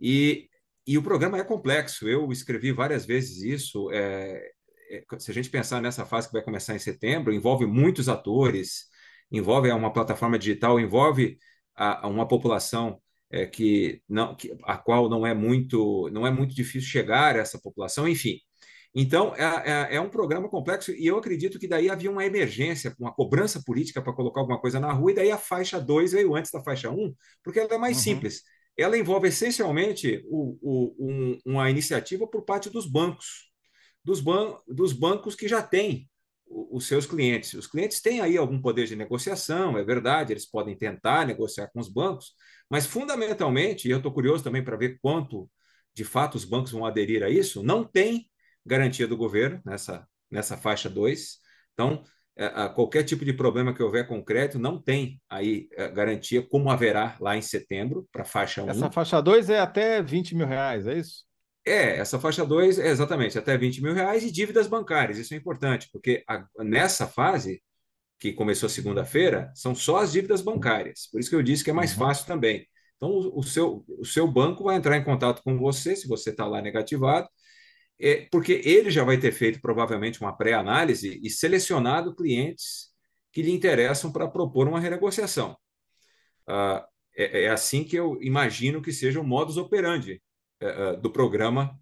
E, 0.00 0.48
e 0.86 0.98
o 0.98 1.02
programa 1.02 1.38
é 1.38 1.44
complexo. 1.44 2.08
Eu 2.08 2.30
escrevi 2.32 2.72
várias 2.72 3.06
vezes 3.06 3.42
isso. 3.42 3.90
É, 3.92 4.50
é, 4.90 5.04
se 5.18 5.30
a 5.30 5.34
gente 5.34 5.50
pensar 5.50 5.80
nessa 5.80 6.04
fase 6.06 6.28
que 6.28 6.32
vai 6.34 6.42
começar 6.42 6.74
em 6.74 6.78
setembro, 6.78 7.32
envolve 7.32 7.66
muitos 7.66 8.08
atores, 8.08 8.86
envolve 9.30 9.70
uma 9.70 9.92
plataforma 9.92 10.38
digital, 10.38 10.80
envolve 10.80 11.38
a, 11.74 12.06
a 12.06 12.08
uma 12.08 12.26
população 12.28 13.00
é, 13.32 13.46
que 13.46 14.02
não, 14.08 14.36
que, 14.36 14.54
a 14.64 14.76
qual 14.76 15.08
não 15.08 15.26
é 15.26 15.34
muito 15.34 16.10
não 16.12 16.26
é 16.26 16.30
muito 16.30 16.54
difícil 16.54 16.88
chegar 16.88 17.34
a 17.34 17.38
essa 17.38 17.58
população, 17.58 18.06
enfim. 18.06 18.38
Então, 18.94 19.34
é, 19.34 19.92
é, 19.92 19.96
é, 19.96 20.00
um 20.00 20.10
programa 20.10 20.50
complexo 20.50 20.92
e 20.92 21.06
eu 21.06 21.16
acredito 21.16 21.58
que 21.58 21.66
daí 21.66 21.88
havia 21.88 22.10
uma 22.10 22.26
emergência, 22.26 22.94
uma 23.00 23.12
cobrança 23.12 23.62
política 23.64 24.02
para 24.02 24.12
colocar 24.12 24.40
alguma 24.42 24.60
coisa 24.60 24.78
na 24.78 24.92
rua, 24.92 25.12
e 25.12 25.14
daí 25.14 25.30
a 25.30 25.38
faixa 25.38 25.80
2 25.80 26.12
veio 26.12 26.34
antes 26.34 26.50
da 26.50 26.62
faixa 26.62 26.90
1, 26.90 26.92
um, 26.92 27.14
porque 27.42 27.58
ela 27.58 27.74
é 27.74 27.78
mais 27.78 27.96
uhum. 27.96 28.02
simples. 28.02 28.42
Ela 28.76 28.98
envolve 28.98 29.28
essencialmente 29.28 30.22
o, 30.26 30.58
o, 30.60 31.06
um, 31.10 31.38
uma 31.46 31.70
iniciativa 31.70 32.26
por 32.26 32.44
parte 32.44 32.68
dos 32.68 32.86
bancos, 32.86 33.50
dos, 34.04 34.20
ban 34.20 34.58
dos 34.68 34.92
bancos 34.92 35.34
que 35.34 35.48
já 35.48 35.62
têm 35.62 36.06
os 36.46 36.86
seus 36.86 37.06
clientes. 37.06 37.54
Os 37.54 37.66
clientes 37.66 38.02
têm 38.02 38.20
aí 38.20 38.36
algum 38.36 38.60
poder 38.60 38.86
de 38.86 38.94
negociação, 38.94 39.78
é 39.78 39.84
verdade, 39.84 40.34
eles 40.34 40.44
podem 40.44 40.76
tentar 40.76 41.26
negociar 41.26 41.68
com 41.68 41.80
os 41.80 41.88
bancos, 41.88 42.34
mas 42.72 42.86
fundamentalmente, 42.86 43.86
e 43.86 43.90
eu 43.90 43.98
estou 43.98 44.10
curioso 44.10 44.42
também 44.42 44.64
para 44.64 44.78
ver 44.78 44.98
quanto 45.02 45.46
de 45.94 46.04
fato 46.04 46.36
os 46.36 46.46
bancos 46.46 46.72
vão 46.72 46.86
aderir 46.86 47.22
a 47.22 47.28
isso, 47.28 47.62
não 47.62 47.84
tem 47.84 48.30
garantia 48.64 49.06
do 49.06 49.14
governo 49.14 49.60
nessa, 49.62 50.08
nessa 50.30 50.56
faixa 50.56 50.88
2. 50.88 51.36
Então, 51.74 52.02
é, 52.34 52.48
qualquer 52.70 53.02
tipo 53.02 53.26
de 53.26 53.34
problema 53.34 53.74
que 53.74 53.82
houver 53.82 54.08
com 54.08 54.24
crédito 54.24 54.58
não 54.58 54.80
tem 54.80 55.20
aí 55.28 55.68
é, 55.72 55.86
garantia, 55.90 56.40
como 56.40 56.70
haverá 56.70 57.14
lá 57.20 57.36
em 57.36 57.42
setembro 57.42 58.08
para 58.10 58.22
a 58.22 58.24
faixa 58.24 58.62
1. 58.62 58.70
Essa 58.70 58.90
faixa 58.90 59.20
2 59.20 59.50
é 59.50 59.60
até 59.60 60.00
20 60.00 60.34
mil 60.34 60.46
reais, 60.46 60.86
é 60.86 60.96
isso? 60.96 61.26
É, 61.66 61.98
essa 61.98 62.18
faixa 62.18 62.42
2 62.42 62.78
é 62.78 62.88
exatamente 62.88 63.38
até 63.38 63.54
20 63.54 63.82
mil 63.82 63.92
reais 63.92 64.24
e 64.24 64.32
dívidas 64.32 64.66
bancárias. 64.66 65.18
Isso 65.18 65.34
é 65.34 65.36
importante, 65.36 65.90
porque 65.92 66.24
a, 66.26 66.42
nessa 66.60 67.06
fase, 67.06 67.62
que 68.22 68.32
começou 68.32 68.68
segunda-feira, 68.68 69.50
são 69.52 69.74
só 69.74 69.96
as 69.96 70.12
dívidas 70.12 70.40
bancárias. 70.40 71.08
Por 71.10 71.18
isso 71.18 71.28
que 71.28 71.34
eu 71.34 71.42
disse 71.42 71.64
que 71.64 71.70
é 71.70 71.72
mais 71.72 71.90
uhum. 71.90 72.06
fácil 72.06 72.24
também. 72.24 72.64
Então, 72.96 73.10
o, 73.10 73.40
o, 73.40 73.42
seu, 73.42 73.84
o 73.88 74.04
seu 74.04 74.28
banco 74.28 74.62
vai 74.62 74.76
entrar 74.76 74.96
em 74.96 75.02
contato 75.02 75.42
com 75.42 75.58
você, 75.58 75.96
se 75.96 76.06
você 76.06 76.30
está 76.30 76.46
lá 76.46 76.62
negativado, 76.62 77.28
é, 78.00 78.28
porque 78.30 78.62
ele 78.64 78.92
já 78.92 79.02
vai 79.02 79.18
ter 79.18 79.32
feito 79.32 79.60
provavelmente 79.60 80.20
uma 80.20 80.36
pré-análise 80.36 81.20
e 81.20 81.28
selecionado 81.28 82.14
clientes 82.14 82.90
que 83.32 83.42
lhe 83.42 83.50
interessam 83.50 84.12
para 84.12 84.28
propor 84.28 84.68
uma 84.68 84.78
renegociação. 84.78 85.56
Ah, 86.46 86.86
é, 87.16 87.44
é, 87.44 87.48
assim 87.50 87.82
que 87.82 87.96
eu 87.96 88.22
imagino 88.22 88.80
que 88.80 88.92
seja 88.92 89.20
o 89.20 89.24
modus 89.24 89.56
operandi 89.56 90.22
é, 90.60 90.66
é, 90.66 90.96
do 90.96 91.10
programa. 91.10 91.76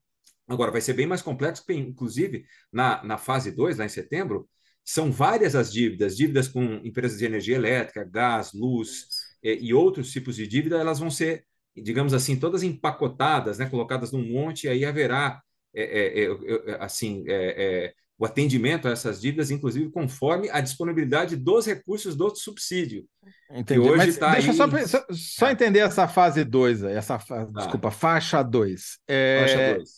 Agora, 0.48 0.70
vai 0.70 0.81
ser 0.81 0.94
bem 0.94 1.07
mais 1.07 1.20
complexo, 1.20 1.62
porque, 1.66 1.79
inclusive, 1.79 2.46
na, 2.72 3.05
na 3.05 3.18
fase 3.18 3.53
2, 3.53 3.76
lá 3.76 3.85
em 3.85 3.90
setembro, 3.90 4.48
são 4.84 5.10
várias 5.12 5.54
as 5.54 5.72
dívidas, 5.72 6.16
dívidas 6.16 6.48
com 6.48 6.62
empresas 6.84 7.18
de 7.18 7.24
energia 7.24 7.56
elétrica, 7.56 8.04
gás, 8.04 8.52
luz 8.52 9.06
é, 9.42 9.54
e 9.54 9.72
outros 9.72 10.10
tipos 10.10 10.36
de 10.36 10.46
dívida, 10.46 10.78
elas 10.78 10.98
vão 10.98 11.10
ser, 11.10 11.44
digamos 11.76 12.12
assim, 12.12 12.38
todas 12.38 12.62
empacotadas, 12.62 13.58
né, 13.58 13.66
colocadas 13.68 14.12
num 14.12 14.26
monte, 14.26 14.64
e 14.64 14.68
aí 14.68 14.84
haverá 14.84 15.40
é, 15.74 15.82
é, 15.82 16.24
é, 16.24 16.72
é 16.72 16.76
assim, 16.80 17.24
é, 17.28 17.92
o 18.20 18.26
atendimento 18.26 18.86
a 18.86 18.90
essas 18.90 19.18
dívidas, 19.18 19.50
inclusive 19.50 19.90
conforme 19.90 20.50
a 20.50 20.60
disponibilidade 20.60 21.36
dos 21.36 21.64
recursos 21.64 22.14
do 22.14 22.34
subsídio. 22.36 23.06
Entendi. 23.50 23.80
Hoje 23.80 24.12
tá 24.12 24.32
deixa 24.32 24.50
aí... 24.50 24.86
só, 24.86 25.06
só, 25.10 25.50
entender 25.50 25.78
essa 25.78 26.06
fase 26.06 26.44
2, 26.44 26.82
essa 26.82 27.18
tá. 27.18 27.44
desculpa, 27.44 27.90
faixa 27.90 28.42
2. 28.42 28.98
Faixa 29.40 29.74
2. 29.76 29.90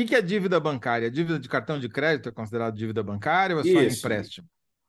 O 0.00 0.02
que, 0.02 0.08
que 0.08 0.14
é 0.14 0.22
dívida 0.22 0.58
bancária? 0.58 1.10
Dívida 1.10 1.38
de 1.38 1.46
cartão 1.46 1.78
de 1.78 1.86
crédito 1.86 2.30
é 2.30 2.32
considerado 2.32 2.74
dívida 2.74 3.02
bancária 3.02 3.54
ou 3.54 3.60
é 3.60 3.64
só 3.64 3.82
Isso. 3.82 3.98
empréstimo? 3.98 4.48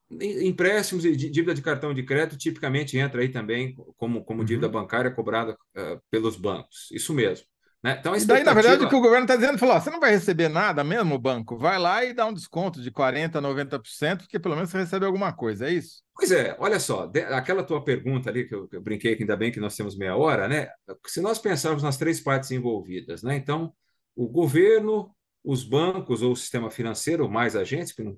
Empréstimos 0.10 1.04
e 1.04 1.14
dívida 1.16 1.54
de 1.54 1.62
cartão 1.62 1.94
de 1.94 2.02
crédito 2.04 2.38
tipicamente 2.38 2.98
entra 2.98 3.22
aí 3.22 3.28
também 3.28 3.76
como, 3.98 4.24
como 4.24 4.40
uhum. 4.40 4.46
dívida 4.46 4.70
bancária 4.70 5.12
cobrada 5.12 5.52
uh, 5.52 6.02
pelos 6.10 6.38
bancos. 6.38 6.90
Isso 6.94 7.14
mesmo. 7.14 7.46
Né? 7.84 7.98
Então, 8.00 8.16
expectativa... 8.16 8.36
Daí, 8.36 8.44
na 8.46 8.54
verdade, 8.54 8.86
o 8.86 8.90
que 8.90 8.96
o 8.96 9.02
governo 9.02 9.26
está 9.26 9.36
dizendo, 9.36 9.58
falou, 9.58 9.82
você 9.82 9.90
não 9.90 10.00
vai 10.00 10.12
receber 10.12 10.48
nada 10.48 10.82
mesmo, 10.82 11.20
banco, 11.20 11.58
vai 11.58 11.78
lá 11.78 12.06
e 12.06 12.14
dá 12.14 12.26
um 12.26 12.34
desconto 12.34 12.82
de 12.82 12.90
40%, 12.90 13.32
90%, 13.34 14.18
porque 14.20 14.40
pelo 14.40 14.56
menos 14.56 14.70
você 14.70 14.78
recebe 14.78 15.06
alguma 15.06 15.34
coisa, 15.34 15.68
é 15.68 15.74
isso? 15.74 16.04
Pois 16.16 16.32
é, 16.32 16.56
olha 16.58 16.80
só, 16.80 17.12
aquela 17.32 17.64
tua 17.64 17.84
pergunta 17.84 18.30
ali, 18.30 18.48
que 18.48 18.56
eu, 18.56 18.68
que 18.68 18.78
eu 18.78 18.82
brinquei 18.82 19.16
que 19.16 19.24
ainda 19.24 19.36
bem 19.36 19.52
que 19.52 19.60
nós 19.60 19.76
temos 19.76 19.98
meia 19.98 20.16
hora, 20.16 20.48
né? 20.48 20.70
Se 21.08 21.20
nós 21.20 21.38
pensarmos 21.38 21.84
nas 21.84 21.98
três 21.98 22.22
partes 22.22 22.52
envolvidas, 22.52 23.24
né? 23.24 23.36
Então, 23.36 23.74
o 24.16 24.28
governo, 24.28 25.16
os 25.44 25.64
bancos 25.64 26.22
ou 26.22 26.34
o 26.34 26.36
sistema 26.36 26.70
financeiro, 26.70 27.30
mais 27.30 27.56
agentes, 27.56 27.94
que 27.94 28.04
não, 28.04 28.18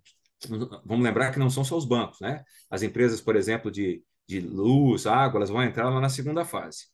vamos 0.86 1.04
lembrar 1.04 1.32
que 1.32 1.40
não 1.40 1.50
são 1.50 1.64
só 1.64 1.78
os 1.78 1.86
bancos, 1.86 2.20
né? 2.20 2.44
As 2.70 2.84
empresas, 2.84 3.22
por 3.22 3.36
exemplo, 3.36 3.72
de, 3.72 4.04
de 4.28 4.40
luz, 4.40 5.06
água, 5.06 5.40
elas 5.40 5.50
vão 5.50 5.64
entrar 5.64 5.90
lá 5.90 6.02
na 6.02 6.10
segunda 6.10 6.44
fase 6.44 6.94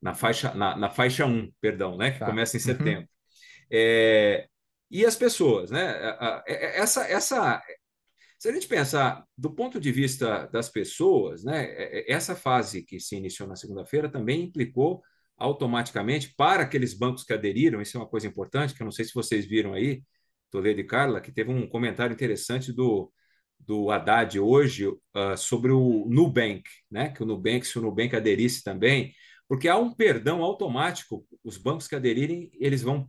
na 0.00 0.14
faixa, 0.14 0.54
na, 0.54 0.76
na 0.76 0.90
faixa 0.90 1.26
1, 1.26 1.52
perdão, 1.60 1.96
né? 1.96 2.12
Que 2.12 2.18
tá. 2.18 2.26
começa 2.26 2.56
em 2.56 2.60
uhum. 2.60 2.64
setembro. 2.64 3.00
Uhum. 3.00 3.06
É, 3.70 4.48
e 4.90 5.04
as 5.04 5.16
pessoas, 5.16 5.70
né? 5.70 6.16
Essa, 6.46 7.04
essa, 7.08 7.62
se 8.38 8.48
a 8.48 8.52
gente 8.52 8.68
pensar 8.68 9.24
do 9.36 9.52
ponto 9.52 9.80
de 9.80 9.90
vista 9.90 10.46
das 10.52 10.68
pessoas, 10.68 11.42
né? 11.42 11.64
É, 11.64 11.98
é, 11.98 12.12
essa 12.12 12.36
fase 12.36 12.82
que 12.82 13.00
se 13.00 13.16
iniciou 13.16 13.48
na 13.48 13.56
segunda-feira 13.56 14.08
também 14.08 14.44
implicou 14.44 15.02
automaticamente 15.36 16.34
para 16.36 16.62
aqueles 16.62 16.94
bancos 16.94 17.24
que 17.24 17.32
aderiram, 17.32 17.80
isso 17.80 17.96
é 17.96 18.00
uma 18.00 18.08
coisa 18.08 18.26
importante, 18.26 18.74
que 18.74 18.82
eu 18.82 18.84
não 18.84 18.92
sei 18.92 19.04
se 19.04 19.14
vocês 19.14 19.46
viram 19.46 19.74
aí, 19.74 20.02
Toledo 20.50 20.80
e 20.80 20.84
Carla, 20.84 21.20
que 21.20 21.32
teve 21.32 21.50
um 21.50 21.68
comentário 21.68 22.14
interessante 22.14 22.72
do, 22.72 23.12
do 23.58 23.90
Haddad 23.90 24.38
hoje 24.38 24.86
uh, 24.86 25.36
sobre 25.36 25.72
o 25.72 26.06
Nubank, 26.08 26.62
né? 26.90 27.10
Que 27.10 27.22
o 27.22 27.26
Nubank, 27.26 27.66
se 27.66 27.78
o 27.78 27.82
Nubank 27.82 28.14
aderisse 28.14 28.62
também, 28.62 29.12
porque 29.48 29.68
há 29.68 29.76
um 29.76 29.92
perdão 29.92 30.42
automático. 30.42 31.26
Os 31.44 31.56
bancos 31.56 31.86
que 31.86 31.94
aderirem, 31.94 32.50
eles 32.54 32.82
vão 32.82 33.08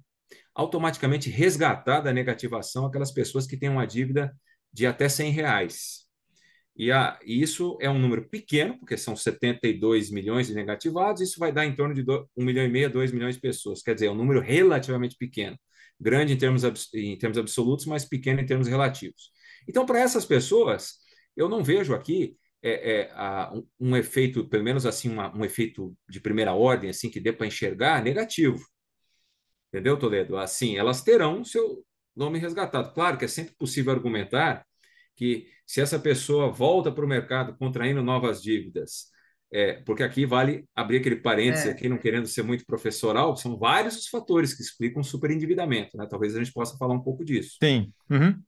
automaticamente 0.53 1.29
resgatar 1.29 2.01
da 2.01 2.11
negativação 2.13 2.85
aquelas 2.85 3.11
pessoas 3.11 3.45
que 3.45 3.57
têm 3.57 3.69
uma 3.69 3.85
dívida 3.85 4.35
de 4.73 4.85
até 4.85 5.07
100 5.07 5.31
reais. 5.31 6.06
E, 6.77 6.91
a, 6.91 7.19
isso 7.25 7.75
é 7.81 7.89
um 7.89 7.97
número 7.97 8.29
pequeno, 8.29 8.77
porque 8.77 8.95
são 8.95 9.15
72 9.15 10.11
milhões 10.11 10.47
de 10.47 10.53
negativados, 10.53 11.21
isso 11.21 11.39
vai 11.39 11.51
dar 11.51 11.65
em 11.65 11.75
torno 11.75 11.95
de 11.95 12.03
1 12.37 12.45
milhão 12.45 12.63
e 12.63 12.69
meio, 12.69 12.89
2 12.91 13.11
milhões 13.11 13.35
de 13.35 13.41
pessoas. 13.41 13.81
Quer 13.81 13.95
dizer, 13.95 14.05
é 14.07 14.11
um 14.11 14.15
número 14.15 14.39
relativamente 14.39 15.15
pequeno. 15.17 15.57
Grande 15.99 16.33
em 16.33 16.37
termos, 16.37 16.63
em 16.93 17.17
termos 17.17 17.37
absolutos, 17.39 17.87
mas 17.87 18.05
pequeno 18.05 18.39
em 18.41 18.45
termos 18.45 18.67
relativos. 18.67 19.31
Então, 19.67 19.85
para 19.87 19.99
essas 19.99 20.23
pessoas, 20.23 20.97
eu 21.35 21.49
não 21.49 21.63
vejo 21.63 21.95
aqui 21.95 22.37
é, 22.61 23.01
é, 23.01 23.11
a, 23.13 23.51
um, 23.53 23.67
um, 23.79 23.97
efeito, 23.97 24.47
pelo 24.47 24.63
menos 24.63 24.85
assim, 24.85 25.09
uma, 25.09 25.35
um 25.35 25.43
efeito 25.43 25.95
de 26.07 26.19
primeira 26.19 26.53
ordem, 26.53 26.91
assim, 26.91 27.09
que 27.09 27.19
dê 27.19 27.33
para 27.33 27.47
enxergar, 27.47 28.03
negativo. 28.03 28.63
Entendeu, 29.69 29.97
Toledo? 29.97 30.37
Assim, 30.37 30.77
elas 30.77 31.01
terão 31.01 31.43
seu 31.43 31.83
nome 32.15 32.37
resgatado. 32.39 32.93
Claro 32.93 33.17
que 33.17 33.25
é 33.25 33.27
sempre 33.27 33.55
possível 33.55 33.91
argumentar 33.91 34.65
que 35.17 35.47
se 35.65 35.81
essa 35.81 35.99
pessoa 35.99 36.49
volta 36.49 36.91
para 36.91 37.03
o 37.03 37.07
mercado 37.07 37.57
contraindo 37.57 38.01
novas 38.01 38.41
dívidas, 38.41 39.07
é, 39.51 39.81
porque 39.85 40.03
aqui 40.03 40.25
vale 40.25 40.65
abrir 40.75 40.97
aquele 40.97 41.17
parênteses 41.17 41.65
é. 41.65 41.71
aqui, 41.71 41.89
não 41.89 41.97
querendo 41.97 42.27
ser 42.27 42.43
muito 42.43 42.65
professoral, 42.65 43.35
são 43.35 43.57
vários 43.57 43.97
os 43.97 44.07
fatores 44.07 44.53
que 44.53 44.61
explicam 44.61 45.01
o 45.01 45.05
superendividamento, 45.05 45.97
né? 45.97 46.05
Talvez 46.09 46.35
a 46.35 46.39
gente 46.39 46.53
possa 46.53 46.77
falar 46.77 46.93
um 46.93 47.01
pouco 47.01 47.25
disso. 47.25 47.57
Sim. 47.61 47.91
Uhum. 48.09 48.41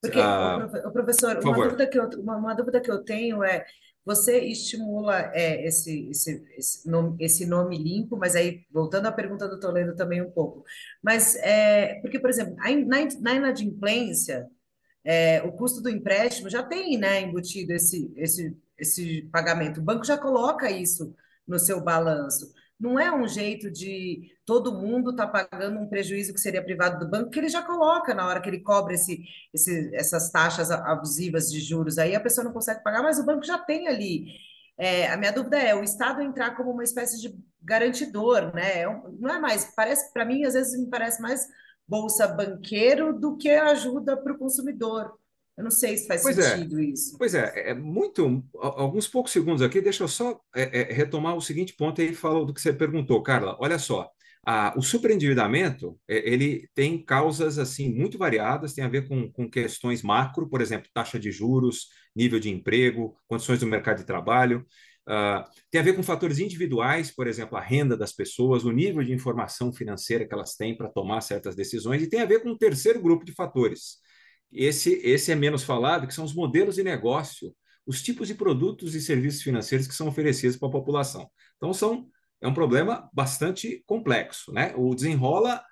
Porque, 0.00 0.20
ah, 0.20 0.68
o 0.84 0.92
professor, 0.92 1.38
uma 1.42 1.64
dúvida, 1.64 1.86
que 1.88 1.98
eu, 1.98 2.08
uma, 2.20 2.36
uma, 2.36 2.54
dúvida 2.54 2.80
que 2.80 2.90
eu 2.90 3.02
tenho 3.02 3.42
é, 3.42 3.64
você 4.04 4.38
estimula 4.38 5.32
é, 5.34 5.66
esse, 5.66 6.08
esse, 6.10 6.44
esse, 6.56 6.88
nome, 6.88 7.16
esse 7.18 7.46
nome 7.46 7.76
limpo, 7.76 8.16
mas 8.16 8.36
aí, 8.36 8.64
voltando 8.70 9.06
à 9.06 9.12
pergunta 9.12 9.48
do 9.48 9.58
Toledo 9.58 9.96
também 9.96 10.22
um 10.22 10.30
pouco, 10.30 10.64
mas, 11.02 11.34
é, 11.36 12.00
porque, 12.00 12.20
por 12.20 12.30
exemplo, 12.30 12.54
na, 12.54 12.98
na 13.20 13.34
inadimplência, 13.34 14.46
é, 15.06 15.42
o 15.42 15.52
custo 15.52 15.80
do 15.80 15.88
empréstimo 15.88 16.50
já 16.50 16.62
tem, 16.62 16.98
né, 16.98 17.22
embutido 17.22 17.72
esse, 17.72 18.12
esse, 18.16 18.56
esse 18.78 19.22
pagamento, 19.32 19.80
o 19.80 19.84
banco 19.84 20.04
já 20.04 20.18
coloca 20.18 20.70
isso 20.70 21.14
no 21.46 21.58
seu 21.58 21.80
balanço 21.80 22.52
não 22.78 23.00
é 23.00 23.10
um 23.14 23.26
jeito 23.26 23.70
de 23.70 24.30
todo 24.44 24.74
mundo 24.74 25.10
estar 25.10 25.26
tá 25.28 25.46
pagando 25.46 25.80
um 25.80 25.88
prejuízo 25.88 26.32
que 26.34 26.40
seria 26.40 26.62
privado 26.62 26.98
do 26.98 27.10
banco, 27.10 27.30
que 27.30 27.38
ele 27.38 27.48
já 27.48 27.62
coloca 27.62 28.14
na 28.14 28.26
hora 28.26 28.40
que 28.40 28.48
ele 28.48 28.60
cobra 28.60 28.94
esse, 28.94 29.24
esse, 29.52 29.94
essas 29.94 30.30
taxas 30.30 30.70
abusivas 30.70 31.50
de 31.50 31.60
juros. 31.60 31.98
Aí 31.98 32.14
a 32.14 32.20
pessoa 32.20 32.44
não 32.44 32.52
consegue 32.52 32.82
pagar, 32.82 33.02
mas 33.02 33.18
o 33.18 33.24
banco 33.24 33.44
já 33.44 33.58
tem 33.58 33.88
ali. 33.88 34.26
É, 34.78 35.08
a 35.10 35.16
minha 35.16 35.32
dúvida 35.32 35.58
é 35.58 35.74
o 35.74 35.82
Estado 35.82 36.20
entrar 36.20 36.54
como 36.54 36.70
uma 36.70 36.84
espécie 36.84 37.20
de 37.20 37.34
garantidor, 37.62 38.54
né? 38.54 38.82
É 38.82 38.86
não 39.18 39.30
é 39.30 39.38
mais, 39.40 39.72
parece, 39.74 40.12
para 40.12 40.24
mim, 40.26 40.44
às 40.44 40.52
vezes 40.52 40.78
me 40.78 40.90
parece 40.90 41.20
mais 41.22 41.48
bolsa 41.88 42.26
banqueiro 42.26 43.18
do 43.18 43.36
que 43.36 43.50
ajuda 43.50 44.16
para 44.16 44.32
o 44.32 44.38
consumidor. 44.38 45.12
Eu 45.56 45.64
não 45.64 45.70
sei 45.70 45.96
se 45.96 46.06
faz 46.06 46.22
Pois 46.22 46.38
é, 46.38 46.56
sentido 46.56 46.80
isso. 46.80 47.16
pois 47.16 47.34
é, 47.34 47.70
é 47.70 47.74
muito. 47.74 48.44
Alguns 48.58 49.08
poucos 49.08 49.32
segundos 49.32 49.62
aqui, 49.62 49.80
deixa 49.80 50.04
eu 50.04 50.08
só 50.08 50.38
é, 50.54 50.80
é, 50.80 50.92
retomar 50.92 51.34
o 51.34 51.40
seguinte 51.40 51.74
ponto 51.74 52.00
aí, 52.00 52.14
falou 52.14 52.44
do 52.44 52.52
que 52.52 52.60
você 52.60 52.72
perguntou, 52.74 53.22
Carla. 53.22 53.56
Olha 53.58 53.78
só, 53.78 54.10
a, 54.46 54.74
o 54.76 54.82
superendividamento 54.82 55.98
é, 56.06 56.30
ele 56.30 56.68
tem 56.74 57.02
causas 57.02 57.58
assim 57.58 57.92
muito 57.92 58.18
variadas, 58.18 58.74
tem 58.74 58.84
a 58.84 58.88
ver 58.88 59.08
com, 59.08 59.32
com 59.32 59.50
questões 59.50 60.02
macro, 60.02 60.46
por 60.48 60.60
exemplo, 60.60 60.90
taxa 60.92 61.18
de 61.18 61.32
juros, 61.32 61.88
nível 62.14 62.38
de 62.38 62.50
emprego, 62.50 63.16
condições 63.26 63.60
do 63.60 63.66
mercado 63.66 63.98
de 63.98 64.04
trabalho. 64.04 64.66
Uh, 65.08 65.48
tem 65.70 65.80
a 65.80 65.84
ver 65.84 65.94
com 65.94 66.02
fatores 66.02 66.38
individuais, 66.38 67.14
por 67.14 67.26
exemplo, 67.28 67.56
a 67.56 67.60
renda 67.60 67.96
das 67.96 68.12
pessoas, 68.12 68.64
o 68.64 68.72
nível 68.72 69.04
de 69.04 69.12
informação 69.12 69.72
financeira 69.72 70.26
que 70.26 70.34
elas 70.34 70.56
têm 70.56 70.76
para 70.76 70.88
tomar 70.88 71.20
certas 71.20 71.54
decisões, 71.54 72.02
e 72.02 72.08
tem 72.08 72.20
a 72.20 72.26
ver 72.26 72.42
com 72.42 72.50
um 72.50 72.58
terceiro 72.58 73.00
grupo 73.00 73.24
de 73.24 73.32
fatores, 73.32 73.98
esse, 74.52 74.94
esse 75.04 75.32
é 75.32 75.34
menos 75.34 75.62
falado, 75.62 76.06
que 76.06 76.14
são 76.14 76.24
os 76.24 76.34
modelos 76.34 76.76
de 76.76 76.82
negócio, 76.82 77.54
os 77.86 78.02
tipos 78.02 78.28
de 78.28 78.34
produtos 78.34 78.94
e 78.94 79.00
serviços 79.00 79.42
financeiros 79.42 79.86
que 79.86 79.94
são 79.94 80.08
oferecidos 80.08 80.56
para 80.56 80.68
a 80.68 80.72
população. 80.72 81.30
Então, 81.56 81.72
são, 81.72 82.08
é 82.40 82.48
um 82.48 82.54
problema 82.54 83.08
bastante 83.12 83.82
complexo. 83.86 84.52
Né? 84.52 84.72
O 84.76 84.94
desenrola 84.94 85.62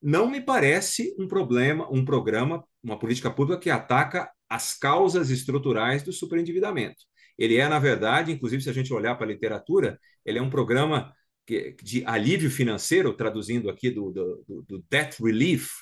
não 0.00 0.28
me 0.28 0.40
parece 0.40 1.14
um 1.18 1.26
problema, 1.28 1.88
um 1.90 2.04
programa, 2.04 2.64
uma 2.82 2.98
política 2.98 3.30
pública 3.30 3.60
que 3.60 3.70
ataca 3.70 4.30
as 4.48 4.74
causas 4.74 5.30
estruturais 5.30 6.02
do 6.02 6.12
superendividamento. 6.12 7.02
Ele 7.42 7.56
é, 7.56 7.68
na 7.68 7.80
verdade, 7.80 8.30
inclusive, 8.30 8.62
se 8.62 8.70
a 8.70 8.72
gente 8.72 8.94
olhar 8.94 9.16
para 9.16 9.26
a 9.26 9.28
literatura, 9.28 9.98
ele 10.24 10.38
é 10.38 10.42
um 10.42 10.48
programa 10.48 11.12
de 11.82 12.04
alívio 12.06 12.48
financeiro, 12.48 13.12
traduzindo 13.12 13.68
aqui 13.68 13.90
do, 13.90 14.12
do, 14.12 14.62
do 14.62 14.84
debt 14.88 15.20
relief, 15.20 15.72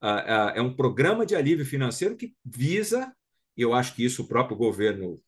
uh, 0.00 0.06
uh, 0.06 0.50
é 0.54 0.62
um 0.62 0.72
programa 0.72 1.26
de 1.26 1.34
alívio 1.34 1.66
financeiro 1.66 2.16
que 2.16 2.36
visa, 2.44 3.12
e 3.56 3.62
eu 3.62 3.74
acho 3.74 3.96
que 3.96 4.04
isso 4.04 4.22
o 4.22 4.28
próprio 4.28 4.56
governo 4.56 5.20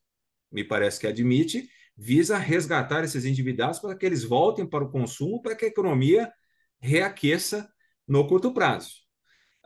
me 0.53 0.63
parece 0.63 1.01
que 1.01 1.09
admite, 1.09 1.69
visa 1.97 2.39
resgatar 2.39 3.03
esses 3.03 3.25
endividados 3.25 3.81
para 3.81 3.97
que 3.97 4.07
eles 4.07 4.23
voltem 4.23 4.65
para 4.65 4.85
o 4.85 4.93
consumo, 4.93 5.43
para 5.43 5.57
que 5.57 5.65
a 5.65 5.69
economia 5.69 6.33
reaqueça 6.79 7.69
no 8.07 8.29
curto 8.29 8.55
prazo. 8.55 8.93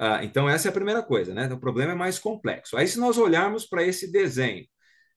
Uh, 0.00 0.24
então, 0.24 0.48
essa 0.48 0.68
é 0.68 0.70
a 0.70 0.74
primeira 0.74 1.02
coisa, 1.02 1.34
né? 1.34 1.52
O 1.52 1.60
problema 1.60 1.92
é 1.92 1.94
mais 1.94 2.18
complexo. 2.18 2.78
Aí, 2.78 2.88
se 2.88 2.98
nós 2.98 3.18
olharmos 3.18 3.66
para 3.66 3.84
esse 3.84 4.10
desenho, 4.10 4.64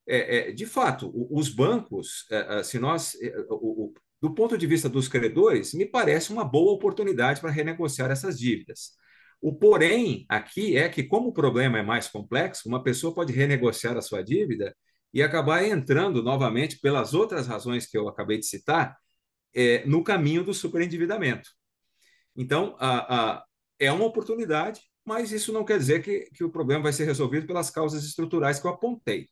é, 0.07 0.49
é, 0.49 0.51
de 0.51 0.65
fato, 0.65 1.11
os 1.29 1.49
bancos, 1.49 2.25
é, 2.31 2.59
é, 2.59 2.63
se 2.63 2.79
nós, 2.79 3.15
é, 3.21 3.35
o, 3.49 3.87
o, 3.87 3.93
do 4.21 4.33
ponto 4.33 4.57
de 4.57 4.65
vista 4.65 4.87
dos 4.87 5.07
credores, 5.07 5.73
me 5.73 5.85
parece 5.85 6.31
uma 6.31 6.45
boa 6.45 6.71
oportunidade 6.73 7.41
para 7.41 7.51
renegociar 7.51 8.09
essas 8.09 8.39
dívidas. 8.39 8.91
O 9.41 9.53
porém 9.53 10.25
aqui 10.29 10.77
é 10.77 10.89
que, 10.89 11.03
como 11.03 11.29
o 11.29 11.33
problema 11.33 11.77
é 11.77 11.83
mais 11.83 12.07
complexo, 12.07 12.67
uma 12.67 12.81
pessoa 12.81 13.13
pode 13.13 13.33
renegociar 13.33 13.97
a 13.97 14.01
sua 14.01 14.23
dívida 14.23 14.75
e 15.13 15.21
acabar 15.21 15.63
entrando 15.63 16.23
novamente, 16.23 16.79
pelas 16.79 17.13
outras 17.13 17.47
razões 17.47 17.85
que 17.85 17.97
eu 17.97 18.07
acabei 18.07 18.39
de 18.39 18.45
citar, 18.45 18.97
é, 19.53 19.85
no 19.85 20.03
caminho 20.03 20.43
do 20.43 20.53
superendividamento. 20.53 21.49
Então, 22.35 22.75
a, 22.79 23.35
a, 23.37 23.43
é 23.79 23.91
uma 23.91 24.05
oportunidade, 24.05 24.81
mas 25.05 25.31
isso 25.31 25.51
não 25.51 25.65
quer 25.65 25.79
dizer 25.79 26.03
que, 26.03 26.29
que 26.33 26.43
o 26.43 26.51
problema 26.51 26.83
vai 26.83 26.93
ser 26.93 27.05
resolvido 27.05 27.47
pelas 27.47 27.69
causas 27.69 28.03
estruturais 28.03 28.59
que 28.59 28.67
eu 28.67 28.71
apontei. 28.71 29.27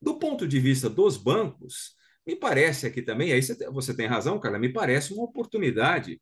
Do 0.00 0.18
ponto 0.18 0.46
de 0.46 0.60
vista 0.60 0.88
dos 0.88 1.16
bancos, 1.16 1.94
me 2.26 2.36
parece 2.36 2.86
aqui 2.86 3.02
também, 3.02 3.32
aí 3.32 3.42
você, 3.42 3.70
você 3.70 3.94
tem 3.94 4.06
razão, 4.06 4.38
cara, 4.38 4.58
me 4.58 4.72
parece 4.72 5.12
uma 5.14 5.24
oportunidade, 5.24 6.20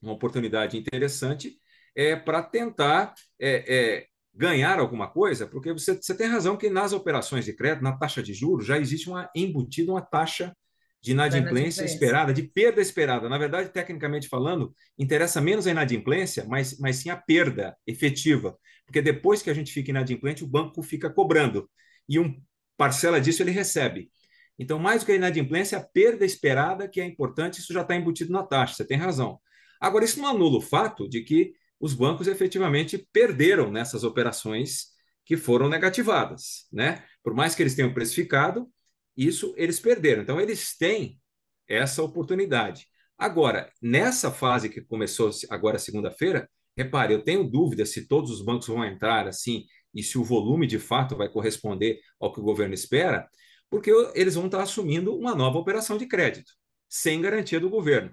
uma 0.00 0.12
oportunidade 0.12 0.78
interessante 0.78 1.56
é, 1.94 2.16
para 2.16 2.42
tentar 2.42 3.14
é, 3.38 3.74
é, 3.74 4.06
ganhar 4.34 4.78
alguma 4.78 5.08
coisa, 5.10 5.46
porque 5.46 5.72
você, 5.72 5.94
você 5.94 6.16
tem 6.16 6.26
razão 6.26 6.56
que 6.56 6.70
nas 6.70 6.92
operações 6.92 7.44
de 7.44 7.52
crédito, 7.52 7.82
na 7.82 7.96
taxa 7.96 8.22
de 8.22 8.32
juros, 8.32 8.66
já 8.66 8.78
existe 8.78 9.08
uma 9.08 9.30
embutida 9.34 9.92
uma 9.92 10.00
taxa 10.00 10.56
de 11.02 11.10
inadimplência 11.10 11.84
esperada, 11.84 12.32
de 12.32 12.44
perda 12.44 12.80
esperada. 12.80 13.28
Na 13.28 13.36
verdade, 13.36 13.70
tecnicamente 13.70 14.28
falando, 14.28 14.72
interessa 14.96 15.40
menos 15.40 15.66
a 15.66 15.70
inadimplência, 15.72 16.44
mas, 16.48 16.78
mas 16.78 16.96
sim 16.96 17.10
a 17.10 17.16
perda 17.16 17.76
efetiva. 17.84 18.56
Porque 18.86 19.02
depois 19.02 19.42
que 19.42 19.50
a 19.50 19.54
gente 19.54 19.72
fica 19.72 19.90
inadimplente, 19.90 20.44
o 20.44 20.46
banco 20.46 20.80
fica 20.80 21.10
cobrando. 21.10 21.68
E 22.08 22.20
um 22.20 22.40
parcela 22.76 23.20
disso 23.20 23.42
ele 23.42 23.50
recebe. 23.50 24.10
Então, 24.58 24.78
mais 24.78 25.02
do 25.02 25.06
que 25.06 25.12
a 25.12 25.16
inadimplência, 25.16 25.78
a 25.78 25.82
perda 25.82 26.24
esperada, 26.24 26.88
que 26.88 27.00
é 27.00 27.04
importante, 27.04 27.58
isso 27.58 27.72
já 27.72 27.82
está 27.82 27.96
embutido 27.96 28.32
na 28.32 28.42
taxa, 28.42 28.74
você 28.74 28.84
tem 28.84 28.96
razão. 28.96 29.40
Agora, 29.80 30.04
isso 30.04 30.20
não 30.20 30.28
anula 30.28 30.58
o 30.58 30.60
fato 30.60 31.08
de 31.08 31.22
que 31.22 31.52
os 31.80 31.94
bancos 31.94 32.28
efetivamente 32.28 33.08
perderam 33.12 33.70
nessas 33.70 34.04
operações 34.04 34.92
que 35.24 35.36
foram 35.36 35.68
negativadas, 35.68 36.66
né? 36.72 37.04
Por 37.22 37.34
mais 37.34 37.54
que 37.54 37.62
eles 37.62 37.74
tenham 37.74 37.92
precificado, 37.92 38.68
isso 39.16 39.52
eles 39.56 39.80
perderam. 39.80 40.22
Então 40.22 40.40
eles 40.40 40.76
têm 40.76 41.20
essa 41.68 42.02
oportunidade. 42.02 42.86
Agora, 43.18 43.70
nessa 43.80 44.30
fase 44.30 44.68
que 44.68 44.80
começou 44.80 45.30
agora 45.50 45.78
segunda-feira, 45.78 46.48
repare, 46.76 47.14
eu 47.14 47.22
tenho 47.22 47.44
dúvida 47.44 47.84
se 47.84 48.06
todos 48.06 48.30
os 48.30 48.42
bancos 48.42 48.66
vão 48.66 48.84
entrar 48.84 49.26
assim 49.26 49.64
e 49.94 50.02
se 50.02 50.18
o 50.18 50.24
volume 50.24 50.66
de 50.66 50.78
fato 50.78 51.16
vai 51.16 51.28
corresponder 51.28 52.00
ao 52.20 52.32
que 52.32 52.40
o 52.40 52.44
governo 52.44 52.74
espera, 52.74 53.28
porque 53.70 53.90
eles 54.14 54.34
vão 54.34 54.46
estar 54.46 54.62
assumindo 54.62 55.16
uma 55.16 55.34
nova 55.34 55.58
operação 55.58 55.96
de 55.96 56.06
crédito, 56.06 56.52
sem 56.88 57.20
garantia 57.20 57.58
do 57.58 57.70
governo. 57.70 58.12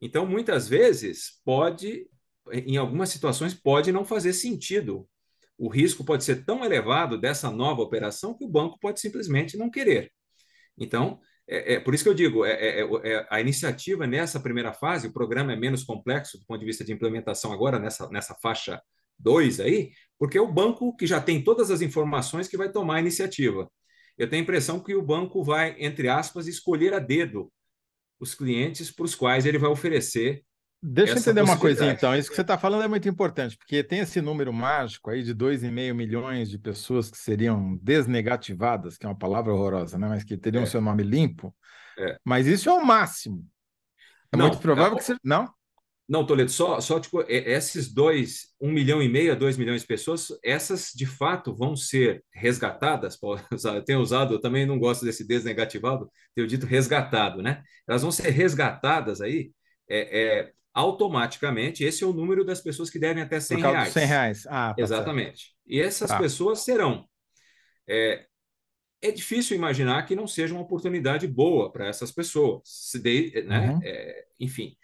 Então, 0.00 0.26
muitas 0.26 0.68
vezes, 0.68 1.40
pode 1.44 2.06
em 2.52 2.76
algumas 2.76 3.08
situações, 3.08 3.54
pode 3.54 3.90
não 3.90 4.04
fazer 4.04 4.32
sentido. 4.32 5.08
O 5.58 5.68
risco 5.68 6.04
pode 6.04 6.24
ser 6.24 6.44
tão 6.44 6.64
elevado 6.64 7.18
dessa 7.18 7.50
nova 7.50 7.82
operação 7.82 8.36
que 8.36 8.44
o 8.44 8.48
banco 8.48 8.78
pode 8.78 9.00
simplesmente 9.00 9.56
não 9.56 9.70
querer. 9.70 10.12
Então, 10.78 11.18
é, 11.48 11.74
é 11.74 11.80
por 11.80 11.94
isso 11.94 12.04
que 12.04 12.10
eu 12.10 12.14
digo, 12.14 12.44
é, 12.44 12.52
é, 12.52 12.80
é, 12.80 13.12
é 13.12 13.26
a 13.30 13.40
iniciativa 13.40 14.06
nessa 14.06 14.38
primeira 14.38 14.72
fase, 14.72 15.08
o 15.08 15.12
programa 15.12 15.52
é 15.52 15.56
menos 15.56 15.84
complexo 15.84 16.38
do 16.38 16.44
ponto 16.44 16.60
de 16.60 16.66
vista 16.66 16.84
de 16.84 16.92
implementação 16.92 17.52
agora, 17.52 17.78
nessa, 17.78 18.08
nessa 18.10 18.34
faixa 18.34 18.80
2 19.18 19.60
aí, 19.60 19.90
porque 20.18 20.38
é 20.38 20.40
o 20.40 20.52
banco 20.52 20.94
que 20.96 21.06
já 21.06 21.20
tem 21.20 21.42
todas 21.42 21.70
as 21.70 21.80
informações 21.82 22.48
que 22.48 22.56
vai 22.56 22.70
tomar 22.70 22.96
a 22.96 23.00
iniciativa. 23.00 23.70
Eu 24.16 24.28
tenho 24.28 24.40
a 24.40 24.44
impressão 24.44 24.80
que 24.80 24.94
o 24.94 25.02
banco 25.02 25.44
vai, 25.44 25.76
entre 25.78 26.08
aspas, 26.08 26.46
escolher 26.46 26.94
a 26.94 26.98
dedo 26.98 27.52
os 28.18 28.34
clientes 28.34 28.90
para 28.90 29.04
os 29.04 29.14
quais 29.14 29.44
ele 29.44 29.58
vai 29.58 29.68
oferecer 29.68 30.42
Deixa 30.82 31.14
eu 31.14 31.18
entender 31.18 31.42
uma 31.42 31.58
coisinha, 31.58 31.90
então. 31.90 32.14
Isso 32.14 32.28
que 32.28 32.36
você 32.36 32.42
está 32.42 32.58
falando 32.58 32.84
é 32.84 32.88
muito 32.88 33.08
importante, 33.08 33.56
porque 33.56 33.82
tem 33.82 34.00
esse 34.00 34.20
número 34.20 34.52
mágico 34.52 35.10
aí 35.10 35.22
de 35.22 35.34
2,5 35.34 35.94
milhões 35.94 36.50
de 36.50 36.58
pessoas 36.58 37.10
que 37.10 37.16
seriam 37.16 37.76
desnegativadas, 37.82 38.96
que 38.96 39.06
é 39.06 39.08
uma 39.08 39.18
palavra 39.18 39.52
horrorosa, 39.52 39.98
né? 39.98 40.06
mas 40.06 40.22
que 40.22 40.36
teriam 40.36 40.62
é. 40.62 40.66
seu 40.66 40.80
nome 40.80 41.02
limpo. 41.02 41.54
É. 41.98 42.16
Mas 42.24 42.46
isso 42.46 42.68
é 42.68 42.72
o 42.72 42.84
máximo. 42.84 43.44
É 44.30 44.36
não, 44.36 44.46
muito 44.46 44.60
provável 44.60 44.92
não, 44.92 44.98
que. 44.98 45.16
Não? 45.24 45.52
Não, 46.08 46.24
Toledo, 46.24 46.50
só, 46.50 46.80
só 46.80 47.00
tipo, 47.00 47.24
esses 47.28 47.92
dois, 47.92 48.54
um 48.60 48.70
milhão 48.70 49.02
e 49.02 49.08
meio 49.08 49.32
a 49.32 49.34
dois 49.34 49.56
milhões 49.56 49.80
de 49.80 49.88
pessoas, 49.88 50.28
essas 50.42 50.92
de 50.94 51.04
fato 51.04 51.52
vão 51.52 51.74
ser 51.74 52.24
resgatadas. 52.32 53.18
Eu 53.64 53.84
tenho 53.84 54.00
usado, 54.00 54.34
eu 54.34 54.40
também 54.40 54.64
não 54.64 54.78
gosto 54.78 55.04
desse 55.04 55.26
desnegativado, 55.26 56.10
tenho 56.34 56.46
dito 56.46 56.64
resgatado, 56.64 57.42
né? 57.42 57.62
Elas 57.88 58.02
vão 58.02 58.12
ser 58.12 58.30
resgatadas 58.30 59.20
aí. 59.20 59.50
É, 59.88 60.20
é, 60.20 60.52
automaticamente, 60.72 61.82
esse 61.82 62.04
é 62.04 62.06
o 62.06 62.12
número 62.12 62.44
das 62.44 62.60
pessoas 62.60 62.90
que 62.90 62.98
devem 62.98 63.22
até 63.22 63.40
100 63.40 63.58
reais. 63.58 63.92
100 63.92 64.06
reais. 64.06 64.46
Ah, 64.46 64.74
Exatamente. 64.76 65.54
E 65.66 65.80
essas 65.80 66.08
tá. 66.08 66.18
pessoas 66.18 66.60
serão. 66.60 67.04
É, 67.88 68.26
é 69.02 69.10
difícil 69.10 69.56
imaginar 69.56 70.04
que 70.04 70.14
não 70.14 70.26
seja 70.26 70.54
uma 70.54 70.62
oportunidade 70.62 71.26
boa 71.26 71.72
para 71.72 71.88
essas 71.88 72.12
pessoas. 72.12 72.62
Se 72.64 72.98
de, 72.98 73.42
né? 73.46 73.70
Uhum. 73.70 73.80
É, 73.82 74.24
enfim, 74.38 74.76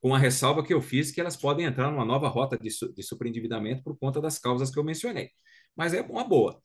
com 0.00 0.14
a 0.14 0.18
ressalva 0.18 0.64
que 0.64 0.72
eu 0.72 0.80
fiz 0.80 1.10
que 1.10 1.20
elas 1.20 1.36
podem 1.36 1.66
entrar 1.66 1.90
numa 1.90 2.04
nova 2.04 2.28
rota 2.28 2.58
de, 2.58 2.68
de 2.94 3.02
superendividamento 3.02 3.82
por 3.82 3.98
conta 3.98 4.20
das 4.20 4.38
causas 4.38 4.70
que 4.70 4.78
eu 4.78 4.84
mencionei. 4.84 5.30
Mas 5.76 5.94
é 5.94 6.02
uma 6.02 6.24
boa. 6.24 6.60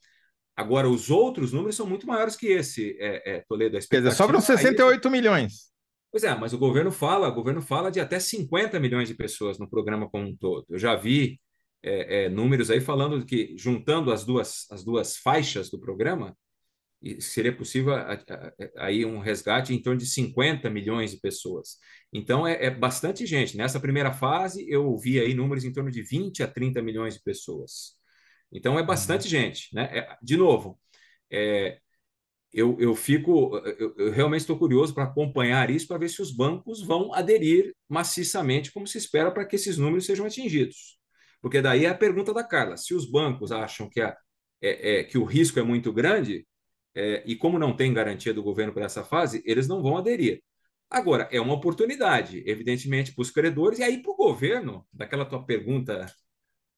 Agora, 0.55 0.88
os 0.88 1.09
outros 1.09 1.51
números 1.51 1.75
são 1.75 1.86
muito 1.88 2.05
maiores 2.05 2.36
que 2.36 2.47
esse, 2.47 2.95
é, 2.99 3.38
é, 3.38 3.43
Toledo. 3.47 3.77
Quer 3.89 4.01
dizer, 4.01 4.11
sobram 4.11 4.39
68 4.39 5.07
aí, 5.07 5.11
milhões. 5.11 5.71
Pois 6.11 6.23
é, 6.23 6.36
mas 6.36 6.53
o 6.53 6.59
governo 6.59 6.91
fala, 6.91 7.27
o 7.27 7.34
governo 7.34 7.61
fala 7.61 7.89
de 7.89 7.99
até 7.99 8.19
50 8.19 8.79
milhões 8.79 9.07
de 9.07 9.15
pessoas 9.15 9.57
no 9.57 9.67
programa 9.67 10.07
como 10.07 10.27
um 10.27 10.36
todo. 10.36 10.65
Eu 10.69 10.77
já 10.77 10.95
vi 10.95 11.41
é, 11.81 12.25
é, 12.25 12.29
números 12.29 12.69
aí 12.69 12.79
falando 12.79 13.25
que 13.25 13.55
juntando 13.57 14.11
as 14.11 14.23
duas, 14.23 14.67
as 14.69 14.84
duas 14.84 15.17
faixas 15.17 15.71
do 15.71 15.79
programa, 15.79 16.38
seria 17.19 17.55
possível 17.55 17.93
aí 18.77 19.05
um 19.05 19.19
resgate 19.19 19.73
em 19.73 19.81
torno 19.81 19.99
de 19.99 20.05
50 20.05 20.69
milhões 20.69 21.11
de 21.11 21.19
pessoas. 21.19 21.77
Então 22.11 22.47
é, 22.47 22.65
é, 22.65 22.69
bastante 22.69 23.25
gente. 23.25 23.57
Nessa 23.57 23.79
primeira 23.79 24.13
fase 24.13 24.65
eu 24.69 24.97
vi 24.97 25.19
aí 25.19 25.33
números 25.33 25.63
em 25.65 25.73
torno 25.73 25.91
de 25.91 26.01
20 26.01 26.43
a 26.43 26.47
30 26.47 26.81
milhões 26.81 27.15
de 27.15 27.21
pessoas. 27.21 27.97
Então 28.51 28.77
é 28.79 28.83
bastante 28.83 29.23
uhum. 29.23 29.29
gente, 29.29 29.73
né? 29.73 29.89
É, 29.91 30.17
de 30.21 30.37
novo, 30.37 30.79
é, 31.31 31.79
eu, 32.53 32.77
eu 32.79 32.95
fico, 32.95 33.57
eu, 33.57 33.95
eu 33.97 34.11
realmente 34.11 34.41
estou 34.41 34.57
curioso 34.57 34.93
para 34.93 35.05
acompanhar 35.05 35.69
isso, 35.71 35.87
para 35.87 35.97
ver 35.97 36.09
se 36.09 36.21
os 36.21 36.31
bancos 36.31 36.81
vão 36.81 37.13
aderir 37.13 37.75
maciçamente, 37.89 38.71
como 38.71 38.85
se 38.87 38.97
espera, 38.97 39.31
para 39.31 39.45
que 39.45 39.55
esses 39.55 39.77
números 39.77 40.05
sejam 40.05 40.25
atingidos. 40.25 40.99
Porque 41.41 41.61
daí 41.61 41.85
é 41.85 41.89
a 41.89 41.95
pergunta 41.95 42.33
da 42.33 42.43
Carla: 42.43 42.77
se 42.77 42.93
os 42.93 43.09
bancos 43.09 43.51
acham 43.51 43.89
que 43.89 43.99
a, 44.01 44.15
é, 44.61 44.99
é, 44.99 45.03
que 45.03 45.17
o 45.17 45.25
risco 45.25 45.59
é 45.59 45.63
muito 45.63 45.91
grande, 45.91 46.47
é, 46.95 47.23
e 47.25 47.35
como 47.35 47.57
não 47.57 47.75
tem 47.75 47.93
garantia 47.93 48.33
do 48.33 48.43
governo 48.43 48.73
para 48.73 48.85
essa 48.85 49.03
fase, 49.03 49.41
eles 49.45 49.67
não 49.67 49.81
vão 49.81 49.97
aderir. 49.97 50.41
Agora, 50.89 51.27
é 51.31 51.41
uma 51.41 51.55
oportunidade, 51.55 52.43
evidentemente, 52.45 53.13
para 53.13 53.21
os 53.21 53.31
credores, 53.31 53.79
e 53.79 53.83
aí 53.83 54.01
para 54.01 54.11
o 54.11 54.15
governo, 54.15 54.85
daquela 54.93 55.25
tua 55.25 55.43
pergunta, 55.43 56.05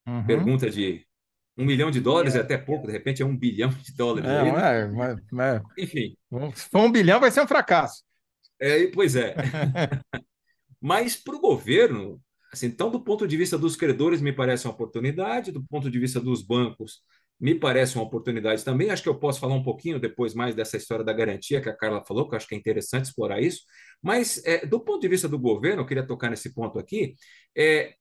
uhum. 0.07 0.25
pergunta 0.25 0.69
de 0.69 1.05
um 1.57 1.65
milhão 1.65 1.89
de 1.89 1.99
dólares 1.99 2.35
é 2.35 2.39
até 2.39 2.57
pouco, 2.57 2.87
de 2.87 2.93
repente 2.93 3.21
é 3.21 3.25
um 3.25 3.35
bilhão 3.35 3.69
de 3.69 3.93
dólares. 3.93 4.29
É, 4.29 4.39
aí, 4.39 4.51
né? 4.51 4.87
mas, 4.87 5.19
mas, 5.31 5.61
Enfim. 5.77 6.15
Se 6.53 6.69
for 6.69 6.81
um 6.81 6.91
bilhão, 6.91 7.19
vai 7.19 7.31
ser 7.31 7.41
um 7.41 7.47
fracasso. 7.47 8.03
É, 8.59 8.87
pois 8.87 9.15
é. 9.15 9.35
mas 10.81 11.15
para 11.15 11.35
o 11.35 11.41
governo, 11.41 12.21
assim, 12.51 12.67
então, 12.67 12.89
do 12.89 13.01
ponto 13.01 13.27
de 13.27 13.35
vista 13.37 13.57
dos 13.57 13.75
credores, 13.75 14.21
me 14.21 14.33
parece 14.33 14.65
uma 14.65 14.73
oportunidade, 14.73 15.51
do 15.51 15.63
ponto 15.63 15.89
de 15.89 15.99
vista 15.99 16.19
dos 16.19 16.41
bancos, 16.41 17.01
me 17.39 17.53
parece 17.53 17.95
uma 17.95 18.03
oportunidade 18.03 18.63
também. 18.63 18.89
Acho 18.89 19.03
que 19.03 19.09
eu 19.09 19.19
posso 19.19 19.39
falar 19.39 19.55
um 19.55 19.63
pouquinho 19.63 19.99
depois 19.99 20.33
mais 20.33 20.55
dessa 20.55 20.77
história 20.77 21.03
da 21.03 21.13
garantia 21.13 21.61
que 21.61 21.69
a 21.69 21.75
Carla 21.75 22.03
falou, 22.03 22.27
que 22.27 22.33
eu 22.33 22.37
acho 22.37 22.47
que 22.47 22.55
é 22.55 22.57
interessante 22.57 23.05
explorar 23.05 23.41
isso. 23.41 23.61
Mas, 24.01 24.41
é, 24.45 24.65
do 24.65 24.79
ponto 24.79 25.01
de 25.01 25.07
vista 25.07 25.27
do 25.27 25.37
governo, 25.37 25.81
eu 25.81 25.85
queria 25.85 26.05
tocar 26.05 26.29
nesse 26.29 26.53
ponto 26.53 26.79
aqui. 26.79 27.15
É, 27.55 27.93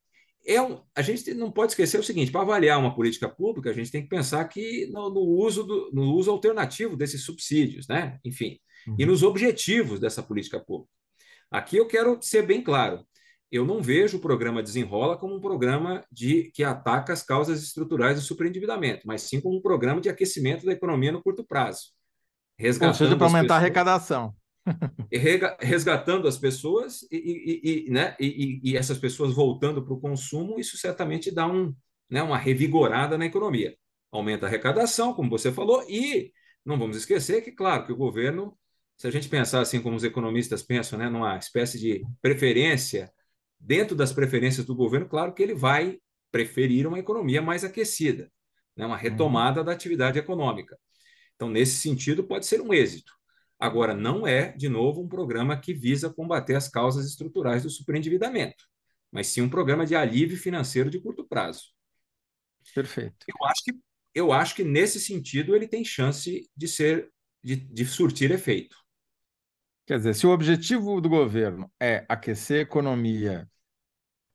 é 0.47 0.61
um, 0.61 0.83
a 0.95 1.03
gente 1.03 1.33
não 1.35 1.51
pode 1.51 1.73
esquecer 1.73 1.99
o 1.99 2.05
seguinte: 2.05 2.31
para 2.31 2.43
avaliar 2.43 2.79
uma 2.79 2.95
política 2.95 3.29
pública, 3.29 3.71
a 3.71 3.73
gente 3.73 3.91
tem 3.91 4.03
que 4.03 4.09
pensar 4.09 4.45
que 4.45 4.89
no, 4.93 5.11
no 5.11 5.21
uso, 5.21 5.65
do, 5.65 5.91
no 5.93 6.15
uso 6.15 6.31
alternativo 6.31 6.97
desses 6.97 7.25
subsídios, 7.25 7.89
né? 7.89 8.19
enfim, 8.25 8.59
uhum. 8.87 8.97
e 8.99 9.07
nos 9.07 9.23
objetivos 9.23 9.99
dessa 9.99 10.23
política 10.23 10.61
pública. 10.61 10.93
Aqui 11.51 11.77
eu 11.77 11.87
quero 11.87 12.19
ser 12.21 12.47
bem 12.47 12.63
claro 12.63 13.05
eu 13.55 13.65
não 13.65 13.81
vejo 13.81 14.17
o 14.17 14.21
programa 14.21 14.63
Desenrola 14.63 15.17
como 15.17 15.37
um 15.37 15.41
programa 15.41 16.05
de 16.11 16.51
que 16.53 16.65
ataca 16.65 17.13
as 17.13 17.23
causas 17.23 17.63
estruturais 17.63 18.19
do 18.19 18.25
superendividamento, 18.25 19.07
mas 19.07 19.23
sim 19.23 19.41
como 19.41 19.59
um 19.59 19.63
programa 19.63 20.01
de 20.01 20.09
aquecimento 20.09 20.67
da 20.67 20.73
economia 20.73 21.13
no 21.13 21.23
curto 21.23 21.45
prazo. 21.45 21.93
Resgatando 22.59 22.91
Ou 22.91 22.99
seja, 22.99 23.17
para 23.17 23.27
aumentar 23.27 23.43
pessoas, 23.43 23.51
a 23.53 23.57
arrecadação. 23.57 24.35
resgatando 25.61 26.27
as 26.27 26.37
pessoas 26.37 27.03
e, 27.13 27.17
e, 27.17 27.87
e 27.87 27.91
né, 27.91 28.17
e, 28.19 28.61
e, 28.65 28.77
essas 28.77 28.99
pessoas 28.99 29.33
voltando 29.33 29.85
para 29.85 29.95
o 29.95 30.01
consumo, 30.01 30.59
isso 30.59 30.77
certamente 30.77 31.31
dá 31.33 31.47
um, 31.47 31.73
né, 32.11 32.23
uma 32.23 32.39
revigorada 32.39 33.17
na 33.17 33.27
economia. 33.27 33.77
Aumenta 34.11 34.47
a 34.47 34.49
arrecadação, 34.49 35.15
como 35.15 35.31
você 35.31 35.53
falou, 35.53 35.85
e 35.89 36.33
não 36.65 36.77
vamos 36.77 36.97
esquecer 36.97 37.43
que, 37.43 37.53
claro, 37.53 37.87
que 37.87 37.93
o 37.93 37.97
governo, 37.97 38.57
se 38.97 39.07
a 39.07 39.11
gente 39.11 39.29
pensar 39.29 39.61
assim 39.61 39.81
como 39.81 39.97
os 39.97 40.03
economistas 40.03 40.63
pensam, 40.63 40.99
né, 40.99 41.09
numa 41.09 41.37
espécie 41.37 41.79
de 41.79 42.05
preferência 42.21 43.13
dentro 43.65 43.97
das 43.97 44.13
preferências 44.13 44.67
do 44.67 44.75
governo, 44.75 45.09
claro 45.09 45.33
que 45.33 45.43
ele 45.43 45.55
vai 45.55 45.99
preferir 46.31 46.87
uma 46.87 46.99
economia 46.99 47.41
mais 47.41 47.65
aquecida, 47.65 48.31
né? 48.77 48.85
uma 48.85 48.97
retomada 48.97 49.61
uhum. 49.61 49.67
da 49.67 49.73
atividade 49.73 50.19
econômica. 50.19 50.79
Então, 51.35 51.49
nesse 51.49 51.77
sentido, 51.77 52.25
pode 52.25 52.47
ser 52.47 52.61
um 52.61 52.73
êxito. 52.73 53.13
Agora, 53.59 53.95
não 53.95 54.27
é, 54.27 54.53
de 54.53 54.69
novo, 54.69 55.01
um 55.01 55.09
programa 55.09 55.59
que 55.59 55.73
visa 55.73 56.13
combater 56.13 56.55
as 56.55 56.69
causas 56.69 57.07
estruturais 57.07 57.63
do 57.63 57.71
superendividamento, 57.71 58.65
mas 59.11 59.29
sim 59.29 59.41
um 59.41 59.49
programa 59.49 59.87
de 59.87 59.95
alívio 59.95 60.37
financeiro 60.37 60.91
de 60.91 61.01
curto 61.01 61.27
prazo. 61.27 61.63
Perfeito. 62.75 63.25
Eu 63.27 63.47
acho 63.47 63.63
que, 63.65 63.73
eu 64.15 64.33
acho 64.33 64.55
que 64.55 64.65
nesse 64.65 65.01
sentido, 65.01 65.55
ele 65.55 65.67
tem 65.67 65.85
chance 65.85 66.49
de 66.55 66.69
ser 66.69 67.11
de, 67.43 67.57
de 67.57 67.85
surtir 67.85 68.31
efeito. 68.31 68.77
Quer 69.87 69.99
dizer, 69.99 70.15
se 70.15 70.27
o 70.27 70.31
objetivo 70.31 71.01
do 71.01 71.09
governo 71.09 71.71
é 71.79 72.05
aquecer 72.09 72.59
a 72.59 72.63
economia 72.63 73.49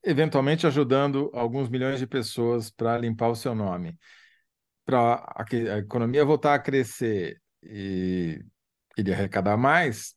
eventualmente 0.03 0.65
ajudando 0.65 1.29
alguns 1.33 1.69
milhões 1.69 1.99
de 1.99 2.07
pessoas 2.07 2.69
para 2.69 2.97
limpar 2.97 3.29
o 3.29 3.35
seu 3.35 3.53
nome, 3.53 3.97
para 4.85 5.15
a, 5.35 5.77
economia 5.77 6.25
voltar 6.25 6.55
a 6.55 6.59
crescer 6.59 7.41
e 7.63 8.39
ele 8.97 9.13
arrecadar 9.13 9.57
mais, 9.57 10.15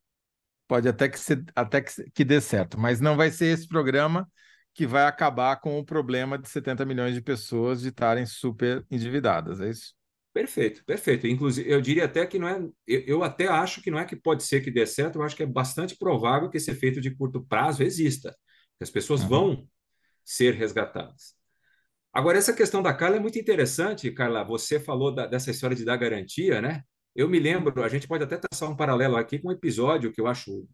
pode 0.68 0.88
até 0.88 1.08
que, 1.08 1.18
se, 1.18 1.42
até 1.54 1.80
que, 1.80 1.90
que 2.12 2.24
dê 2.24 2.40
certo, 2.40 2.78
mas 2.78 3.00
não 3.00 3.16
vai 3.16 3.30
ser 3.30 3.46
esse 3.46 3.66
programa 3.66 4.30
que 4.74 4.86
vai 4.86 5.04
acabar 5.04 5.56
com 5.60 5.78
o 5.78 5.84
problema 5.84 6.38
de 6.38 6.48
70 6.48 6.84
milhões 6.86 7.14
de 7.14 7.20
pessoas 7.20 7.82
de 7.82 7.88
estarem 7.88 8.24
super 8.24 8.84
endividadas, 8.90 9.60
é 9.60 9.68
isso? 9.68 9.94
Perfeito, 10.32 10.82
perfeito. 10.84 11.26
Inclusive, 11.26 11.70
eu 11.70 11.80
diria 11.80 12.06
até 12.06 12.26
que 12.26 12.38
não 12.38 12.48
é. 12.48 12.58
Eu, 12.86 13.00
eu, 13.06 13.22
até 13.22 13.46
acho 13.48 13.82
que 13.82 13.90
não 13.90 13.98
é 13.98 14.04
que 14.04 14.16
pode 14.16 14.42
ser 14.42 14.62
que 14.62 14.70
dê 14.70 14.86
certo, 14.86 15.16
eu 15.18 15.22
acho 15.22 15.36
que 15.36 15.42
é 15.42 15.46
bastante 15.46 15.96
provável 15.96 16.48
que 16.48 16.56
esse 16.56 16.70
efeito 16.70 17.00
de 17.00 17.14
curto 17.14 17.44
prazo 17.44 17.82
exista. 17.82 18.34
Que 18.78 18.84
as 18.84 18.90
pessoas 18.90 19.22
uhum. 19.22 19.28
vão 19.28 19.68
ser 20.24 20.54
resgatadas. 20.54 21.34
Agora, 22.12 22.38
essa 22.38 22.52
questão 22.54 22.82
da 22.82 22.94
Carla 22.94 23.16
é 23.16 23.20
muito 23.20 23.38
interessante, 23.38 24.10
Carla. 24.10 24.44
Você 24.44 24.80
falou 24.80 25.14
da, 25.14 25.26
dessa 25.26 25.50
história 25.50 25.76
de 25.76 25.84
dar 25.84 25.96
garantia, 25.96 26.60
né? 26.62 26.82
Eu 27.14 27.28
me 27.28 27.38
lembro, 27.38 27.82
a 27.82 27.88
gente 27.88 28.08
pode 28.08 28.24
até 28.24 28.38
traçar 28.38 28.70
um 28.70 28.76
paralelo 28.76 29.16
aqui 29.16 29.38
com 29.38 29.48
um 29.48 29.52
episódio 29.52 30.12
que 30.12 30.20
eu 30.20 30.26
acho, 30.26 30.66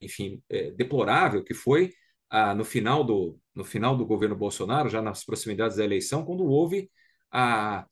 enfim, 0.00 0.42
é, 0.50 0.70
deplorável, 0.72 1.42
que 1.42 1.54
foi 1.54 1.92
ah, 2.30 2.54
no, 2.54 2.64
final 2.64 3.02
do, 3.04 3.38
no 3.54 3.64
final 3.64 3.96
do 3.96 4.06
governo 4.06 4.36
Bolsonaro, 4.36 4.90
já 4.90 5.00
nas 5.00 5.24
proximidades 5.24 5.76
da 5.78 5.84
eleição, 5.84 6.24
quando 6.24 6.44
houve 6.44 6.90
a, 7.30 7.86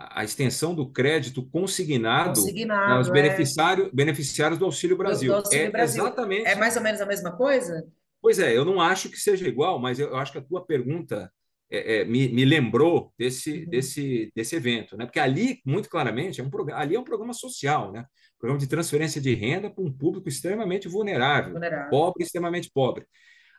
a 0.00 0.24
extensão 0.24 0.74
do 0.74 0.90
crédito 0.90 1.42
consignado, 1.42 2.40
consignado 2.40 2.94
aos 2.94 3.08
é... 3.08 3.12
beneficiários, 3.12 3.90
beneficiários 3.92 4.58
do 4.58 4.64
Auxílio 4.64 4.96
Brasil. 4.96 5.30
Do, 5.30 5.36
do 5.36 5.44
Auxílio 5.44 5.66
é 5.66 5.70
Brasil. 5.70 6.02
exatamente. 6.02 6.46
É 6.46 6.54
mais 6.54 6.76
ou 6.76 6.82
menos 6.82 7.00
a 7.00 7.06
mesma 7.06 7.32
coisa? 7.36 7.86
Pois 8.22 8.38
é, 8.38 8.56
eu 8.56 8.64
não 8.64 8.80
acho 8.80 9.10
que 9.10 9.18
seja 9.18 9.46
igual, 9.46 9.78
mas 9.78 9.98
eu 9.98 10.16
acho 10.16 10.32
que 10.32 10.38
a 10.38 10.42
tua 10.42 10.64
pergunta 10.64 11.30
é, 11.70 12.00
é, 12.00 12.04
me, 12.04 12.28
me, 12.28 12.44
lembrou 12.44 13.12
desse, 13.18 13.64
uhum. 13.64 13.70
desse, 13.70 14.32
desse 14.34 14.56
evento, 14.56 14.96
né? 14.96 15.04
Porque 15.06 15.20
ali, 15.20 15.60
muito 15.64 15.88
claramente, 15.88 16.40
é 16.40 16.44
um 16.44 16.50
programa, 16.50 16.80
ali 16.80 16.96
é 16.96 17.00
um 17.00 17.04
programa 17.04 17.32
social, 17.32 17.92
né? 17.92 18.04
Programa 18.38 18.58
de 18.58 18.66
transferência 18.66 19.20
de 19.20 19.34
renda 19.34 19.70
para 19.70 19.84
um 19.84 19.92
público 19.92 20.28
extremamente 20.28 20.88
vulnerável, 20.88 21.52
vulnerável, 21.52 21.90
pobre, 21.90 22.24
extremamente 22.24 22.70
pobre. 22.72 23.06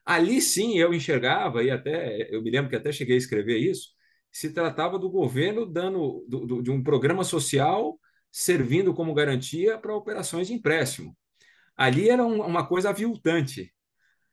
Ali 0.06 0.42
sim 0.42 0.78
eu 0.78 0.94
enxergava, 0.94 1.64
e 1.64 1.72
até 1.72 2.28
eu 2.36 2.42
me 2.42 2.52
lembro 2.52 2.70
que 2.70 2.76
até 2.76 2.92
cheguei 2.92 3.16
a 3.16 3.18
escrever 3.18 3.58
isso, 3.58 3.90
se 4.32 4.54
tratava 4.54 4.98
do 4.98 5.10
governo 5.10 5.66
dando 5.66 6.26
do, 6.28 6.46
do, 6.46 6.62
de 6.62 6.72
um 6.72 6.84
programa 6.84 7.24
social 7.24 8.00
servindo 8.32 8.94
como 8.94 9.14
garantia 9.14 9.78
para 9.78 9.96
operações 9.96 10.48
de 10.48 10.54
empréstimo. 10.54 11.16
Ali 11.76 12.10
era 12.10 12.24
um, 12.24 12.42
uma 12.42 12.66
coisa 12.66 12.90
aviltante, 12.90 13.74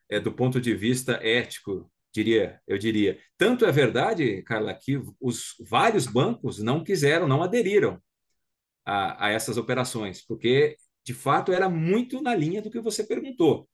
é, 0.08 0.20
do 0.20 0.32
ponto 0.32 0.60
de 0.60 0.74
vista 0.74 1.14
ético, 1.22 1.90
diria, 2.12 2.60
eu 2.66 2.78
diria. 2.78 3.18
Tanto 3.36 3.64
é 3.64 3.72
verdade, 3.72 4.42
Carla, 4.42 4.74
que 4.74 5.00
os 5.20 5.54
vários 5.68 6.06
bancos 6.06 6.58
não 6.58 6.84
quiseram, 6.84 7.26
não 7.26 7.42
aderiram 7.42 8.00
a, 8.84 9.26
a 9.26 9.30
essas 9.30 9.56
operações, 9.56 10.24
porque 10.24 10.76
de 11.04 11.14
fato 11.14 11.52
era 11.52 11.68
muito 11.68 12.22
na 12.22 12.34
linha 12.34 12.62
do 12.62 12.70
que 12.70 12.80
você 12.80 13.04
perguntou. 13.04 13.68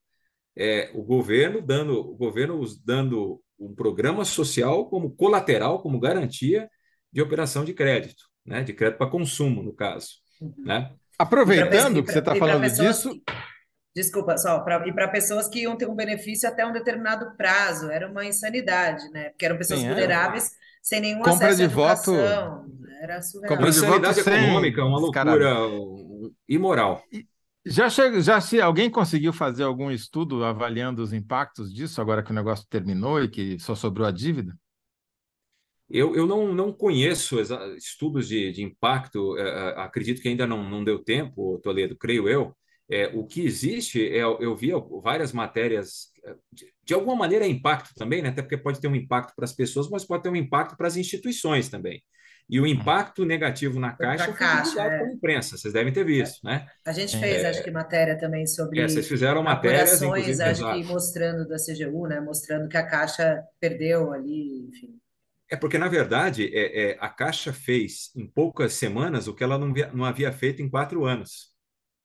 É, 0.57 0.91
o 0.95 1.03
governo 1.03 1.61
dando, 1.61 1.99
o 1.99 2.16
governo 2.16 2.61
dando 2.85 3.43
um 3.59 3.74
programa 3.74 4.24
social 4.24 4.86
como 4.86 5.11
colateral, 5.11 5.80
como 5.82 6.00
garantia 6.00 6.68
de 7.12 7.22
operação 7.22 7.64
de 7.64 7.72
crédito, 7.72 8.24
né? 8.44 8.62
De 8.62 8.72
crédito 8.72 8.98
para 8.98 9.11
consumo, 9.11 9.62
no 9.62 9.72
caso, 9.72 10.09
uhum. 10.40 10.55
né? 10.59 10.92
Aproveitando 11.18 12.02
que 12.02 12.12
você 12.12 12.18
está 12.18 12.34
falando 12.34 12.68
disso, 12.68 13.20
Desculpa, 13.94 14.36
só, 14.36 14.59
pra, 14.59 14.86
e 14.88 14.92
para 14.92 15.07
pessoas 15.07 15.46
que 15.46 15.61
iam 15.61 15.76
ter 15.76 15.88
um 15.88 15.94
benefício 15.94 16.48
até 16.48 16.66
um 16.66 16.72
determinado 16.72 17.36
prazo, 17.36 17.88
era 17.88 18.11
uma 18.11 18.24
insanidade, 18.24 19.09
né? 19.11 19.30
Porque 19.30 19.46
eram 19.46 19.57
pessoas 19.57 19.80
Sim, 19.80 19.86
é. 19.86 19.88
vulneráveis, 19.90 20.46
é. 20.46 20.50
sem 20.82 21.00
nenhum 21.00 21.22
Compra 21.22 21.46
acesso 21.46 21.59
de 21.59 21.66
voto, 21.68 22.12
era 23.00 23.22
surreal. 23.22 23.55
Compra 23.55 23.70
de 23.70 23.78
insanidade 23.78 24.20
voto 24.20 24.30
econômica, 24.30 24.84
uma 24.84 24.98
loucura 24.98 25.55
imoral. 26.48 27.05
Já, 27.67 27.89
chega, 27.89 28.21
já 28.21 28.41
se 28.41 28.61
alguém 28.61 28.91
conseguiu 28.91 29.33
fazer 29.33 29.62
algum 29.62 29.91
estudo 29.91 30.45
avaliando 30.45 31.03
os 31.03 31.12
impactos 31.12 31.73
disso, 31.73 32.01
agora 32.01 32.23
que 32.23 32.31
o 32.31 32.35
negócio 32.35 32.67
terminou 32.69 33.23
e 33.23 33.29
que 33.29 33.59
só 33.59 33.75
sobrou 33.75 34.07
a 34.07 34.11
dívida? 34.11 34.55
Eu, 35.89 36.15
eu 36.15 36.27
não, 36.27 36.53
não 36.53 36.73
conheço 36.73 37.37
estudos 37.77 38.29
de, 38.29 38.53
de 38.53 38.62
impacto, 38.62 39.37
é, 39.39 39.43
é, 39.43 39.81
acredito 39.81 40.21
que 40.21 40.29
ainda 40.29 40.47
não, 40.47 40.69
não 40.69 40.83
deu 40.83 41.03
tempo, 41.03 41.59
Toledo, 41.62 41.97
creio 41.97 42.29
eu, 42.29 42.55
é, 42.91 43.07
o 43.09 43.25
que 43.27 43.43
existe, 43.43 44.07
é, 44.07 44.23
eu 44.23 44.55
vi 44.55 44.71
várias 45.03 45.33
matérias, 45.33 46.11
de, 46.53 46.67
de, 46.83 46.95
alguma 46.95 47.17
maneira 47.17 47.47
é 47.47 47.49
impacto 47.49 47.95
também, 47.95 48.23
né? 48.23 48.29
até 48.29 48.43
porque 48.43 48.59
pode 48.59 48.81
ter 48.81 48.89
um 48.89 48.95
impacto 48.95 49.35
para 49.35 49.45
as 49.45 49.55
pessoas, 49.55 49.89
mas 49.89 50.05
pode 50.05 50.23
ter 50.23 50.31
um 50.31 50.37
impacto 50.37 50.77
para 50.77 50.87
as 50.87 50.97
instituições 50.97 51.69
também. 51.69 52.03
E 52.49 52.61
o 52.61 52.66
impacto 52.66 53.24
negativo 53.24 53.80
na 53.80 53.92
Caixa 53.92 54.26
foi 54.26 54.34
caixa, 54.34 54.82
é. 54.82 54.99
pela 54.99 55.12
imprensa, 55.12 55.57
vocês 55.57 55.72
devem 55.72 55.92
ter 55.92 56.05
visto, 56.05 56.45
né? 56.45 56.66
A 56.84 56.92
gente 56.92 57.18
fez, 57.18 57.42
é, 57.42 57.49
acho 57.49 57.64
que, 57.64 57.70
matéria 57.70 58.18
também 58.18 58.47
sobre. 58.47 58.80
É, 58.80 58.88
vocês 58.88 59.09
fizeram 59.09 59.42
matérias, 59.42 60.03
inclusive. 60.03 60.42
Acho 60.42 60.74
que 60.74 60.84
mostrando 60.84 61.49
da 61.49 61.57
CGU, 61.57 62.07
né? 62.07 62.20
Mostrando 62.20 62.68
que 62.68 62.76
a 62.76 62.86
Caixa 62.86 63.42
perdeu 63.59 64.12
ali, 64.12 64.68
enfim. 64.68 64.99
É 65.51 65.57
porque, 65.57 65.78
na 65.78 65.88
verdade, 65.88 66.51
é, 66.55 66.90
é, 66.92 66.97
a 67.01 67.09
Caixa 67.09 67.53
fez 67.53 68.11
em 68.14 68.26
poucas 68.26 68.74
semanas 68.74 69.26
o 69.26 69.34
que 69.34 69.42
ela 69.42 69.59
não, 69.59 69.72
via, 69.72 69.90
não 69.92 70.05
havia 70.05 70.30
feito 70.30 70.61
em 70.61 70.68
quatro 70.68 71.05
anos 71.05 71.55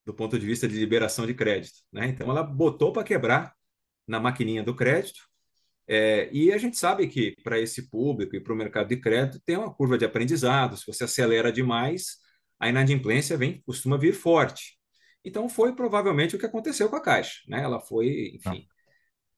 do 0.06 0.14
ponto 0.14 0.40
de 0.40 0.46
vista 0.46 0.68
de 0.68 0.76
liberação 0.76 1.26
de 1.28 1.34
crédito. 1.34 1.80
Né? 1.92 2.08
Então, 2.08 2.30
ela 2.30 2.44
botou 2.44 2.92
para 2.92 3.04
quebrar 3.04 3.54
na 4.08 4.20
maquininha 4.20 4.64
do 4.64 4.76
crédito 4.76 5.29
É, 5.92 6.30
e 6.32 6.54
a 6.54 6.58
gente 6.60 6.78
sabe 6.78 7.08
que 7.08 7.34
para 7.44 7.60
esse 7.60 7.90
público 7.90 8.36
e 8.36 8.40
para 8.40 8.54
o 8.54 8.56
mercado 8.56 8.90
de 8.90 8.98
crédito 8.98 9.42
tem 9.44 9.58
uma 9.58 9.74
curva 9.74 9.98
de 9.98 10.06
aprendizado. 10.06 10.78
Se 10.78 10.86
você 10.86 11.06
acelera 11.06 11.52
demais, 11.52 12.18
a 12.60 12.70
inadimplência 12.70 13.36
vem, 13.36 13.60
costuma 13.64 13.98
vir 13.98 14.14
forte. 14.14 14.78
Então 15.26 15.50
foi 15.50 15.76
provavelmente 15.76 16.36
o 16.36 16.40
que 16.40 16.46
aconteceu 16.46 16.90
com 16.90 16.96
a 16.96 17.02
Caixa, 17.02 17.40
né? 17.48 17.64
Ela 17.64 17.80
foi, 17.80 18.36
enfim, 18.36 18.68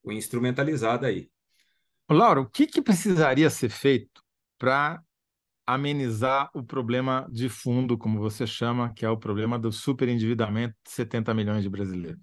foi 0.03 0.15
instrumentalizada 0.15 1.07
aí. 1.07 1.31
Laura, 2.09 2.41
o 2.41 2.49
que, 2.49 2.67
que 2.67 2.81
precisaria 2.81 3.49
ser 3.49 3.69
feito 3.69 4.21
para 4.57 5.01
amenizar 5.65 6.51
o 6.53 6.61
problema 6.61 7.29
de 7.31 7.47
fundo, 7.47 7.97
como 7.97 8.19
você 8.19 8.45
chama, 8.45 8.93
que 8.93 9.05
é 9.05 9.09
o 9.09 9.17
problema 9.17 9.57
do 9.57 9.71
superendividamento 9.71 10.75
de 10.83 10.91
70 10.91 11.33
milhões 11.33 11.63
de 11.63 11.69
brasileiros? 11.69 12.19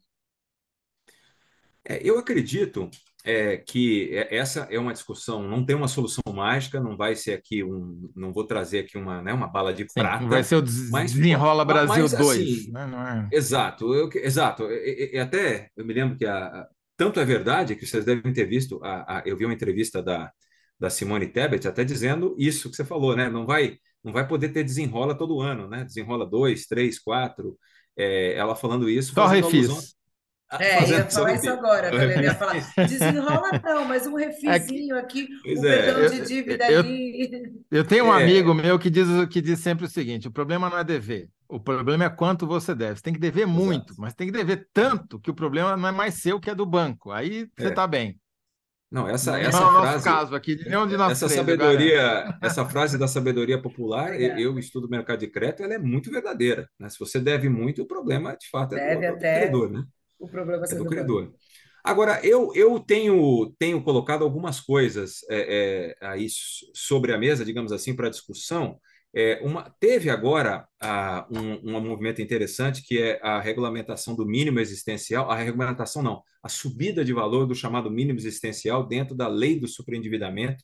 É, 1.83 2.07
eu 2.07 2.19
acredito 2.19 2.91
é, 3.25 3.57
que 3.57 4.11
essa 4.31 4.69
é 4.71 4.79
uma 4.79 4.93
discussão, 4.93 5.43
não 5.43 5.65
tem 5.65 5.75
uma 5.75 5.89
solução 5.89 6.23
mágica, 6.33 6.81
não 6.81 6.97
vai 6.97 7.15
ser 7.15 7.33
aqui 7.33 7.63
um, 7.65 8.11
não 8.15 8.33
vou 8.33 8.45
trazer 8.45 8.81
aqui 8.81 8.97
uma, 8.97 9.21
né, 9.21 9.33
uma 9.33 9.49
bala 9.49 9.73
de 9.73 9.83
Sim, 9.83 10.01
prata. 10.01 10.27
Vai 10.27 10.45
ser 10.45 10.57
o 10.57 10.63
Desenrola 10.63 11.65
Brasil 11.65 12.09
2. 12.09 12.15
Assim, 12.15 12.73
né? 12.73 13.29
é... 13.33 13.37
Exato, 13.37 13.95
eu, 13.95 14.09
exato. 14.15 14.65
E, 14.65 15.11
e, 15.15 15.19
até 15.19 15.69
eu 15.77 15.85
me 15.85 15.93
lembro 15.93 16.17
que 16.17 16.25
a, 16.25 16.67
tanto 16.97 17.21
é 17.21 17.25
verdade 17.25 17.77
que 17.77 17.87
vocês 17.87 18.05
devem 18.05 18.33
ter 18.33 18.47
visto, 18.47 18.81
a, 18.83 19.19
a, 19.19 19.23
eu 19.27 19.37
vi 19.37 19.45
uma 19.45 19.55
entrevista 19.55 20.03
da, 20.03 20.31
da 20.79 20.89
Simone 20.89 21.27
Tebet 21.27 21.67
até 21.67 21.85
dizendo 21.85 22.35
isso 22.39 22.71
que 22.71 22.77
você 22.77 22.85
falou, 22.85 23.17
né? 23.17 23.29
Não 23.29 23.45
vai, 23.45 23.79
não 24.03 24.13
vai 24.13 24.27
poder 24.27 24.51
ter 24.51 24.65
desenrola 24.65 25.17
todo 25.17 25.41
ano, 25.41 25.69
né? 25.69 25.85
Desenrola 25.85 26.25
dois, 26.25 26.67
três, 26.67 26.99
quatro. 26.99 27.59
É, 27.97 28.35
ela 28.35 28.55
falando 28.55 28.89
isso. 28.89 29.13
Só 29.13 29.27
refis. 29.27 29.69
Alusão... 29.69 29.98
É, 30.59 30.83
eu 30.83 30.89
ia 30.89 31.11
falar 31.11 31.35
isso 31.35 31.51
agora, 31.51 31.95
eu 31.95 32.23
ia 32.23 32.35
falar, 32.35 32.55
desenrola 32.87 33.51
não, 33.63 33.85
mas 33.85 34.07
um 34.07 34.15
refizinho 34.15 34.97
é 34.97 35.01
aqui, 35.01 35.29
um 35.45 35.67
é, 35.67 35.83
perdão 35.83 36.11
de 36.11 36.27
dívida 36.27 36.71
eu, 36.71 36.81
ali. 36.81 37.63
Eu 37.71 37.85
tenho 37.85 38.07
um 38.07 38.15
é. 38.15 38.23
amigo 38.23 38.55
meu 38.55 38.79
que 38.79 38.89
diz, 38.89 39.07
que 39.31 39.43
diz 39.43 39.59
sempre 39.59 39.85
o 39.85 39.89
seguinte, 39.89 40.27
o 40.27 40.33
problema 40.33 40.71
não 40.71 40.79
é 40.79 40.85
dever, 40.85 41.29
o 41.47 41.61
problema 41.61 42.05
é 42.05 42.09
quanto 42.09 42.47
você 42.47 42.75
deve. 42.75 42.97
Você 42.97 43.03
tem 43.03 43.13
que 43.13 43.21
dever 43.21 43.47
muito, 43.47 43.93
Exato. 43.93 44.01
mas 44.01 44.15
tem 44.15 44.27
que 44.27 44.33
dever 44.33 44.69
tanto 44.73 45.21
que 45.21 45.31
o 45.31 45.35
problema 45.35 45.77
não 45.77 45.89
é 45.89 45.93
mais 45.93 46.15
seu 46.15 46.41
que 46.41 46.49
é 46.49 46.55
do 46.55 46.65
banco. 46.65 47.11
Aí 47.11 47.47
você 47.59 47.69
está 47.69 47.85
é. 47.85 47.89
bem. 47.89 48.21
Não, 48.91 49.07
essa, 49.07 49.33
não 49.33 49.39
essa 49.39 49.59
é 49.59 49.81
frase. 49.83 50.05
caso 50.05 50.35
aqui, 50.35 50.57
de 50.57 50.75
onde 50.75 50.97
nós 50.97 51.13
essa 51.13 51.29
sabedoria, 51.29 52.37
essa 52.41 52.65
frase 52.65 52.97
da 52.97 53.07
sabedoria 53.07 53.61
popular, 53.61 54.19
eu 54.19 54.59
estudo 54.59 54.89
mercado 54.89 55.21
de 55.21 55.27
crédito, 55.27 55.63
ela 55.63 55.75
é 55.75 55.79
muito 55.79 56.11
verdadeira. 56.11 56.69
Né? 56.79 56.89
Se 56.89 56.99
você 56.99 57.21
deve 57.21 57.51
muito, 57.51 57.83
o 57.83 57.87
problema, 57.87 58.35
de 58.35 58.49
fato, 58.49 58.75
é 58.75 58.97
deve 58.97 59.09
do, 59.09 59.15
do 59.15 59.21
credor, 59.21 59.71
né? 59.71 59.85
O 60.19 60.29
problema 60.29 60.65
é 60.65 60.75
do 60.75 60.87
credor. 60.87 61.33
Agora, 61.85 62.21
eu, 62.25 62.53
eu 62.55 62.79
tenho, 62.81 63.55
tenho 63.59 63.83
colocado 63.83 64.23
algumas 64.23 64.61
coisas 64.61 65.21
é, 65.31 65.95
é, 66.01 66.07
aí 66.07 66.27
sobre 66.75 67.13
a 67.13 67.19
mesa, 67.19 67.45
digamos 67.45 67.73
assim, 67.73 67.95
para 67.95 68.11
discussão. 68.11 68.79
É, 69.15 69.41
uma, 69.43 69.71
teve 69.81 70.11
agora 70.11 70.69
a, 70.81 71.27
um, 71.31 71.77
um 71.77 71.81
movimento 71.81 72.21
interessante 72.21 72.83
que 72.83 73.01
é 73.01 73.19
a 73.23 73.41
regulamentação 73.41 74.15
do 74.15 74.27
mínimo 74.27 74.61
existencial, 74.61 75.31
a 75.31 75.37
regulamentação 75.37 76.03
não, 76.03 76.23
a 76.43 76.49
subida 76.49 77.05
de 77.05 77.13
valor 77.13 77.47
do 77.47 77.55
chamado 77.55 77.91
mínimo 77.91 78.19
existencial 78.19 78.87
dentro 78.87 79.15
da 79.17 79.27
lei 79.27 79.59
do 79.59 79.67
superendividamento. 79.67 80.63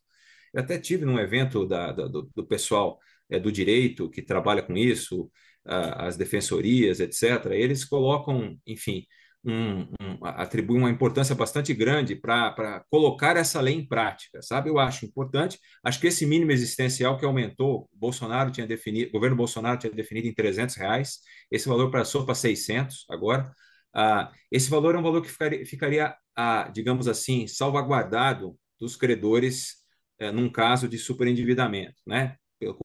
Eu 0.53 0.61
até 0.61 0.79
tive 0.79 1.05
num 1.07 1.19
evento 1.19 1.67
da, 1.67 1.93
da, 1.93 2.07
do, 2.07 2.31
do, 2.35 2.47
pessoal 2.47 2.99
é, 3.31 3.41
do 3.41 3.51
direito 3.51 4.11
que 4.11 4.23
trabalha 4.23 4.63
com 4.63 4.77
isso, 4.77 5.31
a, 5.65 6.07
as 6.07 6.17
defensorias, 6.17 7.01
etc. 7.01 7.47
Eles 7.53 7.85
colocam, 7.85 8.59
enfim, 8.67 9.07
um, 9.45 9.83
um, 10.01 10.19
atribui 10.23 10.79
uma 10.79 10.91
importância 10.91 11.35
bastante 11.35 11.75
grande 11.75 12.17
para 12.17 12.85
colocar 12.91 13.37
essa 13.37 13.61
lei 13.61 13.75
em 13.75 13.87
prática, 13.87 14.41
sabe? 14.43 14.71
Eu 14.71 14.79
acho 14.79 15.05
importante. 15.05 15.59
Acho 15.83 16.01
que 16.01 16.07
esse 16.07 16.25
mínimo 16.27 16.53
existencial 16.53 17.19
que 17.19 17.25
aumentou, 17.25 17.89
Bolsonaro 17.93 18.51
tinha 18.51 18.67
definido, 18.67 19.11
o 19.11 19.13
governo 19.13 19.37
Bolsonaro 19.37 19.79
tinha 19.79 19.93
definido 19.93 20.27
em 20.29 20.35
300 20.35 20.77
reais, 20.77 21.19
esse 21.51 21.69
valor 21.69 21.91
passou 21.91 22.25
para 22.25 22.35
600 22.35 23.07
agora. 23.11 23.51
Ah, 23.95 24.33
esse 24.51 24.71
valor 24.71 24.95
é 24.95 24.99
um 24.99 25.03
valor 25.03 25.23
que 25.23 25.29
ficaria, 25.31 25.67
ficaria 25.67 26.17
ah, 26.37 26.69
digamos 26.73 27.07
assim, 27.09 27.47
salvaguardado 27.47 28.57
dos 28.81 28.97
credores 28.97 29.77
eh, 30.19 30.33
num 30.33 30.51
caso 30.51 30.89
de 30.89 30.99
superendividamento, 30.99 31.97
né? 32.07 32.37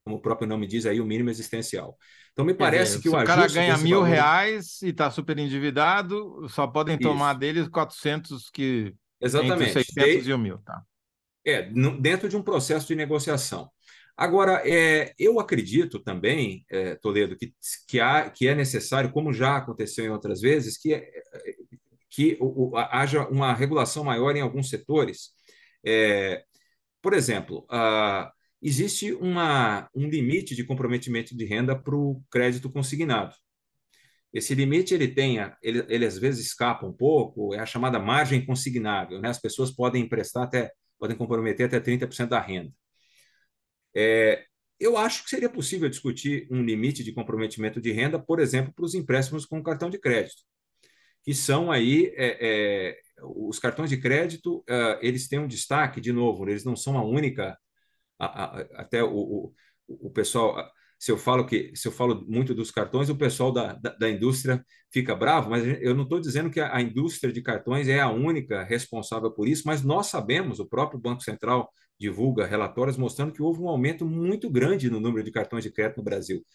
Como 0.03 0.17
o 0.17 0.21
próprio 0.21 0.47
nome 0.47 0.67
diz 0.67 0.85
aí, 0.85 0.99
o 0.99 1.05
mínimo 1.05 1.29
existencial. 1.29 1.97
Então, 2.33 2.45
me 2.45 2.53
parece 2.53 2.97
dizer, 2.97 3.01
que 3.03 3.09
o 3.09 3.19
o 3.19 3.23
cara 3.23 3.47
ganha 3.47 3.77
mil 3.77 4.01
valor... 4.01 4.13
reais 4.13 4.81
e 4.81 4.89
está 4.89 5.09
super 5.11 5.37
endividado, 5.37 6.47
só 6.49 6.67
podem 6.67 6.95
Isso. 6.95 7.03
tomar 7.03 7.33
deles 7.33 7.67
400 7.67 8.49
que... 8.49 8.93
Exatamente. 9.21 9.69
Entre 9.69 9.83
600 9.83 10.27
e, 10.27 10.29
e 10.29 10.33
o 10.33 10.37
mil, 10.37 10.57
tá? 10.59 10.81
É, 11.45 11.63
dentro 11.99 12.29
de 12.29 12.37
um 12.37 12.43
processo 12.43 12.87
de 12.87 12.95
negociação. 12.95 13.69
Agora, 14.19 14.61
é, 14.65 15.13
eu 15.17 15.39
acredito 15.39 15.97
também, 15.97 16.65
é, 16.69 16.95
Toledo, 16.95 17.37
que, 17.37 17.53
que, 17.87 18.01
há, 18.01 18.29
que 18.29 18.49
é 18.49 18.53
necessário, 18.53 19.13
como 19.13 19.31
já 19.31 19.55
aconteceu 19.55 20.03
em 20.03 20.09
outras 20.09 20.41
vezes, 20.41 20.77
que, 20.77 20.93
é, 20.93 21.09
que 22.09 22.37
o, 22.41 22.71
o, 22.71 22.77
haja 22.77 23.25
uma 23.29 23.53
regulação 23.53 24.03
maior 24.03 24.35
em 24.35 24.41
alguns 24.41 24.69
setores. 24.69 25.29
É, 25.85 26.43
por 27.01 27.13
exemplo, 27.13 27.65
a, 27.69 28.29
existe 28.61 29.13
uma, 29.13 29.89
um 29.95 30.07
limite 30.07 30.55
de 30.55 30.63
comprometimento 30.63 31.35
de 31.35 31.45
renda 31.45 31.77
para 31.77 31.95
o 31.95 32.21
crédito 32.31 32.71
consignado. 32.71 33.33
Esse 34.33 34.53
limite 34.53 34.93
ele 34.93 35.07
tem, 35.07 35.37
ele, 35.61 35.83
ele 35.87 36.05
às 36.05 36.17
vezes 36.17 36.45
escapa 36.45 36.85
um 36.85 36.93
pouco, 36.93 37.53
é 37.53 37.59
a 37.59 37.65
chamada 37.65 37.97
margem 37.99 38.45
consignável. 38.45 39.19
Né? 39.19 39.29
As 39.29 39.39
pessoas 39.39 39.71
podem 39.71 40.03
emprestar 40.03 40.43
até, 40.43 40.71
podem 40.99 41.17
comprometer 41.17 41.65
até 41.65 41.79
30% 41.79 42.29
da 42.29 42.39
renda. 42.39 42.71
É, 43.95 44.45
eu 44.79 44.97
acho 44.97 45.23
que 45.23 45.29
seria 45.29 45.49
possível 45.49 45.89
discutir 45.89 46.47
um 46.51 46.63
limite 46.63 47.03
de 47.03 47.11
comprometimento 47.11 47.81
de 47.81 47.91
renda, 47.91 48.19
por 48.19 48.39
exemplo, 48.39 48.71
para 48.73 48.85
os 48.85 48.93
empréstimos 48.93 49.45
com 49.45 49.63
cartão 49.63 49.89
de 49.89 49.99
crédito, 49.99 50.41
que 51.23 51.33
são 51.33 51.71
aí 51.71 52.13
é, 52.15 52.37
é, 52.39 52.97
os 53.23 53.59
cartões 53.59 53.89
de 53.89 53.97
crédito, 53.97 54.59
uh, 54.59 54.97
eles 55.01 55.27
têm 55.27 55.39
um 55.39 55.47
destaque, 55.47 55.99
de 55.99 56.13
novo, 56.13 56.47
eles 56.47 56.63
não 56.63 56.75
são 56.75 56.97
a 56.97 57.03
única 57.03 57.57
a, 58.19 58.25
a, 58.25 58.61
até 58.81 59.03
o, 59.03 59.15
o, 59.15 59.53
o, 59.87 60.09
pessoal, 60.11 60.55
se 60.99 61.11
eu 61.11 61.17
falo 61.17 61.45
que 61.45 61.71
se 61.75 61.87
eu 61.87 61.91
falo 61.91 62.25
muito 62.27 62.53
dos 62.53 62.69
cartões, 62.71 63.09
o 63.09 63.15
pessoal 63.15 63.51
da, 63.51 63.73
da, 63.73 63.91
da 63.91 64.09
indústria 64.09 64.63
fica 64.91 65.15
bravo, 65.15 65.49
mas 65.49 65.63
eu 65.81 65.95
não 65.95 66.03
estou 66.03 66.19
dizendo 66.19 66.49
que 66.49 66.59
a, 66.59 66.75
a, 66.75 66.81
indústria 66.81 67.31
de 67.31 67.41
cartões 67.41 67.87
é 67.87 67.99
a 67.99 68.09
única 68.09 68.63
responsável 68.63 69.31
por 69.31 69.47
isso, 69.47 69.63
mas 69.65 69.83
nós 69.83 70.07
sabemos, 70.07 70.59
o 70.59 70.67
próprio 70.67 70.99
Banco 70.99 71.23
Central 71.23 71.71
divulga 71.99 72.45
relatórios 72.45 72.97
mostrando 72.97 73.33
que 73.33 73.41
houve 73.41 73.61
um 73.61 73.67
aumento 73.67 74.05
muito 74.05 74.49
grande 74.49 74.89
no 74.89 75.01
número 75.01 75.23
de 75.23 75.31
cartões 75.31 75.63
de 75.63 75.71
crédito 75.71 75.97
no 75.97 76.03
Brasil. 76.03 76.45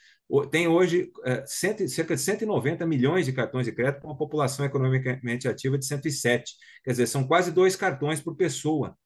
Tem 0.51 0.67
hoje 0.67 1.13
é, 1.25 1.45
cento, 1.47 1.87
cerca 1.87 2.15
de 2.15 2.23
190 2.23 2.87
milhões 2.87 3.27
de 3.27 3.33
cartões 3.33 3.67
de 3.67 3.73
crédito 3.73 4.01
com 4.01 4.09
uma 4.09 4.17
população 4.17 4.65
economicamente 4.65 5.47
ativa 5.47 5.77
de 5.77 5.85
107. 5.85 6.55
Quer 6.83 6.93
dizer, 6.93 7.07
são 7.07 7.27
quase 7.27 7.53
dois 7.53 7.77
cartões 7.77 8.23
por 8.23 8.35
pessoa. 8.37 8.97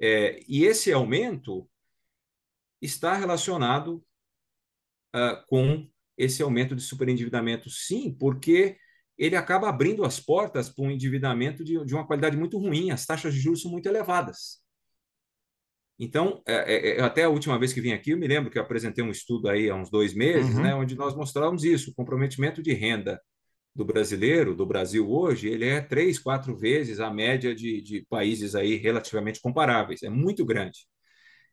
É, 0.00 0.40
e 0.48 0.64
esse 0.64 0.92
aumento 0.92 1.68
está 2.80 3.14
relacionado 3.14 4.04
uh, 5.14 5.46
com 5.48 5.88
esse 6.16 6.42
aumento 6.42 6.74
de 6.74 6.82
superendividamento, 6.82 7.70
sim, 7.70 8.12
porque 8.12 8.76
ele 9.16 9.36
acaba 9.36 9.68
abrindo 9.68 10.04
as 10.04 10.20
portas 10.20 10.68
para 10.68 10.84
um 10.84 10.90
endividamento 10.90 11.64
de, 11.64 11.84
de 11.84 11.94
uma 11.94 12.06
qualidade 12.06 12.36
muito 12.36 12.58
ruim, 12.58 12.90
as 12.90 13.04
taxas 13.04 13.34
de 13.34 13.40
juros 13.40 13.62
são 13.62 13.70
muito 13.70 13.86
elevadas. 13.86 14.62
Então, 15.98 16.40
é, 16.46 16.54
é, 16.54 16.98
é, 16.98 17.00
até 17.00 17.24
a 17.24 17.28
última 17.28 17.58
vez 17.58 17.72
que 17.72 17.80
vim 17.80 17.92
aqui, 17.92 18.12
eu 18.12 18.18
me 18.18 18.28
lembro 18.28 18.50
que 18.50 18.58
eu 18.58 18.62
apresentei 18.62 19.02
um 19.02 19.10
estudo 19.10 19.48
aí 19.48 19.68
há 19.68 19.74
uns 19.74 19.90
dois 19.90 20.14
meses, 20.14 20.54
uhum. 20.54 20.62
né, 20.62 20.74
onde 20.74 20.94
nós 20.94 21.14
mostrávamos 21.16 21.64
isso, 21.64 21.90
o 21.90 21.94
comprometimento 21.94 22.62
de 22.62 22.72
renda 22.72 23.20
do 23.74 23.84
brasileiro, 23.84 24.54
do 24.54 24.66
Brasil 24.66 25.10
hoje, 25.10 25.48
ele 25.48 25.66
é 25.66 25.80
três, 25.80 26.18
quatro 26.18 26.56
vezes 26.56 27.00
a 27.00 27.10
média 27.10 27.54
de, 27.54 27.80
de 27.80 28.06
países 28.08 28.54
aí 28.54 28.76
relativamente 28.76 29.40
comparáveis, 29.40 30.02
é 30.04 30.08
muito 30.08 30.44
grande. 30.44 30.86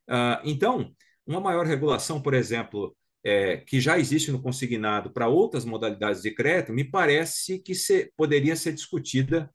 Uh, 0.07 0.41
então, 0.43 0.91
uma 1.25 1.39
maior 1.39 1.65
regulação, 1.65 2.21
por 2.21 2.33
exemplo, 2.33 2.95
é, 3.23 3.57
que 3.57 3.79
já 3.79 3.97
existe 3.97 4.31
no 4.31 4.41
consignado 4.41 5.11
para 5.11 5.27
outras 5.27 5.65
modalidades 5.65 6.21
de 6.21 6.31
crédito, 6.31 6.71
me 6.71 6.83
parece 6.83 7.59
que 7.59 7.73
se, 7.73 8.11
poderia 8.15 8.55
ser 8.55 8.73
discutida 8.73 9.49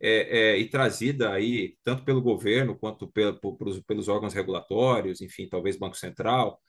é, 0.00 0.54
é, 0.54 0.58
e 0.58 0.68
trazida 0.68 1.30
aí, 1.30 1.76
tanto 1.84 2.04
pelo 2.04 2.20
governo 2.20 2.76
quanto 2.76 3.06
pelo, 3.06 3.38
pelos, 3.56 3.80
pelos 3.80 4.08
órgãos 4.08 4.34
regulatórios, 4.34 5.20
enfim, 5.20 5.48
talvez 5.48 5.76
Banco 5.76 5.96
Central. 5.96 6.60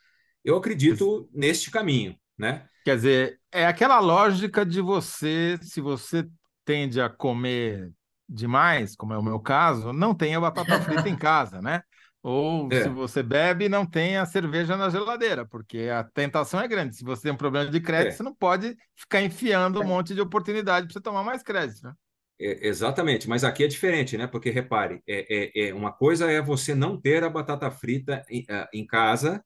Eu 0.46 0.56
acredito 0.56 1.28
neste 1.34 1.72
caminho, 1.72 2.16
né? 2.38 2.68
Quer 2.86 2.98
dizer, 2.98 3.40
é 3.52 3.66
aquela 3.66 4.00
lógica 4.00 4.64
de 4.64 4.82
você, 4.82 5.58
se 5.64 5.82
você 5.82 6.28
tende 6.64 7.02
a 7.02 7.10
comer 7.10 7.92
demais, 8.30 8.96
como 8.96 9.14
é 9.14 9.18
o 9.18 9.24
meu 9.24 9.40
caso, 9.40 9.92
não 9.92 10.14
tenha 10.14 10.40
batata 10.40 10.80
frita 10.82 11.10
em 11.10 11.16
casa, 11.18 11.62
né? 11.62 11.82
Ou 12.24 12.70
é. 12.72 12.84
se 12.84 12.90
você 12.90 13.22
bebe, 13.22 13.68
não 13.68 13.86
tem 13.86 14.16
a 14.16 14.26
cerveja 14.26 14.78
na 14.78 14.90
geladeira, 14.90 15.46
porque 15.46 15.90
a 15.94 16.06
tentação 16.06 16.62
é 16.62 16.68
grande. 16.70 16.96
Se 16.96 17.04
você 17.04 17.24
tem 17.24 17.34
um 17.34 17.38
problema 17.38 17.70
de 17.70 17.82
crédito, 17.82 18.14
é. 18.14 18.16
você 18.16 18.24
não 18.24 18.34
pode 18.34 18.78
ficar 18.96 19.22
enfiando 19.22 19.80
um 19.80 19.84
é. 19.84 19.86
monte 19.86 20.16
de 20.16 20.22
oportunidade 20.22 20.88
para 20.88 20.94
você 20.94 21.02
tomar 21.02 21.22
mais 21.22 21.44
crédito. 21.44 21.84
Né? 21.84 21.94
É, 22.40 22.66
exatamente, 22.68 23.28
mas 23.28 23.44
aqui 23.44 23.66
é 23.66 23.68
diferente, 23.68 24.18
né? 24.18 24.26
Porque 24.26 24.50
repare, 24.50 25.04
é, 25.06 25.28
é, 25.30 25.68
é, 25.68 25.74
uma 25.74 25.92
coisa 25.92 26.32
é 26.32 26.42
você 26.42 26.74
não 26.74 27.00
ter 27.00 27.26
a 27.26 27.30
batata 27.30 27.70
frita 27.70 28.24
em, 28.30 28.46
é, 28.50 28.68
em, 28.74 28.88
casa, 28.88 29.44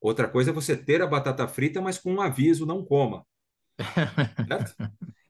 outra 0.00 0.28
coisa 0.28 0.50
é 0.50 0.52
você 0.52 0.76
ter 0.76 1.00
a 1.00 1.06
batata 1.06 1.46
frita, 1.46 1.80
mas 1.80 1.98
com 1.98 2.14
um 2.14 2.20
aviso, 2.20 2.66
não 2.66 2.84
coma. 2.84 3.24
Certo? 4.48 4.74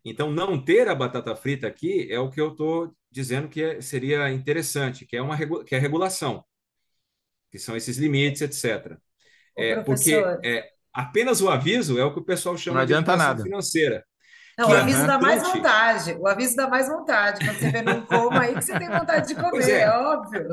Então, 0.02 0.30
não 0.30 0.62
ter 0.62 0.88
a 0.88 0.94
batata 0.94 1.36
frita 1.36 1.66
aqui 1.66 2.10
é 2.10 2.18
o 2.18 2.30
que 2.30 2.40
eu 2.40 2.52
estou 2.52 2.94
dizendo 3.10 3.46
que 3.46 3.62
é, 3.62 3.80
seria 3.82 4.30
interessante, 4.30 5.04
que 5.04 5.16
é 5.16 5.20
uma 5.20 5.36
que 5.64 5.74
é 5.74 5.78
regulação, 5.78 6.42
que 7.50 7.58
são 7.58 7.76
esses 7.76 7.96
limites, 7.96 8.42
etc. 8.42 8.96
É, 9.56 9.80
porque 9.82 10.14
é, 10.44 10.68
apenas 10.92 11.40
o 11.40 11.48
aviso 11.48 11.98
é 11.98 12.04
o 12.04 12.12
que 12.12 12.20
o 12.20 12.24
pessoal 12.24 12.56
chama 12.56 12.86
de 12.86 12.92
educação 12.92 13.26
nada. 13.26 13.42
financeira. 13.42 14.04
Não, 14.58 14.70
o 14.70 14.74
aviso 14.74 15.06
dá 15.06 15.20
mais 15.20 15.40
vontade. 15.40 16.16
O 16.18 16.26
aviso 16.26 16.56
dá 16.56 16.68
mais 16.68 16.88
vontade. 16.88 17.44
Quando 17.44 17.58
você 17.58 17.70
vê 17.70 17.80
não 17.80 18.00
coma 18.04 18.40
aí 18.40 18.54
que 18.56 18.62
você 18.62 18.76
tem 18.76 18.90
vontade 18.90 19.28
de 19.28 19.34
comer, 19.36 19.70
é. 19.70 19.80
é. 19.82 19.90
óbvio. 19.90 20.48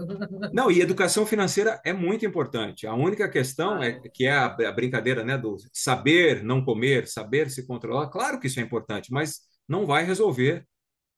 Não, 0.53 0.69
e 0.69 0.79
educação 0.79 1.25
financeira 1.25 1.81
é 1.83 1.91
muito 1.91 2.23
importante. 2.23 2.85
A 2.85 2.93
única 2.93 3.27
questão 3.27 3.81
é 3.81 3.99
que 4.13 4.27
é 4.27 4.31
a, 4.31 4.45
a, 4.45 4.71
brincadeira, 4.71 5.23
né, 5.23 5.39
do 5.39 5.57
saber 5.73 6.43
não 6.43 6.63
comer, 6.63 7.07
saber 7.07 7.49
se 7.49 7.65
controlar. 7.65 8.07
Claro 8.09 8.39
que 8.39 8.45
isso 8.45 8.59
é 8.59 8.63
importante, 8.63 9.11
mas 9.11 9.39
não 9.67 9.87
vai 9.87 10.05
resolver 10.05 10.63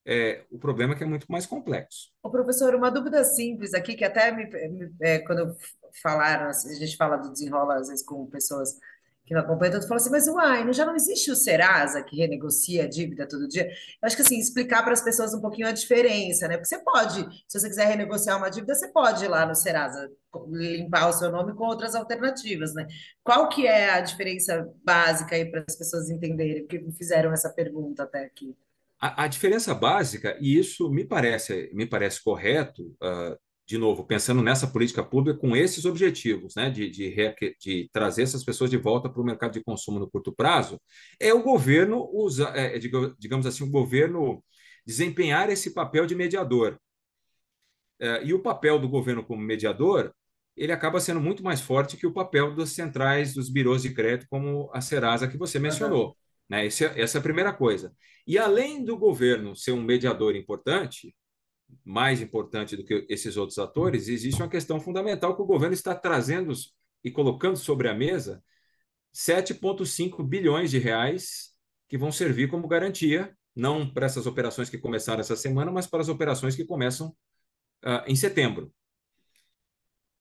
é, 0.08 0.46
o 0.50 0.58
problema 0.58 0.96
que 0.96 1.04
é 1.04 1.08
muito 1.08 1.30
mais 1.30 1.46
complexo. 1.46 2.10
Ô, 2.24 2.30
professor, 2.30 2.74
uma 2.74 2.90
dúvida 2.90 3.26
simples 3.26 3.74
aqui, 3.74 3.94
que 3.94 4.06
até 4.06 4.32
me, 4.32 4.46
me 4.70 4.90
é, 5.02 5.20
quando 5.20 5.54
falaram, 6.02 6.48
a 6.48 6.54
gente 6.54 6.96
fala 6.96 7.18
do 7.18 7.32
desenrola 7.32 7.76
às 7.76 7.90
vezes 7.90 8.06
com 8.06 8.26
pessoas 8.28 8.80
que 9.26 9.34
não 9.34 9.42
acompanha 9.42 9.74
tanto, 9.74 9.90
falou 9.90 9.98
assim, 9.98 10.10
mas 10.10 10.26
uai, 10.30 10.64
não, 10.64 10.72
já 10.72 10.86
não 10.86 10.96
existe 10.96 11.30
o 11.30 11.36
Serasa 11.36 12.02
que 12.02 12.16
renegocia 12.16 12.86
a 12.86 12.88
dívida 12.88 13.28
todo 13.28 13.50
dia? 13.50 13.66
Eu 13.66 13.72
acho 14.04 14.16
que 14.16 14.22
assim, 14.22 14.40
explicar 14.40 14.82
para 14.84 14.94
as 14.94 15.02
pessoas 15.02 15.34
um 15.34 15.42
pouquinho 15.42 15.68
a 15.68 15.74
diferença, 15.74 16.48
né? 16.48 16.56
Porque 16.56 16.70
você 16.70 16.80
pode, 16.80 17.28
se 17.46 17.60
você 17.60 17.68
quiser 17.68 17.88
renegociar 17.88 18.38
uma 18.38 18.48
dívida, 18.50 18.74
você 18.74 18.88
pode 18.88 19.26
ir 19.26 19.28
lá 19.28 19.46
no 19.46 19.54
Serasa 19.54 20.10
limpar 20.48 21.10
o 21.10 21.14
seu 21.14 21.30
nome 21.30 21.54
com 21.54 21.66
outras 21.66 21.94
alternativas, 21.94 22.74
né? 22.74 22.88
Qual 23.22 23.50
que 23.50 23.68
é 23.68 23.90
a 23.90 24.00
diferença 24.00 24.66
básica 24.82 25.36
aí 25.36 25.44
para 25.44 25.66
as 25.68 25.76
pessoas 25.76 26.10
entenderem? 26.10 26.66
Porque 26.66 26.90
fizeram 26.94 27.34
essa 27.34 27.50
pergunta 27.50 28.04
até 28.04 28.24
aqui. 28.24 28.56
A, 29.00 29.26
a, 29.26 29.28
diferença 29.28 29.76
básica, 29.76 30.38
e 30.42 30.58
isso 30.58 30.90
me 30.90 31.06
parece, 31.06 31.70
me 31.74 31.86
parece 31.86 32.24
correto, 32.24 32.84
uh, 33.02 33.38
de 33.68 33.78
novo, 33.78 34.06
pensando 34.06 34.42
nessa 34.42 34.66
política 34.66 35.04
pública 35.04 35.38
com 35.40 35.56
esses 35.56 35.86
objetivos, 35.86 36.56
né, 36.56 36.70
de, 36.70 36.90
de, 36.90 37.14
de 37.60 37.90
trazer 37.92 38.24
essas 38.24 38.44
pessoas 38.44 38.70
de 38.70 38.78
volta 38.78 39.10
para 39.10 39.22
o 39.22 39.26
mercado 39.26 39.52
de 39.52 39.64
consumo 39.64 40.00
no 40.00 40.10
curto 40.10 40.34
prazo, 40.34 40.82
é 41.20 41.34
o 41.34 41.44
governo 41.44 42.10
usar, 42.14 42.58
é, 42.58 42.80
digamos 42.80 43.46
assim, 43.46 43.64
o 43.66 43.70
governo 43.70 44.44
desempenhar 44.86 45.50
esse 45.50 45.74
papel 45.74 46.06
de 46.06 46.16
mediador. 46.16 46.80
É, 48.00 48.24
e 48.24 48.34
o 48.34 48.42
papel 48.42 48.80
do 48.80 48.88
governo 48.88 49.24
como 49.24 49.42
mediador, 49.42 50.14
ele 50.56 50.72
acaba 50.72 51.00
sendo 51.00 51.20
muito 51.20 51.44
mais 51.44 51.60
forte 51.60 51.98
que 51.98 52.08
o 52.08 52.14
papel 52.14 52.56
das 52.56 52.70
centrais, 52.70 53.34
dos 53.34 53.50
birôs 53.50 53.82
de 53.82 53.94
crédito, 53.94 54.28
como 54.30 54.72
a 54.74 54.82
Serasa 54.82 55.28
que 55.28 55.38
você 55.38 55.60
mencionou. 55.60 56.16
Né? 56.50 56.66
Esse, 56.66 56.86
é, 56.86 57.02
essa 57.02 57.18
é 57.18 57.20
a 57.20 57.24
primeira 57.24 57.54
coisa. 57.54 57.94
E 58.26 58.38
além 58.38 58.84
do 58.84 58.98
governo 58.98 59.56
ser 59.56 59.72
um 59.72 59.82
mediador 59.82 60.36
importante, 60.36 61.16
mais 61.84 62.22
importante 62.22 62.76
do 62.76 62.84
que 62.84 63.06
esses 63.10 63.38
outros 63.38 63.58
atores, 63.60 64.08
existe 64.08 64.42
uma 64.42 64.50
questão 64.50 64.80
fundamental 64.80 65.36
que 65.36 65.42
o 65.42 65.46
governo 65.46 65.74
está 65.74 65.94
trazendo 65.96 66.54
e 67.04 67.12
colocando 67.12 67.58
sobre 67.58 67.90
a 67.90 67.94
mesa 67.94 68.44
7,5 69.14 70.24
bilhões 70.24 70.72
de 70.72 70.78
reais 70.78 71.54
que 71.88 71.98
vão 71.98 72.12
servir 72.12 72.50
como 72.50 72.68
garantia, 72.68 73.36
não 73.56 73.92
para 73.92 74.06
essas 74.06 74.28
operações 74.28 74.70
que 74.70 74.78
começaram 74.78 75.20
essa 75.20 75.36
semana, 75.36 75.72
mas 75.72 75.88
para 75.88 76.02
as 76.02 76.10
operações 76.10 76.56
que 76.56 76.66
começam 76.66 77.10
uh, 77.86 78.04
em 78.06 78.16
setembro. 78.16 78.72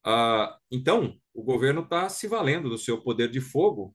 Uh, 0.06 0.54
então, 0.70 1.20
o 1.34 1.42
governo 1.42 1.82
está 1.82 2.08
se 2.08 2.28
valendo 2.28 2.70
do 2.70 2.78
seu 2.78 3.02
poder 3.02 3.28
de 3.28 3.40
fogo 3.40 3.94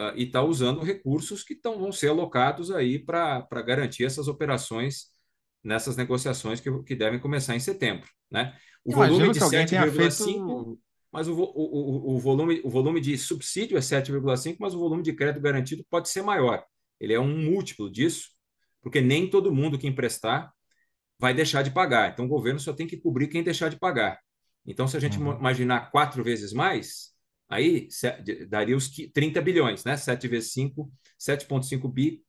uh, 0.00 0.16
e 0.16 0.24
está 0.24 0.42
usando 0.42 0.80
recursos 0.80 1.42
que 1.42 1.54
tão, 1.54 1.78
vão 1.78 1.92
ser 1.92 2.08
alocados 2.08 2.70
aí 2.70 2.98
para 2.98 3.46
garantir 3.64 4.04
essas 4.04 4.28
operações 4.28 5.10
nessas 5.62 5.96
negociações 5.96 6.60
que, 6.60 6.70
que 6.84 6.94
devem 6.94 7.20
começar 7.20 7.54
em 7.54 7.60
setembro. 7.60 8.08
Né? 8.30 8.56
O 8.82 8.92
volume 8.92 9.30
de 9.30 9.40
7,5, 9.40 9.90
feito... 9.92 10.80
mas 11.12 11.28
o, 11.28 11.34
o, 11.34 11.42
o, 11.44 12.14
o, 12.14 12.18
volume, 12.18 12.60
o 12.64 12.70
volume 12.70 13.00
de 13.00 13.16
subsídio 13.18 13.76
é 13.76 13.80
7,5, 13.80 14.56
mas 14.58 14.74
o 14.74 14.78
volume 14.78 15.02
de 15.02 15.12
crédito 15.12 15.42
garantido 15.42 15.84
pode 15.90 16.08
ser 16.08 16.22
maior. 16.22 16.64
Ele 16.98 17.12
é 17.12 17.20
um 17.20 17.36
múltiplo 17.36 17.90
disso, 17.90 18.30
porque 18.82 19.00
nem 19.00 19.28
todo 19.28 19.54
mundo 19.54 19.78
que 19.78 19.86
emprestar 19.86 20.50
vai 21.18 21.34
deixar 21.34 21.62
de 21.62 21.70
pagar. 21.70 22.10
Então, 22.10 22.24
o 22.24 22.28
governo 22.28 22.58
só 22.58 22.72
tem 22.72 22.86
que 22.86 22.96
cobrir 22.96 23.28
quem 23.28 23.42
deixar 23.42 23.68
de 23.68 23.78
pagar. 23.78 24.18
Então, 24.66 24.88
se 24.88 24.96
a 24.96 25.00
gente 25.00 25.18
uhum. 25.18 25.38
imaginar 25.38 25.90
quatro 25.90 26.24
vezes 26.24 26.52
mais, 26.52 27.12
aí 27.50 27.88
daria 28.48 28.76
os 28.76 28.88
30 28.88 29.42
bilhões, 29.42 29.84
né? 29.84 29.96
7 29.96 30.28
vezes 30.28 30.52
5, 30.52 30.90
7,5 31.18 31.88
bi, 31.92 32.22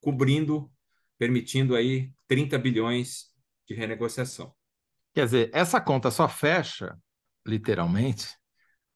cobrindo 0.00 0.72
permitindo 1.18 1.76
aí 1.76 2.10
30 2.26 2.58
bilhões 2.58 3.26
de 3.68 3.74
renegociação. 3.76 4.52
Quer 5.14 5.26
dizer, 5.26 5.50
essa 5.52 5.80
conta 5.80 6.10
só 6.10 6.28
fecha, 6.28 6.98
literalmente, 7.46 8.26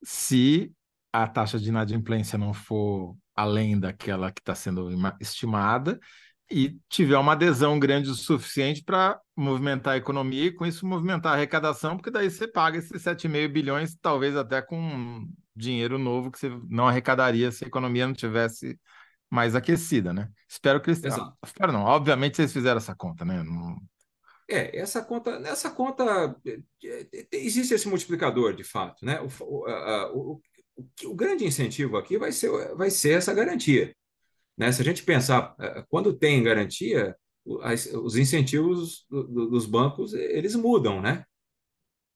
se 0.03 0.73
a 1.13 1.29
taxa 1.29 1.57
de 1.59 1.69
inadimplência 1.69 2.37
não 2.37 2.53
for 2.53 3.17
além 3.35 3.79
daquela 3.79 4.33
que 4.33 4.41
está 4.41 4.57
sendo 4.57 4.91
estimada 5.21 6.01
e 6.51 6.79
tiver 6.89 7.19
uma 7.19 7.33
adesão 7.33 7.79
grande 7.79 8.11
o 8.11 8.15
suficiente 8.15 8.83
para 8.83 9.21
movimentar 9.37 9.95
a 9.95 9.97
economia 9.97 10.47
e 10.47 10.53
com 10.53 10.65
isso 10.65 10.87
movimentar 10.87 11.33
a 11.33 11.35
arrecadação, 11.35 11.97
porque 11.97 12.11
daí 12.11 12.31
você 12.31 12.47
paga 12.47 12.79
esses 12.79 13.03
7,5 13.03 13.49
bilhões, 13.49 13.97
talvez 14.01 14.37
até 14.37 14.63
com 14.63 15.27
dinheiro 15.55 15.99
novo 15.99 16.31
que 16.31 16.39
você 16.39 16.51
não 16.69 16.87
arrecadaria 16.87 17.51
se 17.51 17.65
a 17.65 17.69
economia 17.69 18.07
não 18.07 18.15
tivesse 18.15 18.79
mais 19.31 19.55
aquecida, 19.55 20.13
né? 20.13 20.29
Espero 20.49 20.81
que 20.81 20.91
eles. 20.91 21.03
Exato. 21.03 21.37
Espero 21.45 21.73
não. 21.73 21.83
Obviamente 21.83 22.37
vocês 22.37 22.53
fizeram 22.53 22.79
essa 22.79 22.95
conta, 22.95 23.25
né? 23.25 23.43
Não... 23.43 23.77
É, 24.49 24.79
essa 24.79 25.03
conta, 25.03 25.41
nessa 25.41 25.71
conta 25.71 26.37
é, 26.47 26.61
é, 26.85 27.27
existe 27.33 27.75
esse 27.75 27.89
multiplicador 27.89 28.55
de 28.55 28.63
fato, 28.63 29.05
né? 29.05 29.21
O, 29.21 29.29
o, 29.45 29.71
o, 30.15 30.41
o, 31.07 31.15
grande 31.15 31.45
incentivo 31.45 31.97
aqui 31.97 32.17
vai 32.17 32.31
ser, 32.31 32.51
vai 32.77 32.91
ser 32.91 33.19
essa 33.19 33.35
garantia. 33.35 33.93
Né? 34.57 34.73
Se 34.73 34.81
a 34.83 34.85
gente 34.85 35.03
pensar, 35.03 35.55
é, 35.61 35.85
quando 35.89 36.17
tem 36.17 36.43
garantia, 36.43 37.17
os 37.45 38.17
incentivos 38.17 39.07
dos 39.09 39.67
bancos 39.67 40.13
eles 40.15 40.57
mudam, 40.57 41.01
né? 41.01 41.25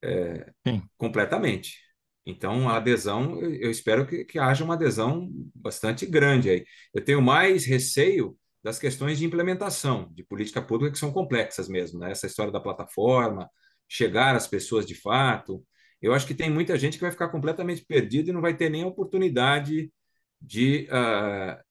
É, 0.02 0.52
completamente. 0.96 1.78
Então, 2.26 2.68
a 2.68 2.76
adesão, 2.76 3.40
eu 3.40 3.70
espero 3.70 4.06
que, 4.06 4.24
que 4.24 4.38
haja 4.38 4.64
uma 4.64 4.74
adesão 4.74 5.28
bastante 5.54 6.04
grande 6.06 6.50
aí. 6.50 6.64
Eu 6.94 7.04
tenho 7.04 7.22
mais 7.22 7.64
receio 7.64 8.36
das 8.62 8.78
questões 8.78 9.18
de 9.18 9.24
implementação 9.24 10.10
de 10.12 10.24
política 10.24 10.60
pública 10.60 10.92
que 10.92 10.98
são 10.98 11.12
complexas 11.12 11.68
mesmo, 11.68 11.98
né? 11.98 12.10
Essa 12.10 12.26
história 12.26 12.52
da 12.52 12.60
plataforma, 12.60 13.48
chegar 13.88 14.36
às 14.36 14.46
pessoas 14.46 14.86
de 14.86 14.94
fato. 14.94 15.64
Eu 16.00 16.12
acho 16.14 16.26
que 16.26 16.34
tem 16.34 16.50
muita 16.50 16.78
gente 16.78 16.94
que 16.94 17.02
vai 17.02 17.10
ficar 17.10 17.28
completamente 17.28 17.84
perdida 17.84 18.30
e 18.30 18.32
não 18.32 18.40
vai 18.40 18.56
ter 18.56 18.68
nem 18.70 18.82
a 18.82 18.86
oportunidade 18.86 19.92
de, 20.40 20.88
uh, 20.90 21.62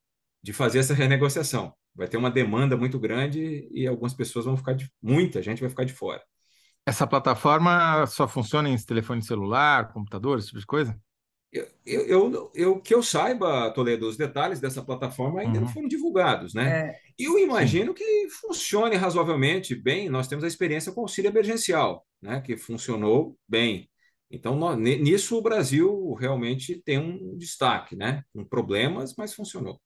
de 0.42 0.54
fazer 0.54 0.80
essa 0.80 0.94
renegociação. 0.94 1.74
Vai 1.96 2.08
ter 2.08 2.18
uma 2.18 2.32
demanda 2.32 2.78
muito 2.78 3.00
grande 3.00 3.68
e 3.72 3.86
algumas 3.88 4.14
pessoas 4.14 4.46
vão 4.46 4.58
ficar 4.58 4.74
de, 4.74 4.90
muita 5.02 5.42
gente 5.42 5.62
vai 5.62 5.70
ficar 5.70 5.84
de 5.84 5.94
fora. 5.94 6.22
Essa 6.86 7.06
plataforma 7.06 8.06
só 8.08 8.28
funciona 8.28 8.70
em 8.70 8.78
telefone 8.78 9.24
celular, 9.24 9.92
computador, 9.92 10.40
esse 10.40 10.48
tipo 10.48 10.60
de 10.60 10.66
coisa? 10.66 11.00
Eu, 11.52 11.68
eu, 11.86 12.52
eu, 12.54 12.80
que 12.80 12.94
eu 12.94 13.02
saiba, 13.02 13.72
Toledo, 13.72 14.08
os 14.08 14.16
detalhes 14.16 14.60
dessa 14.60 14.84
plataforma 14.84 15.42
ainda 15.42 15.58
uhum. 15.58 15.66
não 15.66 15.74
foram 15.74 15.88
divulgados, 15.88 16.54
né? 16.54 16.92
É, 16.92 16.96
eu 17.18 17.40
imagino 17.40 17.92
sim. 17.92 17.98
que 17.98 18.30
funcione 18.30 18.96
razoavelmente 18.96 19.74
bem. 19.74 20.10
Nós 20.10 20.28
temos 20.28 20.44
a 20.44 20.48
experiência 20.48 20.92
com 20.92 21.02
o 21.02 21.04
auxílio 21.04 21.30
emergencial, 21.30 22.06
né? 22.22 22.40
Que 22.42 22.56
funcionou 22.56 23.36
bem. 23.48 23.90
Então, 24.30 24.56
nós, 24.56 24.78
nisso 24.78 25.38
o 25.38 25.42
Brasil 25.42 26.14
realmente 26.14 26.82
tem 26.84 27.00
um 27.00 27.36
destaque, 27.36 27.96
né? 27.96 28.24
Com 28.32 28.46
problemas, 28.46 29.16
mas 29.18 29.34
funcionou. 29.34 29.82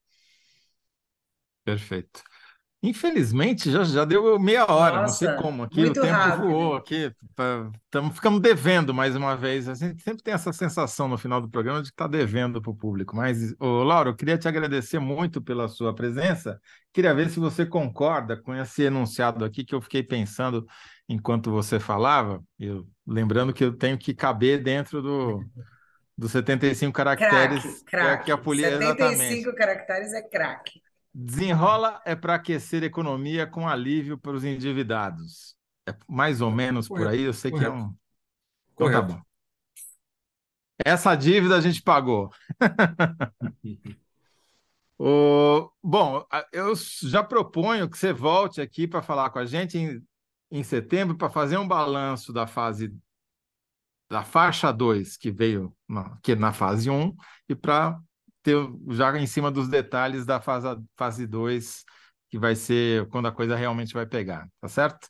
Perfeito. 1.64 2.22
Infelizmente, 2.86 3.72
já, 3.72 3.86
já 3.86 4.04
deu 4.04 4.38
meia 4.38 4.70
hora, 4.70 5.04
Nossa, 5.04 5.26
não 5.26 5.34
sei 5.34 5.42
como. 5.42 5.64
Aqui 5.64 5.86
o 5.86 5.94
tempo 5.94 6.06
rápido. 6.06 6.50
voou, 6.50 6.76
aqui 6.76 7.10
estamos 7.86 8.14
ficando 8.14 8.42
devendo 8.42 8.94
mais 8.94 9.16
uma 9.16 9.38
vez. 9.38 9.70
A 9.70 9.74
gente 9.74 10.04
sempre 10.04 10.22
tem 10.22 10.34
essa 10.34 10.52
sensação 10.52 11.08
no 11.08 11.18
final 11.18 11.40
do 11.40 11.50
programa 11.50 11.82
de 11.82 11.88
que 11.88 11.94
está 11.94 12.08
devendo 12.08 12.62
para 12.62 12.70
o 12.70 12.76
público. 12.76 13.16
Mas, 13.16 13.56
ô, 13.58 13.84
Laura, 13.84 14.10
eu 14.10 14.16
queria 14.16 14.38
te 14.38 14.50
agradecer 14.50 15.00
muito 15.00 15.42
pela 15.42 15.70
sua 15.70 15.96
presença. 15.96 16.60
Queria 16.92 17.14
ver 17.14 17.30
se 17.30 17.40
você 17.40 17.66
concorda 17.66 18.36
com 18.36 18.54
esse 18.54 18.84
enunciado 18.84 19.46
aqui 19.46 19.64
que 19.64 19.74
eu 19.74 19.82
fiquei 19.82 20.04
pensando 20.04 20.68
enquanto 21.08 21.50
você 21.50 21.80
falava. 21.80 22.44
Eu, 22.60 22.86
lembrando 23.08 23.54
que 23.54 23.64
eu 23.64 23.72
tenho 23.72 23.98
que 23.98 24.14
caber 24.14 24.62
dentro 24.62 25.02
do, 25.02 25.42
dos 26.18 26.34
75 26.34 26.92
caracteres 26.92 27.64
crack, 27.64 27.86
crack. 27.86 28.26
que 28.26 28.32
a 28.34 28.38
polícia. 28.38 28.72
75 28.72 29.08
exatamente. 29.14 29.56
caracteres 29.56 30.14
é 30.14 30.22
craque. 30.22 30.83
Desenrola 31.14 32.02
é 32.06 32.16
para 32.16 32.36
aquecer 32.36 32.82
a 32.82 32.88
economia 32.88 33.46
com 33.46 33.68
alívio 33.68 34.18
para 34.18 34.32
os 34.32 34.44
endividados. 34.44 35.56
É 35.88 35.96
mais 36.08 36.42
ou 36.42 36.50
menos 36.50 36.88
por 36.88 37.08
aí, 37.08 37.22
eu 37.22 37.34
sei 37.34 37.52
que 37.52 37.64
é 37.64 37.70
um. 37.70 37.94
Então 38.74 38.92
tá 38.92 39.02
bom. 39.02 39.22
Essa 40.84 41.16
dívida 41.16 41.56
a 41.56 41.62
gente 41.62 41.84
pagou. 41.84 42.32
o... 44.98 45.70
Bom, 45.84 46.26
eu 46.52 46.74
já 47.04 47.24
proponho 47.24 47.90
que 47.90 47.98
você 47.98 48.12
volte 48.12 48.60
aqui 48.60 48.88
para 48.88 49.04
falar 49.04 49.30
com 49.30 49.38
a 49.38 49.46
gente 49.46 49.78
em, 49.78 50.04
em 50.50 50.64
setembro 50.64 51.16
para 51.16 51.30
fazer 51.30 51.58
um 51.58 51.68
balanço 51.68 52.34
da 52.34 52.48
fase 52.48 52.92
da 54.10 54.24
faixa 54.24 54.72
2 54.72 55.18
que 55.18 55.32
veio 55.32 55.76
na, 55.88 56.18
que 56.22 56.36
na 56.36 56.54
fase 56.54 56.90
1 56.90 56.94
um, 56.94 57.16
e 57.50 57.56
para 57.56 58.00
ter 58.44 58.58
já 58.90 59.18
em 59.18 59.26
cima 59.26 59.50
dos 59.50 59.68
detalhes 59.68 60.26
da 60.26 60.40
fase, 60.42 60.68
fase 60.96 61.26
2, 61.26 61.84
que 62.30 62.38
vai 62.38 62.56
ser 62.56 63.08
quando 63.10 63.28
a 63.28 63.32
coisa 63.32 63.56
realmente 63.56 63.94
vai 63.94 64.06
pegar, 64.06 64.48
tá 64.60 64.68
certo? 64.68 65.08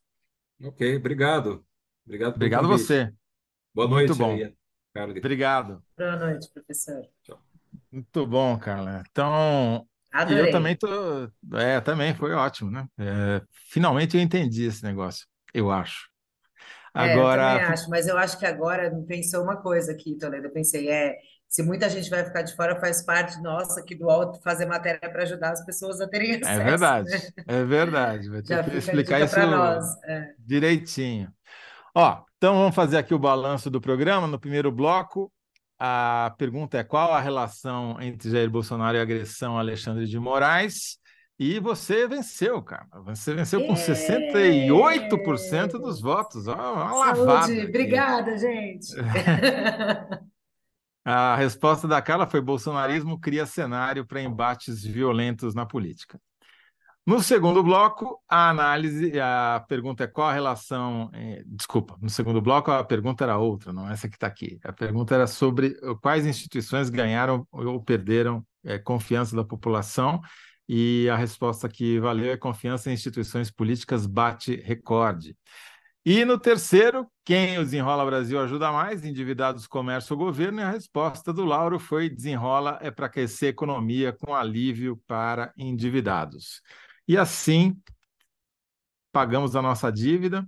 Ok, 0.64 0.96
obrigado. 0.98 1.66
Obrigado 2.06 2.36
Obrigado 2.36 2.68
você. 2.68 3.12
Boa 3.74 3.88
Muito 3.88 4.10
noite 4.10 4.20
bom. 4.20 4.32
aí, 4.34 4.56
Carla. 4.94 5.18
Obrigado. 5.18 5.84
Boa 5.98 6.16
noite, 6.16 6.50
professor. 6.54 7.02
Muito 7.92 8.28
bom, 8.28 8.58
Carla. 8.58 9.04
Então, 9.10 9.88
Adorei. 10.12 10.48
eu 10.48 10.52
também 10.52 10.76
tô, 10.76 10.88
é, 11.58 11.82
também 11.82 12.14
foi 12.14 12.34
ótimo, 12.34 12.70
né? 12.70 12.88
É, 13.00 13.42
finalmente 13.70 14.16
eu 14.16 14.22
entendi 14.22 14.66
esse 14.66 14.84
negócio, 14.84 15.26
eu 15.54 15.72
acho. 15.72 16.08
É, 16.96 17.16
eu 17.16 17.22
Agora, 17.22 17.54
também 17.54 17.66
acho, 17.66 17.90
mas 17.90 18.08
eu 18.08 18.18
acho 18.18 18.38
que 18.38 18.46
agora 18.46 18.92
pensou 19.08 19.44
uma 19.44 19.58
coisa 19.58 19.92
aqui, 19.92 20.16
Toledo. 20.18 20.48
Eu 20.48 20.52
pensei, 20.54 20.90
é, 20.90 21.18
se 21.54 21.62
muita 21.62 21.88
gente 21.88 22.10
vai 22.10 22.26
ficar 22.26 22.41
de 22.41 22.56
fora, 22.56 22.80
faz 22.80 23.04
parte 23.06 23.39
nossa 23.39 23.80
aqui 23.80 23.93
do 23.93 24.10
alto 24.10 24.41
fazer 24.41 24.66
matéria 24.66 24.99
para 24.99 25.22
ajudar 25.22 25.51
as 25.51 25.64
pessoas 25.64 26.01
a 26.01 26.08
terem 26.08 26.32
é 26.32 26.38
acesso, 26.38 26.64
verdade, 26.64 27.10
né? 27.12 27.22
é 27.45 27.64
verdade. 27.64 28.28
Vai 28.28 28.41
ter 28.41 28.72
que 28.72 28.78
explicar 28.78 29.22
isso 29.22 29.39
nós. 29.39 29.86
É. 30.04 30.34
direitinho. 30.39 31.32
Ó, 31.93 32.24
então 32.38 32.56
vamos 32.56 32.74
fazer 32.74 32.97
aqui 32.97 33.14
o 33.14 33.20
balanço 33.20 33.70
do 33.70 33.80
programa. 33.80 34.26
No 34.26 34.39
primeiro 34.39 34.72
bloco, 34.72 35.32
a 35.78 36.34
pergunta 36.39 36.80
é 36.80 36.84
qual 36.84 37.14
a 37.14 37.22
relação 37.22 38.01
entre 38.01 38.32
Jair 38.32 38.49
Bolsonaro 38.49 38.97
e 38.97 38.99
a 38.99 39.04
agressão 39.04 39.56
a 39.56 39.60
Alexandre 39.60 40.08
de 40.08 40.18
Moraes? 40.18 40.97
E 41.38 41.60
você 41.60 42.08
venceu, 42.08 42.64
cara. 42.64 42.88
Você 43.06 43.36
venceu 43.36 43.64
com 43.68 43.76
68% 43.76 45.74
dos 45.74 46.01
votos. 46.01 46.47
Ó, 46.47 46.56
uma 46.56 46.97
lavada 46.97 47.41
Saúde, 47.43 47.60
aqui. 47.60 47.70
obrigada, 47.70 48.36
gente. 48.39 48.88
A 51.06 51.36
resposta 51.36 51.88
da 51.88 52.01
Carla 52.01 52.28
foi: 52.28 52.41
bolsonarismo 52.41 53.20
cria 53.20 53.45
cenário 53.45 54.06
para 54.06 54.22
embates 54.22 54.84
violentos 54.84 55.54
na 55.54 55.66
política. 55.66 56.20
No 57.06 57.22
segundo 57.22 57.62
bloco, 57.62 58.22
a 58.30 58.49
análise, 58.49 59.20
a 59.20 59.62
pergunta 59.68 60.06
é 60.06 60.08
qual 60.08 60.30
a 60.30 60.34
relação. 60.34 61.10
eh, 61.14 61.43
desculpa, 61.45 61.97
no 62.01 62.10
segundo 62.10 62.41
bloco 62.41 62.72
a 62.72 62.82
pergunta 62.82 63.26
era 63.26 63.38
outra, 63.38 63.74
não 63.74 63.89
essa 63.91 64.08
que 64.08 64.16
está 64.16 64.28
aqui. 64.28 64.58
A 64.64 64.72
pergunta 64.72 65.14
era 65.14 65.28
sobre 65.28 65.76
quais 66.01 66.26
instituições 66.26 66.89
ganharam 66.89 67.45
ou 67.51 67.84
perderam 67.84 68.45
eh, 68.64 68.80
confiança 68.80 69.36
da 69.36 69.43
população, 69.43 70.22
e 70.68 71.10
a 71.10 71.18
resposta 71.18 71.68
que 71.68 71.99
valeu 71.99 72.32
é 72.32 72.38
confiança 72.38 72.89
em 72.89 72.93
instituições 72.93 73.51
políticas 73.51 74.06
bate 74.06 74.56
recorde. 74.62 75.36
E 76.06 76.26
no 76.26 76.38
terceiro, 76.38 77.10
quem 77.24 77.58
o 77.58 77.64
Desenrola 77.64 78.06
Brasil 78.06 78.39
ajuda 78.39 78.72
mais? 78.72 79.06
Endividados, 79.06 79.66
comércio 79.68 80.14
ou 80.14 80.20
governo? 80.26 80.60
E 80.60 80.64
a 80.64 80.70
resposta 80.72 81.32
do 81.32 81.45
Lauro 81.45 81.80
foi: 81.80 82.10
desenrola 82.10 82.78
é 82.82 82.91
para 82.91 83.06
aquecer 83.06 83.47
a 83.47 83.49
economia 83.51 84.12
com 84.12 84.36
alívio 84.36 85.01
para 85.08 85.54
endividados. 85.58 86.62
E 87.08 87.18
assim 87.18 87.76
pagamos 89.12 89.56
a 89.56 89.62
nossa 89.62 89.91
dívida 89.91 90.45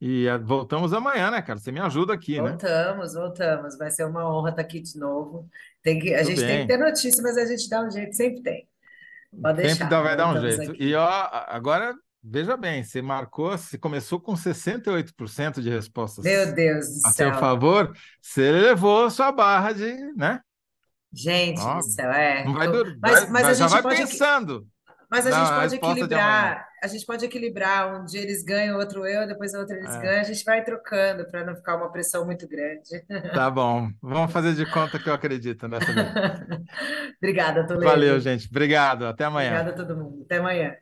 e 0.00 0.26
eh, 0.26 0.38
voltamos 0.38 0.92
amanhã, 0.92 1.30
né, 1.30 1.42
cara? 1.42 1.58
Você 1.58 1.72
me 1.72 1.80
ajuda 1.80 2.14
aqui, 2.14 2.40
né? 2.42 2.58
Voltamos, 2.58 3.14
voltamos. 3.14 3.76
Vai 3.76 3.90
ser 3.90 4.04
uma 4.04 4.24
honra 4.32 4.50
estar 4.50 4.62
aqui 4.62 4.80
de 4.80 4.98
novo. 4.98 5.48
Tem 5.82 5.98
que, 5.98 6.14
a 6.14 6.22
Tudo 6.22 6.24
gente 6.24 6.44
tem 6.44 6.58
bem. 6.58 6.60
que 6.60 6.66
ter 6.66 6.78
notícia, 6.78 7.22
mas 7.22 7.36
a 7.36 7.46
gente 7.46 7.68
dá 7.68 7.82
um 7.84 7.90
jeito, 7.90 8.14
sempre 8.16 8.42
tem. 8.42 8.68
Pode 9.40 9.58
Sempre 9.60 9.62
deixar, 9.62 9.88
dá, 9.88 10.00
vai 10.02 10.16
dar 10.16 10.28
um 10.28 10.36
voltamos 10.36 10.38
jeito. 10.38 10.72
aqui. 10.72 10.78
E 10.78 10.94
ó, 10.94 11.06
agora, 11.48 11.94
veja 12.22 12.56
bem, 12.56 12.82
você 12.84 13.00
marcou, 13.02 13.50
você 13.56 13.78
começou 13.78 14.20
com 14.20 14.34
68% 14.34 15.60
de 15.60 15.70
respostas 15.70 16.24
Meu 16.24 16.54
Deus 16.54 16.86
do 16.86 17.06
a 17.06 17.10
seu 17.10 17.30
céu. 17.30 17.38
favor, 17.38 17.92
você 18.20 18.50
levou 18.52 19.10
sua 19.10 19.32
barra 19.32 19.72
de, 19.72 19.92
né? 20.16 20.40
Gente 21.12 21.60
Ó, 21.60 21.76
do 21.78 21.82
céu, 21.82 22.10
é. 22.12 22.44
não 22.44 22.54
vai 22.54 22.66
Tô- 22.66 22.72
dur- 22.72 22.96
Mas, 23.02 23.12
vai- 23.12 23.30
mas 23.30 23.42
vai- 23.42 23.50
a 23.50 23.54
já 23.54 23.64
gente 23.66 23.70
vai 23.72 23.82
pode, 23.82 23.94
equi- 24.02 24.10
pensando 24.12 24.66
mas 25.10 25.26
a 25.26 25.30
gente 25.32 25.50
pode 25.50 25.74
equilibrar, 25.74 26.66
a 26.84 26.86
gente 26.86 27.04
pode 27.04 27.24
equilibrar. 27.24 28.00
Um 28.00 28.04
dia 28.04 28.20
eles 28.22 28.44
ganham, 28.44 28.78
outro 28.78 29.04
eu, 29.04 29.26
depois 29.26 29.52
outro 29.54 29.74
eles 29.74 29.92
É, 29.92 30.00
ganham. 30.00 30.20
A 30.20 30.22
gente 30.24 30.44
vai 30.44 30.62
trocando 30.62 31.28
para 31.28 31.44
não 31.44 31.56
ficar 31.56 31.76
uma 31.78 31.90
pressão 31.90 32.24
muito 32.24 32.46
grande. 32.46 32.82
tá 33.34 33.50
bom. 33.50 33.90
Vamos 34.00 34.32
fazer 34.32 34.54
de 34.54 34.64
conta 34.70 35.00
que 35.00 35.08
eu 35.08 35.12
acredito 35.14 35.66
nessa. 35.66 35.86
Obrigada, 37.20 37.66
Valeu, 37.66 37.80
Toledo. 37.90 38.20
gente. 38.20 38.46
Obrigado. 38.48 39.04
Até 39.06 39.24
amanhã. 39.24 39.50
Obrigada 39.50 39.70
a 39.70 39.84
todo 39.86 39.96
mundo. 40.00 40.22
Até 40.22 40.36
amanhã. 40.36 40.76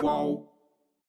Qual 0.00 0.45